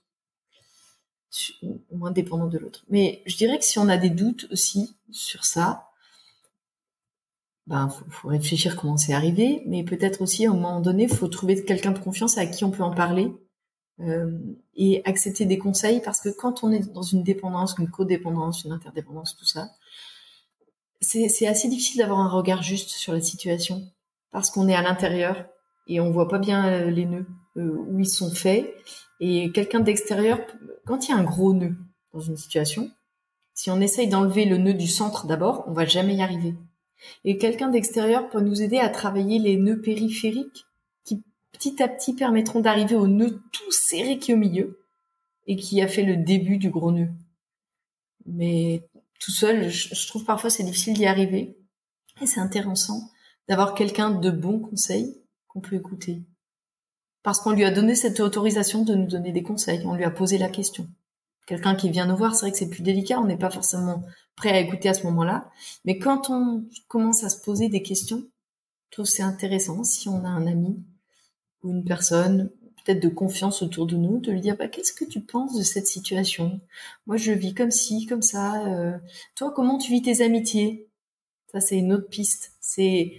moins 1.92 2.12
dépendant 2.12 2.48
de 2.48 2.58
l'autre. 2.58 2.86
Mais 2.90 3.22
je 3.26 3.38
dirais 3.38 3.60
que 3.60 3.66
si 3.66 3.80
on 3.80 3.90
a 3.90 3.98
des 3.98 4.10
doutes 4.10 4.48
aussi 4.52 4.96
sur 5.12 5.46
ça, 5.46 5.90
ben 7.68 7.90
faut, 7.90 8.06
faut 8.10 8.28
réfléchir 8.30 8.76
comment 8.76 8.98
c'est 8.98 9.14
arrivé, 9.14 9.64
mais 9.68 9.84
peut-être 9.84 10.22
aussi 10.22 10.46
à 10.46 10.52
un 10.52 10.54
moment 10.54 10.82
donné, 10.82 11.08
faut 11.08 11.28
trouver 11.28 11.64
quelqu'un 11.64 11.92
de 11.92 12.00
confiance 12.00 12.38
à 12.38 12.46
qui 12.46 12.64
on 12.66 12.72
peut 12.72 12.84
en 12.84 12.94
parler 12.94 13.32
euh, 14.02 14.32
et 14.76 15.02
accepter 15.04 15.46
des 15.46 15.58
conseils 15.58 16.02
parce 16.02 16.22
que 16.22 16.30
quand 16.30 16.64
on 16.64 16.72
est 16.72 16.94
dans 16.94 17.02
une 17.02 17.22
dépendance, 17.22 17.76
une 17.78 17.90
codépendance, 17.90 18.64
une 18.64 18.72
interdépendance, 18.72 19.36
tout 19.36 19.46
ça, 19.46 19.72
c'est 21.10 21.48
assez 21.48 21.68
difficile 21.68 21.98
d'avoir 21.98 22.20
un 22.20 22.30
regard 22.30 22.62
juste 22.62 22.90
sur 22.90 23.14
la 23.14 23.22
situation 23.22 23.82
parce 24.32 24.52
qu'on 24.52 24.68
est 24.68 24.76
à 24.76 24.84
l'intérieur 24.84 25.46
et 25.88 26.00
on 26.00 26.12
voit 26.12 26.28
pas 26.28 26.38
bien 26.38 26.68
euh, 26.68 26.92
les 26.92 27.06
nœuds 27.06 27.26
euh, 27.58 27.84
où 27.88 28.00
ils 28.00 28.10
sont 28.10 28.30
faits 28.30 28.72
Et 29.20 29.52
quelqu'un 29.52 29.80
d'extérieur, 29.80 30.40
quand 30.86 31.08
il 31.08 31.12
y 31.12 31.14
a 31.14 31.18
un 31.18 31.24
gros 31.24 31.54
nœud 31.54 31.76
dans 32.14 32.20
une 32.20 32.38
situation, 32.38 32.92
si 33.56 33.72
on 33.72 33.82
essaye 33.82 34.08
d'enlever 34.08 34.46
le 34.46 34.58
nœud 34.58 34.76
du 34.76 34.88
centre 34.88 35.26
d'abord, 35.26 35.64
on 35.68 35.74
va 35.74 35.86
jamais 35.86 36.16
y 36.16 36.22
arriver. 36.22 36.54
Et 37.26 37.38
quelqu'un 37.38 37.70
d'extérieur 37.70 38.30
peut 38.30 38.42
nous 38.42 38.62
aider 38.62 38.78
à 38.78 38.90
travailler 38.90 39.40
les 39.40 39.58
nœuds 39.58 39.82
périphériques 39.82 40.66
qui 41.06 41.24
petit 41.52 41.82
à 41.82 41.88
petit 41.88 42.14
permettront 42.14 42.60
d'arriver 42.60 42.96
au 42.96 43.08
nœud 43.08 43.42
tout 43.52 43.72
serré 43.72 44.20
qui 44.20 44.32
est 44.32 44.36
au 44.36 44.38
milieu 44.38 44.80
et 45.48 45.56
qui 45.56 45.82
a 45.82 45.88
fait 45.88 46.04
le 46.04 46.18
début 46.18 46.58
du 46.58 46.70
gros 46.70 46.92
nœud. 46.92 47.10
Mais 48.28 48.88
tout 49.20 49.32
seul, 49.32 49.70
je, 49.70 50.08
trouve 50.08 50.24
parfois 50.24 50.50
c'est 50.50 50.64
difficile 50.64 50.94
d'y 50.94 51.06
arriver. 51.06 51.58
Et 52.22 52.26
c'est 52.26 52.40
intéressant 52.40 53.12
d'avoir 53.48 53.74
quelqu'un 53.74 54.12
de 54.12 54.32
bon 54.32 54.60
conseil 54.60 55.22
qu'on 55.48 55.62
peut 55.62 55.76
écouter. 55.76 56.24
Parce 57.24 57.40
qu'on 57.40 57.52
lui 57.52 57.66
a 57.66 57.72
donné 57.72 57.96
cette 57.96 58.20
autorisation 58.20 58.84
de 58.84 58.96
nous 58.96 59.08
donner 59.08 59.32
des 59.32 59.44
conseils, 59.44 59.82
on 59.86 59.96
lui 59.96 60.06
a 60.06 60.12
posé 60.12 60.38
la 60.38 60.50
question. 60.50 60.88
Quelqu'un 61.46 61.76
qui 61.76 61.90
vient 61.90 62.06
nous 62.06 62.16
voir, 62.16 62.36
c'est 62.36 62.46
vrai 62.46 62.52
que 62.52 62.58
c'est 62.58 62.70
plus 62.70 62.84
délicat, 62.84 63.20
on 63.20 63.26
n'est 63.26 63.38
pas 63.38 63.50
forcément 63.50 64.04
prêt 64.36 64.52
à 64.52 64.60
écouter 64.60 64.88
à 64.88 64.94
ce 64.94 65.04
moment-là. 65.04 65.50
Mais 65.84 65.98
quand 65.98 66.30
on 66.30 66.66
commence 66.88 67.24
à 67.24 67.30
se 67.30 67.42
poser 67.42 67.70
des 67.70 67.82
questions, 67.82 68.24
je 68.90 68.92
trouve 68.92 69.06
c'est 69.06 69.24
intéressant 69.24 69.84
si 69.84 70.08
on 70.10 70.24
a 70.24 70.30
un 70.30 70.48
ami 70.48 70.84
ou 71.64 71.72
une 71.72 71.84
personne 71.84 72.52
peut-être 72.90 73.04
de 73.04 73.10
confiance 73.10 73.62
autour 73.62 73.86
de 73.86 73.96
nous, 73.96 74.20
de 74.20 74.32
lui 74.32 74.42
dire 74.42 74.58
bah, 74.58 74.68
qu'est-ce 74.68 74.94
que 74.94 75.06
tu 75.06 75.22
penses 75.22 75.56
de 75.56 75.62
cette 75.62 75.86
situation? 75.86 76.60
Moi, 77.06 77.18
je 77.18 77.32
vis 77.32 77.54
comme 77.54 77.70
ci, 77.70 78.08
comme 78.08 78.24
ça. 78.24 78.66
Euh, 78.66 78.98
toi, 79.36 79.52
comment 79.56 79.78
tu 79.78 79.92
vis 79.92 80.02
tes 80.02 80.24
amitiés? 80.24 80.90
Ça, 81.52 81.60
c'est 81.60 81.78
une 81.78 81.94
autre 81.94 82.10
piste. 82.10 82.54
C'est 82.60 83.14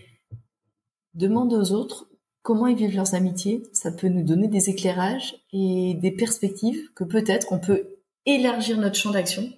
demander 1.14 1.54
aux 1.54 1.72
autres 1.72 2.08
comment 2.42 2.66
ils 2.66 2.76
vivent 2.76 2.96
leurs 2.96 3.14
amitiés. 3.14 3.62
Ça 3.72 3.92
peut 3.92 4.08
nous 4.08 4.24
donner 4.24 4.48
des 4.48 4.70
éclairages 4.70 5.36
et 5.52 5.94
des 5.94 6.10
perspectives 6.10 6.92
que 6.94 7.04
peut-être 7.04 7.52
on 7.52 7.60
peut 7.60 7.96
élargir 8.26 8.76
notre 8.76 8.96
champ 8.96 9.10
d'action 9.10 9.48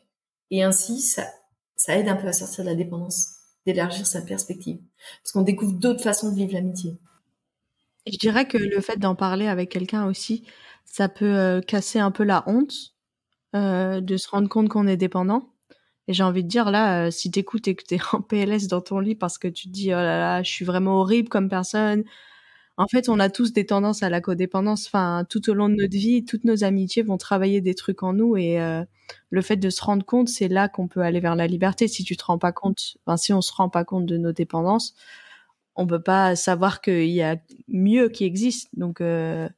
et 0.51 0.63
ainsi 0.63 1.01
ça, 1.01 1.27
ça 1.75 1.97
aide 1.97 2.09
un 2.09 2.17
peu 2.17 2.29
à 2.29 2.33
sortir 2.35 2.65
de 2.65 2.69
la 2.69 2.77
dépendance, 2.77 3.39
d'élargir 3.67 4.07
sa 4.07 4.21
perspective, 4.21 4.79
parce 5.23 5.33
qu'on 5.33 5.43
découvre 5.43 5.73
d'autres 5.73 6.03
façons 6.03 6.31
de 6.31 6.37
vivre 6.37 6.53
l'amitié. 6.53 6.99
Je 8.07 8.17
dirais 8.19 8.47
que 8.49 8.59
le 8.59 8.81
fait 8.81 8.99
d'en 8.99 9.15
parler 9.15 9.47
avec 9.47 9.71
quelqu'un 9.71 10.07
aussi, 10.07 10.45
ça 10.85 11.09
peut 11.09 11.25
euh, 11.37 11.61
casser 11.61 11.99
un 12.01 12.11
peu 12.11 12.25
la 12.25 12.43
honte 12.49 12.95
euh, 13.57 14.01
de 14.01 14.17
se 14.17 14.29
rendre 14.29 14.49
compte 14.49 14.69
qu'on 14.69 14.87
est 14.89 14.97
dépendant. 14.97 15.51
Et 16.09 16.15
j'ai 16.15 16.25
envie 16.25 16.45
de 16.45 16.49
dire 16.49 16.71
là, 16.71 17.07
euh, 17.07 17.11
si 17.13 17.31
t'écoutes 17.31 17.69
et 17.69 17.77
que 17.77 17.85
t'es 17.85 17.99
en 18.13 18.23
PLS 18.23 18.69
dans 18.69 18.81
ton 18.83 19.01
lit 19.01 19.15
parce 19.17 19.39
que 19.39 19.49
tu 19.49 19.69
te 19.69 19.73
dis 19.73 19.89
oh 19.91 19.97
là 19.97 20.19
là, 20.19 20.43
je 20.43 20.51
suis 20.51 20.65
vraiment 20.65 21.01
horrible 21.01 21.29
comme 21.29 21.49
personne. 21.49 22.05
En 22.79 22.89
fait, 22.89 23.09
on 23.09 23.21
a 23.21 23.29
tous 23.31 23.53
des 23.53 23.67
tendances 23.67 24.03
à 24.03 24.11
la 24.11 24.21
codépendance. 24.21 24.87
Enfin, 24.87 25.25
tout 25.29 25.51
au 25.51 25.55
long 25.55 25.69
de 25.69 25.75
notre 25.77 25.93
vie, 25.97 26.25
toutes 26.25 26.45
nos 26.45 26.65
amitiés 26.65 27.03
vont 27.03 27.19
travailler 27.19 27.61
des 27.61 27.75
trucs 27.75 28.03
en 28.03 28.13
nous 28.15 28.37
et 28.37 28.61
euh, 28.61 28.83
le 29.31 29.43
fait 29.43 29.57
de 29.57 29.71
se 29.71 29.83
rendre 29.83 30.05
compte, 30.07 30.29
c'est 30.29 30.49
là 30.49 30.69
qu'on 30.69 30.89
peut 30.89 31.01
aller 31.03 31.21
vers 31.21 31.37
la 31.37 31.47
liberté. 31.47 31.89
Si 31.89 32.05
tu 32.05 32.17
te 32.17 32.25
rends 32.25 32.39
pas 32.39 32.53
compte, 32.53 32.97
enfin 33.07 33.17
si 33.19 33.33
on 33.33 33.43
se 33.43 33.53
rend 33.53 33.69
pas 33.69 33.85
compte 33.85 34.07
de 34.07 34.17
nos 34.17 34.33
dépendances, 34.33 34.95
on 35.75 35.87
peut 35.87 36.03
pas 36.03 36.37
savoir 36.37 36.81
qu'il 36.81 37.11
y 37.11 37.23
a 37.23 37.37
mieux 37.69 38.09
qui 38.09 38.25
existe. 38.25 38.69
Donc, 38.75 39.01
euh, 39.01 39.49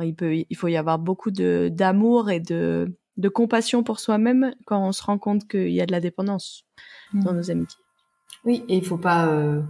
il 0.00 0.14
peut, 0.14 0.34
il 0.34 0.56
faut 0.56 0.68
y 0.68 0.76
avoir 0.76 0.98
beaucoup 0.98 1.30
de 1.30 1.70
d'amour 1.72 2.30
et 2.30 2.40
de 2.40 2.96
de 3.18 3.28
compassion 3.28 3.82
pour 3.82 4.00
soi-même 4.00 4.54
quand 4.66 4.86
on 4.86 4.92
se 4.92 5.02
rend 5.02 5.18
compte 5.18 5.46
qu'il 5.46 5.70
y 5.72 5.80
a 5.80 5.86
de 5.86 5.92
la 5.92 6.00
dépendance 6.00 6.64
dans 7.12 7.32
mmh. 7.32 7.36
nos 7.36 7.50
amitiés. 7.50 7.80
Oui, 8.44 8.64
et 8.68 8.76
il 8.76 8.84
faut 8.84 8.98
pas 8.98 9.28
euh, 9.28 9.62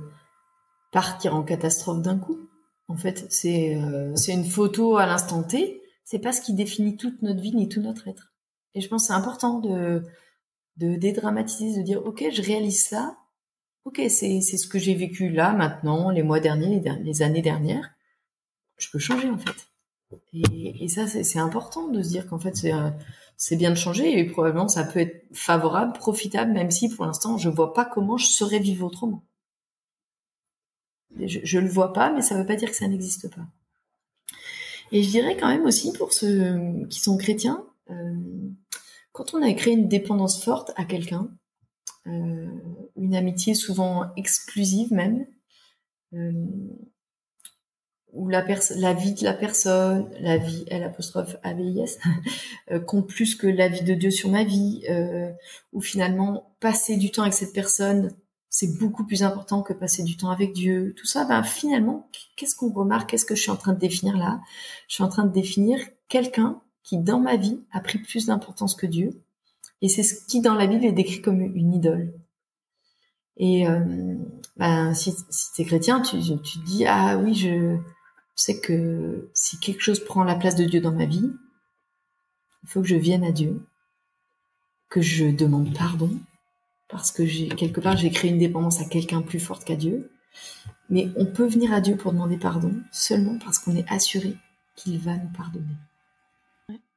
partir 0.93 1.35
en 1.35 1.43
catastrophe 1.43 2.03
d'un 2.03 2.19
coup. 2.19 2.39
En 2.89 2.97
fait, 2.97 3.27
c'est 3.31 3.77
euh, 3.77 4.15
c'est 4.15 4.33
une 4.33 4.45
photo 4.45 4.97
à 4.97 5.07
l'instant 5.07 5.43
T. 5.43 5.83
C'est 6.05 6.19
pas 6.19 6.33
ce 6.33 6.41
qui 6.41 6.55
définit 6.55 6.97
toute 6.97 7.23
notre 7.23 7.41
vie 7.41 7.55
ni 7.55 7.69
tout 7.69 7.81
notre 7.81 8.09
être. 8.09 8.33
Et 8.75 8.81
je 8.81 8.89
pense 8.89 9.03
que 9.03 9.07
c'est 9.09 9.19
important 9.19 9.59
de 9.59 10.03
de 10.79 10.97
dédramatiser, 10.97 11.81
de 11.81 11.85
dire 11.85 12.05
ok, 12.05 12.25
je 12.33 12.43
réalise 12.43 12.83
ça, 12.83 13.17
ok, 13.85 14.01
c'est 14.09 14.41
ce 14.41 14.67
que 14.67 14.79
j'ai 14.79 14.95
vécu 14.95 15.31
là, 15.31 15.53
maintenant, 15.53 16.11
les 16.11 16.23
mois 16.23 16.41
derniers, 16.41 16.83
les, 17.03 17.23
années 17.23 17.43
dernières. 17.43 17.91
Je 18.79 18.89
peux 18.91 18.99
changer 18.99 19.29
en 19.29 19.39
fait. 19.39 19.69
Et, 20.35 20.89
ça, 20.89 21.07
c'est 21.07 21.39
important 21.39 21.89
de 21.89 22.03
se 22.03 22.09
dire 22.09 22.27
qu'en 22.29 22.39
fait, 22.39 22.57
c'est 22.57 22.73
c'est 23.37 23.57
bien 23.57 23.71
de 23.71 23.77
changer 23.77 24.19
et 24.19 24.25
probablement 24.25 24.69
ça 24.69 24.85
peut 24.85 25.01
être 25.01 25.25
favorable, 25.33 25.95
profitable, 25.95 26.53
même 26.53 26.71
si 26.71 26.89
pour 26.89 27.07
l'instant, 27.07 27.39
je 27.39 27.49
vois 27.49 27.73
pas 27.73 27.85
comment 27.85 28.17
je 28.17 28.27
saurais 28.27 28.61
vivre 28.61 28.87
autrement. 28.87 29.25
Je, 31.19 31.41
je 31.43 31.59
le 31.59 31.69
vois 31.69 31.93
pas, 31.93 32.13
mais 32.13 32.23
ça 32.23 32.37
veut 32.37 32.47
pas 32.47 32.57
dire 32.57 32.71
que 32.71 32.77
ça 32.77 32.87
n'existe 32.89 33.35
pas. 33.35 33.47
Et 34.93 35.03
je 35.03 35.09
dirais 35.09 35.37
quand 35.37 35.49
même 35.49 35.65
aussi 35.65 35.93
pour 35.93 36.13
ceux 36.13 36.87
qui 36.91 37.01
sont 37.01 37.17
chrétiens, 37.17 37.65
euh, 37.91 38.15
quand 39.13 39.35
on 39.35 39.43
a 39.43 39.53
créé 39.55 39.73
une 39.73 39.89
dépendance 39.89 40.45
forte 40.45 40.73
à 40.77 40.85
quelqu'un, 40.85 41.29
euh, 41.29 41.42
une 42.07 43.15
amitié 43.15 43.55
souvent 43.55 44.13
exclusive 44.17 44.93
même, 44.93 45.27
euh, 46.15 46.47
où 48.13 48.29
la, 48.29 48.45
la 48.77 48.93
vie 48.93 49.15
de 49.15 49.25
la 49.25 49.33
personne, 49.33 50.11
la 50.21 50.37
vie, 50.37 50.65
L 50.69 50.83
apostrophe 50.83 51.37
A-V-I-S, 51.43 51.99
euh, 52.71 52.79
compte 52.81 53.09
plus 53.09 53.35
que 53.35 53.47
la 53.47 53.69
vie 53.69 53.83
de 53.83 53.95
Dieu 53.95 54.11
sur 54.11 54.31
ma 54.31 54.45
vie, 54.45 54.85
euh, 54.91 55.31
où 55.73 55.81
finalement 55.81 56.55
passer 56.61 56.97
du 56.97 57.11
temps 57.11 57.23
avec 57.23 57.35
cette 57.35 57.55
personne, 57.55 58.15
c'est 58.51 58.79
beaucoup 58.79 59.07
plus 59.07 59.23
important 59.23 59.63
que 59.63 59.73
passer 59.73 60.03
du 60.03 60.19
temps 60.19 60.31
avec 60.31 60.53
Dieu. 60.53 60.95
Tout 60.99 61.07
ça, 61.07 61.25
ben 61.25 61.43
finalement, 61.43 62.11
qu'est-ce 62.37 62.55
qu'on 62.55 62.71
remarque? 62.71 63.09
Qu'est-ce 63.09 63.25
que 63.25 63.35
je 63.35 63.41
suis 63.41 63.51
en 63.51 63.57
train 63.57 63.73
de 63.73 63.79
définir 63.79 64.19
là? 64.19 64.41
Je 64.89 64.95
suis 64.95 65.03
en 65.03 65.09
train 65.09 65.25
de 65.25 65.33
définir 65.33 65.79
quelqu'un 66.09 66.61
qui, 66.83 66.99
dans 66.99 67.19
ma 67.19 67.37
vie, 67.37 67.61
a 67.73 67.81
pris 67.81 67.99
plus 67.99 68.27
d'importance 68.27 68.75
que 68.75 68.87
Dieu, 68.87 69.23
et 69.83 69.89
c'est 69.89 70.05
ce 70.05 70.25
qui, 70.25 70.41
dans 70.41 70.55
la 70.55 70.67
Bible, 70.67 70.85
est 70.85 70.93
décrit 70.93 71.21
comme 71.21 71.41
une 71.41 71.75
idole. 71.75 72.15
Et 73.37 73.67
euh, 73.67 74.15
ben, 74.57 74.95
si, 74.95 75.13
tu 75.55 75.63
es 75.63 75.65
chrétien, 75.65 76.01
tu, 76.01 76.21
tu 76.21 76.61
te 76.61 76.65
dis, 76.65 76.87
ah 76.87 77.19
oui, 77.19 77.35
je 77.35 77.77
sais 78.37 78.61
que 78.61 79.29
si 79.35 79.59
quelque 79.59 79.83
chose 79.83 80.05
prend 80.05 80.23
la 80.23 80.37
place 80.37 80.55
de 80.55 80.65
Dieu 80.65 80.81
dans 80.81 80.93
ma 80.93 81.07
vie, 81.07 81.31
il 82.63 82.69
faut 82.69 82.81
que 82.81 82.87
je 82.89 82.97
vienne 82.97 83.25
à 83.25 83.33
Dieu, 83.33 83.67
que 84.89 85.03
je 85.03 85.27
demande 85.27 85.77
pardon, 85.77 86.11
parce 86.89 87.11
que 87.11 87.27
j'ai 87.27 87.49
quelque 87.49 87.81
part 87.81 87.97
j'ai 87.97 88.11
créé 88.11 88.31
une 88.31 88.39
dépendance 88.39 88.81
à 88.81 88.85
quelqu'un 88.85 89.23
plus 89.23 89.41
forte 89.41 89.65
qu'à 89.65 89.77
Dieu. 89.77 90.13
Mais 90.91 91.09
on 91.17 91.27
peut 91.27 91.47
venir 91.47 91.73
à 91.73 91.81
Dieu 91.81 91.97
pour 91.97 92.13
demander 92.13 92.39
pardon 92.39 92.73
seulement 92.93 93.39
parce 93.39 93.59
qu'on 93.59 93.75
est 93.75 93.91
assuré 93.91 94.37
qu'il 94.77 94.99
va 94.99 95.17
nous 95.17 95.31
pardonner. 95.37 95.75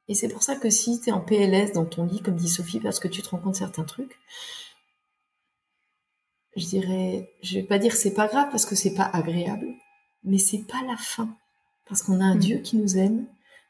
Et 0.08 0.14
c'est 0.14 0.28
pour 0.28 0.42
ça 0.42 0.56
que 0.56 0.70
si 0.70 1.00
tu 1.00 1.08
es 1.08 1.12
en 1.12 1.20
PLS 1.20 1.72
dans 1.72 1.84
ton 1.84 2.04
lit, 2.04 2.20
comme 2.20 2.36
dit 2.36 2.48
Sophie, 2.48 2.80
parce 2.80 3.00
que 3.00 3.08
tu 3.08 3.22
te 3.22 3.28
rends 3.28 3.38
compte 3.38 3.52
de 3.52 3.58
certains 3.58 3.84
trucs, 3.84 4.16
je 6.56 6.66
dirais, 6.66 7.30
je 7.42 7.58
vais 7.58 7.64
pas 7.64 7.78
dire 7.78 7.94
c'est 7.94 8.14
pas 8.14 8.28
grave 8.28 8.48
parce 8.50 8.64
que 8.64 8.74
c'est 8.74 8.94
pas 8.94 9.10
agréable, 9.12 9.68
mais 10.24 10.38
c'est 10.38 10.64
pas 10.66 10.82
la 10.86 10.96
fin. 10.96 11.36
Parce 11.88 12.02
qu'on 12.02 12.20
a 12.20 12.24
un 12.24 12.36
mm. 12.36 12.40
Dieu 12.40 12.58
qui 12.58 12.76
nous 12.76 12.96
aime, 12.96 13.26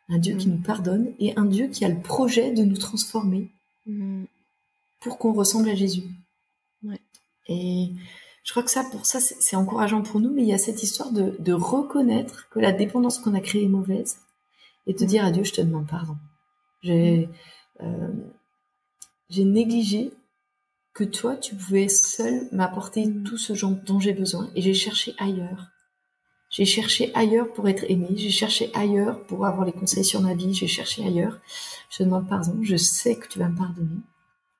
un 0.09 0.19
Dieu 0.19 0.37
qui 0.37 0.49
mm. 0.49 0.53
nous 0.53 0.63
pardonne 0.63 1.15
et 1.19 1.37
un 1.37 1.47
Dieu 1.47 1.69
qui 1.69 1.85
a 1.85 1.89
le 1.89 2.01
projet 2.01 2.53
de 2.53 2.63
nous 2.63 2.77
transformer 2.77 3.51
mm. 3.87 4.25
pour 5.01 5.19
qu'on 5.19 5.33
ressemble 5.33 5.69
à 5.71 5.75
Jésus. 5.75 6.05
Et 7.49 7.93
je 8.45 8.51
crois 8.53 8.63
que 8.63 8.71
ça, 8.71 8.85
pour 8.85 9.07
ça, 9.07 9.21
c'est 9.21 9.57
encourageant 9.57 10.03
pour 10.03 10.21
nous, 10.21 10.33
mais 10.33 10.43
il 10.43 10.49
y 10.49 10.53
a 10.53 10.59
cette 10.59 10.83
histoire 10.83 11.13
de, 11.13 11.37
de 11.39 11.53
reconnaître 11.53 12.49
que 12.51 12.59
la 12.59 12.73
dépendance 12.73 13.19
qu'on 13.19 13.35
a 13.35 13.41
créée 13.41 13.65
est 13.65 13.69
mauvaise 13.69 14.19
et 14.87 14.95
de 14.95 15.05
dire 15.05 15.25
à 15.25 15.31
Dieu, 15.31 15.45
je 15.45 15.53
te 15.53 15.61
demande 15.61 15.87
pardon. 15.87 16.17
J'ai 16.83 17.29
euh, 17.83 18.09
j'ai 19.29 19.45
négligé 19.45 20.13
que 20.95 21.05
toi, 21.05 21.37
tu 21.37 21.55
pouvais 21.55 21.89
seul 21.89 22.49
m'apporter 22.53 23.07
mm. 23.07 23.25
tout 23.25 23.37
ce 23.37 23.55
genre 23.55 23.75
dont 23.85 24.01
j'ai 24.01 24.13
besoin 24.13 24.49
et 24.55 24.63
j'ai 24.63 24.75
cherché 24.75 25.15
ailleurs. 25.19 25.69
J'ai 26.49 26.65
cherché 26.65 27.11
ailleurs 27.15 27.53
pour 27.53 27.69
être 27.69 27.85
aimé, 27.89 28.09
j'ai 28.15 28.31
cherché 28.31 28.71
ailleurs 28.73 29.25
pour 29.27 29.45
avoir 29.47 29.67
les 29.67 29.73
conseils 29.73 30.05
sur 30.05 30.23
ma 30.23 30.35
vie, 30.35 30.55
j'ai 30.55 30.69
cherché 30.69 31.05
ailleurs. 31.05 31.39
Je 31.91 31.99
te 31.99 32.03
demande 32.05 32.29
pardon, 32.29 32.59
je 32.63 32.77
sais 32.77 33.17
que 33.17 33.29
tu 33.29 33.39
vas 33.39 33.49
me 33.49 33.57
pardonner. 33.57 34.01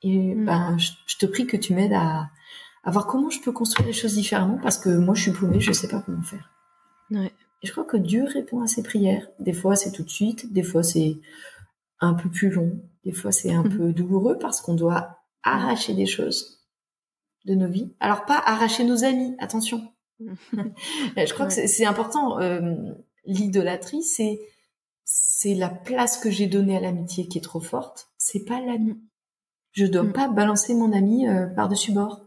Et 0.03 0.35
mm. 0.35 0.45
ben, 0.45 0.77
je, 0.79 1.17
te 1.17 1.27
prie 1.27 1.47
que 1.47 1.57
tu 1.57 1.75
m'aides 1.75 1.95
à, 1.95 2.29
à 2.85 2.91
voir 2.91 3.07
comment 3.07 3.31
je 3.31 3.41
peux 3.41 3.53
construire 3.53 3.87
les 3.87 3.95
choses 3.95 4.15
différemment 4.15 4.59
parce 4.63 4.79
que 4.79 4.91
moi, 4.91 5.15
je 5.15 5.23
suis 5.23 5.33
paumée, 5.33 5.61
je 5.61 5.73
sais 5.73 5.89
pas 5.89 6.03
comment 6.05 6.23
faire. 6.23 6.51
Ouais. 7.11 7.33
Et 7.67 7.69
je 7.69 7.73
crois 7.73 7.85
que 7.85 7.97
Dieu 7.97 8.23
répond 8.23 8.61
à 8.61 8.69
ses 8.69 8.85
prières. 8.85 9.27
Des 9.41 9.53
fois, 9.53 9.75
c'est 9.75 9.91
tout 9.91 10.05
de 10.05 10.09
suite, 10.09 10.53
des 10.53 10.63
fois, 10.63 10.85
c'est 10.85 11.17
un 11.99 12.15
peu 12.15 12.31
plus 12.31 12.49
long, 12.49 12.79
des 13.05 13.11
fois, 13.11 13.33
c'est 13.33 13.53
un 13.53 13.65
mhm. 13.65 13.77
peu 13.77 13.93
douloureux 13.93 14.39
parce 14.39 14.61
qu'on 14.61 14.75
doit 14.75 15.19
arracher 15.43 15.93
des 15.93 16.07
choses 16.07 16.65
de 17.45 17.57
nos 17.57 17.67
vies. 17.67 17.93
Alors, 17.99 18.25
pas 18.25 18.41
arracher 18.47 18.85
nos 18.85 19.03
amis, 19.03 19.35
attention. 19.41 19.83
je 20.21 21.35
crois 21.35 21.47
que 21.47 21.53
c'est 21.53 21.85
important. 21.87 22.39
Euh, 22.39 22.77
L'idolâtrie, 23.25 24.05
c'est 24.05 24.39
c'est 25.05 25.57
la 25.57 25.69
place 25.69 26.19
que 26.19 26.31
j'ai 26.31 26.47
donnée 26.47 26.77
à 26.77 26.81
l'amitié 26.81 27.27
qui 27.27 27.39
est 27.39 27.41
trop 27.41 27.61
forte. 27.61 28.11
C'est 28.17 28.45
pas 28.45 28.61
l'ami. 28.61 28.97
Je 29.73 29.87
dois 29.87 30.05
mm. 30.05 30.13
pas 30.13 30.29
balancer 30.29 30.73
mon 30.73 30.93
ami 30.93 31.27
euh, 31.27 31.49
par-dessus 31.49 31.91
bord. 31.91 32.21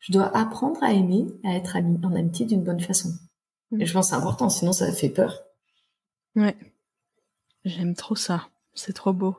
Je 0.00 0.12
dois 0.12 0.36
apprendre 0.36 0.82
à 0.82 0.92
aimer, 0.92 1.28
à 1.44 1.54
être 1.54 1.76
ami, 1.76 2.00
en 2.02 2.16
amitié 2.16 2.46
d'une 2.46 2.64
bonne 2.64 2.80
façon. 2.80 3.10
Et 3.78 3.86
je 3.86 3.92
pense 3.92 4.06
que 4.06 4.10
c'est 4.10 4.20
important, 4.20 4.48
sinon 4.48 4.72
ça 4.72 4.90
fait 4.92 5.08
peur. 5.10 5.42
Ouais. 6.36 6.56
J'aime 7.64 7.94
trop 7.94 8.14
ça. 8.16 8.48
C'est 8.74 8.92
trop 8.92 9.12
beau. 9.12 9.36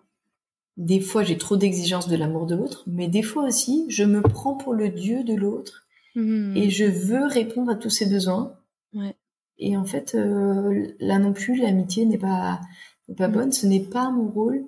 Des 0.78 1.00
fois, 1.00 1.24
j'ai 1.24 1.38
trop 1.38 1.58
d'exigences 1.58 2.08
de 2.08 2.16
l'amour 2.16 2.46
de 2.46 2.56
l'autre, 2.56 2.84
mais 2.88 3.08
des 3.08 3.24
fois 3.24 3.44
aussi, 3.46 3.86
je 3.90 4.04
me 4.04 4.22
prends 4.22 4.56
pour 4.56 4.74
le 4.74 4.90
Dieu 4.90 5.24
de 5.24 5.34
l'autre 5.34 5.84
Hmm. 6.16 6.56
et 6.58 6.72
je 6.72 6.86
veux 6.86 7.26
répondre 7.28 7.72
à 7.72 7.76
tous 7.76 7.92
ses 7.92 8.08
besoins. 8.08 8.56
Ouais. 8.94 9.16
Et 9.60 9.78
en 9.78 9.86
fait, 9.86 10.16
euh, 10.16 10.88
là 11.00 11.20
non 11.20 11.32
plus, 11.32 11.56
l'amitié 11.62 12.06
n'est 12.06 12.18
pas, 12.18 12.60
n'est 13.08 13.14
pas 13.16 13.28
Mm. 13.28 13.32
bonne. 13.34 13.52
Ce 13.52 13.68
n'est 13.68 13.84
pas 13.84 14.10
mon 14.10 14.28
rôle 14.28 14.66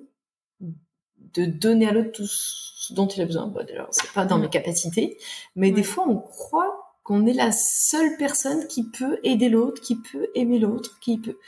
de 1.34 1.44
donner 1.46 1.88
à 1.88 1.92
l'autre 1.92 2.12
tout 2.12 2.26
ce 2.26 2.92
dont 2.94 3.08
il 3.08 3.20
a 3.22 3.26
besoin. 3.26 3.48
Bon, 3.48 3.64
déjà, 3.66 3.88
c'est 3.90 4.12
pas 4.12 4.24
dans 4.26 4.38
mes 4.38 4.48
capacités, 4.48 5.18
mais 5.56 5.68
Ouais. 5.68 5.72
des 5.74 5.82
fois, 5.82 6.04
on 6.08 6.16
croit 6.18 6.79
qu'on 7.10 7.26
est 7.26 7.32
la 7.32 7.50
seule 7.50 8.16
personne 8.18 8.68
qui 8.68 8.84
peut 8.84 9.18
aider 9.24 9.48
l'autre, 9.48 9.82
qui 9.82 9.96
peut 9.96 10.28
aimer 10.36 10.60
l'autre, 10.60 11.00
qui 11.00 11.18
peut. 11.18 11.38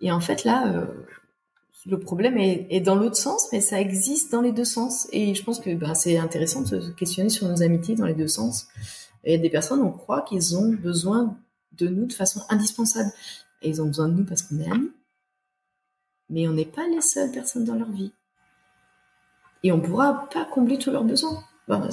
Et 0.00 0.10
en 0.10 0.18
fait, 0.18 0.42
là, 0.42 0.66
euh, 0.66 0.86
le 1.86 2.00
problème 2.00 2.36
est, 2.36 2.80
dans 2.80 2.96
l'autre 2.96 3.14
sens, 3.14 3.46
mais 3.52 3.60
ça 3.60 3.80
existe 3.80 4.32
dans 4.32 4.40
les 4.40 4.50
deux 4.50 4.64
sens. 4.64 5.06
Et 5.12 5.36
je 5.36 5.44
pense 5.44 5.60
que 5.60 5.72
ben, 5.72 5.94
c'est 5.94 6.18
intéressant 6.18 6.62
de 6.62 6.80
se 6.80 6.90
questionner 6.90 7.28
sur 7.28 7.46
nos 7.46 7.62
amitiés 7.62 7.94
dans 7.94 8.06
les 8.06 8.14
deux 8.14 8.26
sens. 8.26 8.66
Il 9.22 9.30
y 9.30 9.36
a 9.36 9.38
des 9.38 9.50
personnes, 9.50 9.82
on 9.82 9.92
croit 9.92 10.22
qu'ils 10.22 10.56
ont 10.56 10.72
besoin 10.72 11.38
de 11.78 11.86
nous 11.86 12.06
de 12.06 12.12
façon 12.12 12.40
indispensable. 12.48 13.12
Et 13.62 13.68
ils 13.68 13.80
ont 13.80 13.86
besoin 13.86 14.08
de 14.08 14.14
nous 14.14 14.24
parce 14.24 14.42
qu'on 14.42 14.58
est 14.58 14.68
amis. 14.68 14.90
Mais 16.28 16.48
on 16.48 16.54
n'est 16.54 16.64
pas 16.64 16.88
les 16.88 17.00
seules 17.00 17.30
personnes 17.30 17.66
dans 17.66 17.76
leur 17.76 17.92
vie. 17.92 18.12
Et 19.62 19.70
on 19.70 19.80
pourra 19.80 20.28
pas 20.30 20.44
combler 20.44 20.76
tous 20.76 20.90
leurs 20.90 21.04
besoins. 21.04 21.44
Ben, 21.68 21.88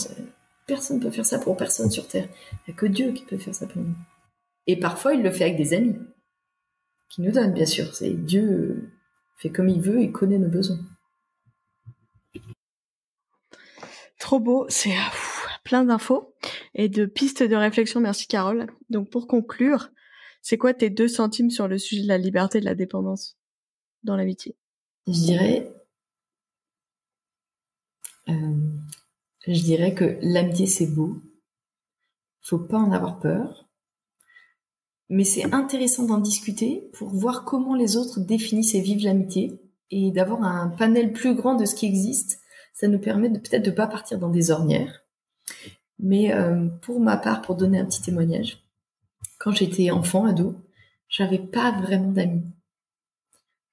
personne 0.71 0.99
ne 0.99 1.03
peut 1.03 1.11
faire 1.11 1.25
ça 1.25 1.37
pour 1.37 1.57
personne 1.57 1.91
sur 1.91 2.07
Terre. 2.07 2.29
Il 2.51 2.57
n'y 2.71 2.73
a 2.73 2.77
que 2.77 2.85
Dieu 2.85 3.11
qui 3.11 3.25
peut 3.25 3.37
faire 3.37 3.53
ça 3.53 3.67
pour 3.67 3.81
nous. 3.81 3.93
Et 4.67 4.79
parfois, 4.79 5.13
il 5.13 5.21
le 5.21 5.29
fait 5.29 5.43
avec 5.43 5.57
des 5.57 5.73
amis. 5.73 5.97
Qui 7.09 7.21
nous 7.21 7.31
donnent, 7.31 7.53
bien 7.53 7.65
sûr. 7.65 7.93
C'est 7.93 8.13
Dieu 8.13 8.89
fait 9.35 9.49
comme 9.49 9.67
il 9.67 9.81
veut 9.81 10.01
et 10.01 10.13
connaît 10.13 10.37
nos 10.37 10.47
besoins. 10.47 10.79
Trop 14.17 14.39
beau. 14.39 14.65
C'est 14.69 14.95
ah, 14.95 15.11
plein 15.65 15.83
d'infos 15.83 16.33
et 16.73 16.87
de 16.87 17.05
pistes 17.05 17.43
de 17.43 17.55
réflexion. 17.55 17.99
Merci 17.99 18.27
Carole. 18.27 18.67
Donc 18.89 19.09
pour 19.09 19.27
conclure, 19.27 19.89
c'est 20.41 20.57
quoi 20.57 20.73
tes 20.73 20.89
deux 20.89 21.09
centimes 21.09 21.49
sur 21.49 21.67
le 21.67 21.77
sujet 21.77 22.03
de 22.03 22.07
la 22.07 22.17
liberté 22.17 22.59
et 22.59 22.61
de 22.61 22.65
la 22.65 22.75
dépendance 22.75 23.37
dans 24.03 24.15
l'amitié? 24.15 24.55
Je 25.05 25.11
dirais, 25.11 25.73
euh, 28.29 28.33
je 29.47 29.61
dirais 29.61 29.93
que 29.93 30.17
l'amitié 30.21 30.67
c'est 30.67 30.87
beau. 30.87 31.17
Faut 32.41 32.59
pas 32.59 32.77
en 32.77 32.91
avoir 32.91 33.19
peur. 33.19 33.67
Mais 35.09 35.23
c'est 35.23 35.53
intéressant 35.53 36.05
d'en 36.05 36.19
discuter 36.19 36.89
pour 36.93 37.09
voir 37.09 37.43
comment 37.43 37.75
les 37.75 37.97
autres 37.97 38.19
définissent 38.19 38.75
et 38.75 38.81
vivent 38.81 39.03
l'amitié 39.03 39.59
et 39.89 40.11
d'avoir 40.11 40.43
un 40.43 40.69
panel 40.69 41.11
plus 41.11 41.35
grand 41.35 41.55
de 41.55 41.65
ce 41.65 41.75
qui 41.75 41.85
existe. 41.85 42.39
Ça 42.73 42.87
nous 42.87 42.99
permet 42.99 43.29
peut-être 43.29 43.65
de 43.65 43.71
pas 43.71 43.87
partir 43.87 44.19
dans 44.19 44.29
des 44.29 44.51
ornières. 44.51 45.03
Mais 45.99 46.33
euh, 46.33 46.67
pour 46.81 46.99
ma 46.99 47.17
part, 47.17 47.41
pour 47.41 47.55
donner 47.55 47.77
un 47.77 47.85
petit 47.85 48.01
témoignage, 48.01 48.63
quand 49.37 49.51
j'étais 49.51 49.91
enfant, 49.91 50.25
ado, 50.25 50.55
j'avais 51.09 51.39
pas 51.39 51.71
vraiment 51.81 52.11
d'amis. 52.11 52.45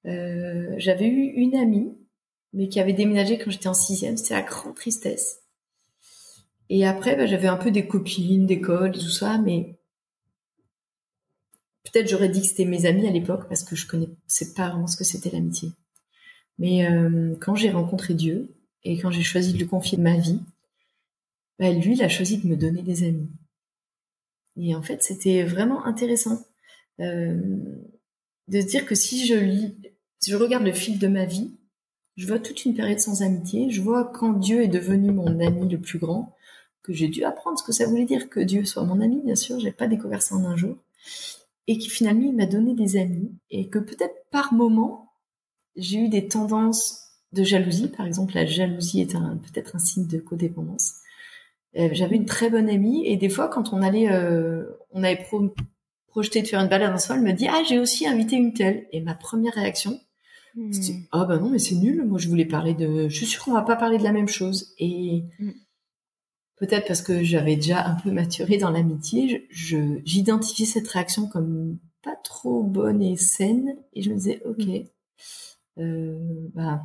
Euh, 0.05 0.75
j'avais 0.77 1.07
eu 1.07 1.31
une 1.35 1.55
amie, 1.55 1.97
mais 2.53 2.67
qui 2.67 2.79
avait 2.79 2.93
déménagé 2.93 3.37
quand 3.37 3.49
j'étais 3.49 3.67
en 3.67 3.73
sixième. 3.73 4.17
C'était 4.17 4.33
la 4.33 4.41
grande 4.41 4.75
tristesse. 4.75 5.39
Et 6.69 6.85
après, 6.85 7.15
bah, 7.15 7.25
j'avais 7.25 7.47
un 7.47 7.57
peu 7.57 7.71
des 7.71 7.87
copines 7.87 8.45
d'école, 8.45 8.91
tout 8.91 9.09
ça, 9.09 9.37
mais 9.39 9.79
peut-être 11.83 12.09
j'aurais 12.09 12.29
dit 12.29 12.41
que 12.41 12.47
c'était 12.47 12.65
mes 12.65 12.85
amis 12.85 13.07
à 13.07 13.11
l'époque 13.11 13.47
parce 13.47 13.63
que 13.63 13.75
je 13.75 13.87
connaissais 13.87 14.53
pas 14.55 14.69
vraiment 14.69 14.87
ce 14.87 14.97
que 14.97 15.03
c'était 15.03 15.31
l'amitié. 15.31 15.71
Mais 16.59 16.85
euh, 16.85 17.35
quand 17.41 17.55
j'ai 17.55 17.71
rencontré 17.71 18.13
Dieu 18.13 18.53
et 18.83 18.97
quand 18.99 19.11
j'ai 19.11 19.23
choisi 19.23 19.53
de 19.53 19.57
lui 19.57 19.67
confier 19.67 19.97
ma 19.97 20.17
vie, 20.17 20.41
bah, 21.57 21.71
lui, 21.71 21.93
il 21.93 22.03
a 22.03 22.09
choisi 22.09 22.37
de 22.37 22.47
me 22.47 22.55
donner 22.55 22.83
des 22.83 23.03
amis. 23.03 23.29
Et 24.57 24.75
en 24.75 24.81
fait, 24.81 25.01
c'était 25.03 25.43
vraiment 25.43 25.85
intéressant 25.85 26.45
euh, 26.99 27.57
de 28.47 28.61
se 28.61 28.65
dire 28.67 28.85
que 28.85 28.95
si 28.95 29.25
je 29.25 29.35
lis, 29.35 29.75
si 30.19 30.31
je 30.31 30.35
regarde 30.35 30.63
le 30.63 30.73
fil 30.73 30.99
de 30.99 31.07
ma 31.07 31.25
vie, 31.25 31.51
je 32.17 32.27
vois 32.27 32.39
toute 32.39 32.65
une 32.65 32.75
période 32.75 32.99
sans 32.99 33.21
amitié. 33.21 33.69
Je 33.69 33.81
vois 33.81 34.11
quand 34.13 34.33
Dieu 34.33 34.61
est 34.61 34.67
devenu 34.67 35.11
mon 35.11 35.39
ami 35.39 35.69
le 35.69 35.79
plus 35.79 35.99
grand, 35.99 36.35
que 36.83 36.93
j'ai 36.93 37.07
dû 37.07 37.23
apprendre 37.23 37.57
ce 37.59 37.63
que 37.63 37.71
ça 37.71 37.85
voulait 37.85 38.05
dire 38.05 38.29
que 38.29 38.39
Dieu 38.39 38.65
soit 38.65 38.83
mon 38.83 39.01
ami. 39.01 39.21
Bien 39.23 39.35
sûr, 39.35 39.59
j'ai 39.59 39.71
pas 39.71 39.87
découvert 39.87 40.21
ça 40.21 40.35
en 40.35 40.45
un 40.45 40.55
jour, 40.55 40.75
et 41.67 41.77
qui 41.77 41.89
finalement 41.89 42.23
il 42.25 42.35
m'a 42.35 42.45
donné 42.45 42.73
des 42.73 42.97
amis, 42.97 43.31
et 43.51 43.67
que 43.67 43.79
peut-être 43.79 44.15
par 44.31 44.53
moment 44.53 45.11
j'ai 45.75 45.99
eu 45.99 46.09
des 46.09 46.27
tendances 46.27 47.03
de 47.31 47.43
jalousie. 47.43 47.87
Par 47.89 48.05
exemple, 48.05 48.33
la 48.35 48.45
jalousie 48.45 49.01
est 49.01 49.15
un 49.15 49.37
peut-être 49.37 49.75
un 49.75 49.79
signe 49.79 50.07
de 50.07 50.17
codépendance. 50.19 50.95
Euh, 51.77 51.89
J'avais 51.91 52.15
une 52.15 52.25
très 52.25 52.49
bonne 52.49 52.69
amie, 52.69 53.05
et 53.05 53.17
des 53.17 53.29
fois 53.29 53.47
quand 53.47 53.71
on 53.73 53.81
allait, 53.81 54.11
euh, 54.11 54.63
on 54.91 55.03
avait 55.03 55.17
pro 55.23 55.53
projeté 56.07 56.41
de 56.41 56.47
faire 56.47 56.59
une 56.59 56.69
balade 56.69 56.93
ensemble, 56.93 57.19
elle 57.27 57.33
me 57.33 57.37
dit 57.37 57.47
ah 57.47 57.61
j'ai 57.67 57.77
aussi 57.77 58.07
invité 58.07 58.35
une 58.35 58.53
telle, 58.53 58.87
et 58.91 59.01
ma 59.01 59.13
première 59.15 59.53
réaction 59.53 59.99
Hmm. 60.55 60.73
c'était, 60.73 60.97
ah 61.11 61.25
bah 61.25 61.37
non, 61.37 61.51
mais 61.51 61.59
c'est 61.59 61.75
nul. 61.75 62.03
Moi, 62.07 62.17
je 62.17 62.27
voulais 62.27 62.43
parler 62.43 62.73
de. 62.73 63.07
Je 63.07 63.15
suis 63.15 63.27
sûre 63.27 63.43
qu'on 63.43 63.53
va 63.53 63.61
pas 63.61 63.75
parler 63.75 63.99
de 63.99 64.03
la 64.03 64.11
même 64.11 64.27
chose. 64.27 64.73
Et 64.79 65.23
Mm. 65.37 65.51
Peut-être 66.59 66.87
parce 66.87 67.01
que 67.01 67.23
j'avais 67.23 67.55
déjà 67.55 67.85
un 67.85 67.95
peu 67.95 68.11
maturé 68.11 68.57
dans 68.57 68.69
l'amitié, 68.71 69.47
je, 69.49 69.75
je- 69.77 70.01
j'identifiais 70.05 70.65
cette 70.65 70.87
réaction 70.87 71.27
comme 71.27 71.77
pas 72.03 72.15
trop 72.23 72.63
bonne 72.63 73.01
et 73.01 73.15
saine. 73.17 73.75
Et 73.93 74.01
je 74.01 74.09
me 74.09 74.15
disais, 74.15 74.41
ok, 74.45 74.65
euh, 75.79 76.17
bah, 76.53 76.81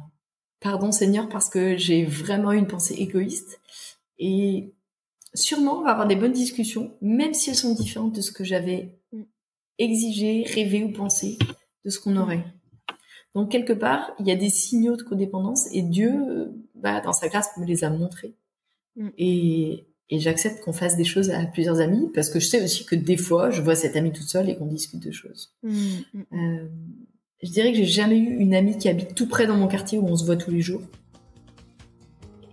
pardon 0.61 0.93
Seigneur, 0.93 1.29
parce 1.29 1.49
que 1.49 1.77
j'ai 1.77 2.05
vraiment 2.05 2.53
une 2.53 2.67
pensée 2.67 2.95
égoïste. 2.95 3.61
Et 4.19 4.73
sûrement, 5.35 5.79
on 5.79 5.83
va 5.85 5.91
avoir 5.91 6.07
des 6.07 6.17
bonnes 6.17 6.33
discussions, 6.33 6.93
même 7.01 7.35
si 7.35 7.51
elles 7.51 7.57
sont 7.57 7.75
différentes 7.75 8.15
de 8.15 8.21
ce 8.21 8.33
que 8.33 8.45
j'avais 8.45 8.99
Mm. 9.13 9.23
exigé, 9.79 10.45
rêvé 10.55 10.83
ou 10.85 10.93
pensé 10.93 11.39
de 11.85 11.91
ce 11.91 11.99
qu'on 12.01 12.17
aurait. 12.17 12.45
Donc 13.35 13.51
quelque 13.51 13.73
part, 13.73 14.13
il 14.21 14.27
y 14.27 14.31
a 14.31 14.37
des 14.37 14.49
signaux 14.51 14.97
de 14.97 15.03
codépendance 15.03 15.67
et 15.73 15.83
Dieu, 15.83 16.13
euh, 16.29 16.47
bah, 16.77 17.01
dans 17.01 17.13
sa 17.13 17.29
grâce, 17.29 17.49
me 17.59 17.67
les 17.67 17.83
a 17.85 17.91
montrés. 17.91 18.35
Mm. 18.97 19.09
Et, 19.19 19.87
et 20.11 20.21
j'accepte 20.21 20.63
qu'on 20.63 20.73
fasse 20.73 20.97
des 20.97 21.05
choses 21.05 21.31
à 21.31 21.45
plusieurs 21.47 21.81
amis 21.81 22.11
parce 22.15 22.29
que 22.29 22.39
je 22.39 22.47
sais 22.47 22.63
aussi 22.63 22.85
que 22.85 22.95
des 22.95 23.17
fois, 23.17 23.51
je 23.51 23.63
vois 23.63 23.75
cette 23.75 23.97
amie 23.97 24.13
toute 24.13 24.29
seule 24.29 24.51
et 24.51 24.57
qu'on 24.57 24.67
discute 24.67 25.03
de 25.03 25.11
choses. 25.11 25.55
Hmm, 25.63 25.73
hmm. 26.13 26.23
Euh, 26.33 26.69
je 27.43 27.51
dirais 27.51 27.73
que 27.73 27.79
j'ai 27.79 27.87
jamais 27.87 28.19
eu 28.19 28.37
une 28.39 28.55
amie 28.55 28.77
qui 28.77 28.89
habite 28.89 29.15
tout 29.15 29.29
près 29.29 29.47
dans 29.47 29.57
mon 29.57 29.67
quartier 29.67 29.99
où 29.99 30.07
on 30.07 30.17
se 30.17 30.25
voit 30.25 30.37
tous 30.37 30.51
les 30.51 30.61
jours. 30.61 30.83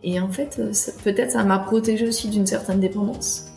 Et 0.03 0.19
en 0.19 0.29
fait, 0.29 0.57
euh, 0.59 0.71
peut-être 1.03 1.31
ça 1.31 1.43
m'a 1.43 1.59
protégée 1.59 2.07
aussi 2.07 2.29
d'une 2.29 2.47
certaine 2.47 2.79
dépendance. 2.79 3.47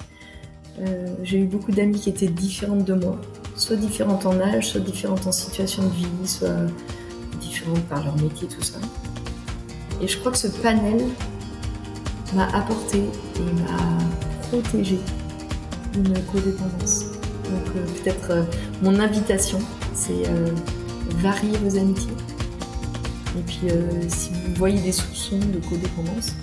Euh, 0.81 1.07
j'ai 1.23 1.39
eu 1.39 1.47
beaucoup 1.47 1.73
d'amis 1.73 1.99
qui 1.99 2.11
étaient 2.11 2.27
différentes 2.27 2.85
de 2.85 2.95
moi, 2.95 3.21
soit 3.57 3.77
différentes 3.77 4.27
en 4.27 4.39
âge, 4.41 4.71
soit 4.71 4.81
différentes 4.81 5.27
en 5.27 5.33
situation 5.33 5.85
de 5.85 5.95
vie, 5.95 6.29
soit 6.29 6.67
différentes 7.41 7.85
par 7.85 8.05
leur 8.05 8.21
métier, 8.21 8.49
tout 8.49 8.63
ça. 8.63 8.79
Et 10.03 10.09
je 10.09 10.19
crois 10.19 10.33
que 10.33 10.39
ce 10.39 10.49
panel 10.49 11.01
m'a 12.35 12.47
apporté 12.49 12.99
et 12.99 13.63
m'a 13.63 14.49
protégée 14.49 15.01
d'une 15.93 16.15
codépendance. 16.25 17.05
Donc 17.45 17.77
euh, 17.77 17.87
peut-être 18.03 18.31
euh, 18.31 18.43
mon 18.83 18.99
invitation, 18.99 19.59
c'est 19.95 20.29
euh, 20.29 20.51
varier 21.19 21.57
vos 21.59 21.77
amitiés. 21.79 22.13
Et 23.37 23.43
puis 23.43 23.69
si 24.09 24.31
vous 24.31 24.55
voyez 24.55 24.81
des 24.81 24.93
soupçons 24.93 25.41
de 25.41 25.59
codépendance, 25.69 26.35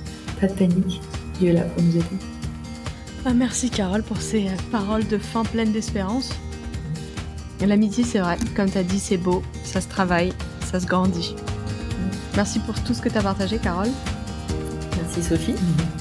pas 0.41 0.47
de 0.47 0.53
panique, 0.53 0.99
Dieu 1.39 1.51
est 1.51 1.53
là 1.53 1.61
pour 1.61 1.81
nous 1.81 1.95
aider. 1.95 2.05
Ah, 3.23 3.33
merci 3.33 3.69
Carole 3.69 4.03
pour 4.03 4.21
ces 4.21 4.47
paroles 4.73 5.07
de 5.07 5.17
fin 5.17 5.43
pleines 5.43 5.71
d'espérance. 5.71 6.31
L'amitié, 7.61 8.03
c'est 8.03 8.19
vrai, 8.19 8.37
comme 8.57 8.69
tu 8.69 8.77
as 8.77 8.83
dit, 8.83 8.99
c'est 8.99 9.17
beau, 9.17 9.41
ça 9.63 9.79
se 9.79 9.87
travaille, 9.87 10.33
ça 10.69 10.81
se 10.81 10.85
grandit. 10.85 11.33
Merci 12.35 12.59
pour 12.59 12.75
tout 12.83 12.93
ce 12.93 13.01
que 13.01 13.07
tu 13.07 13.17
as 13.17 13.21
partagé, 13.21 13.57
Carole. 13.57 13.91
Merci 15.13 15.27
Sophie 15.27 15.55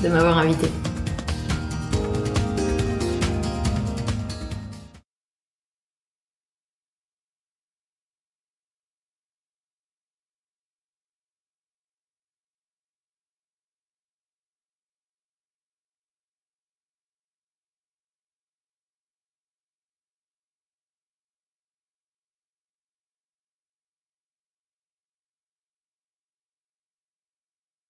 de 0.05 0.09
m'avoir 0.09 0.39
invitée. 0.39 0.71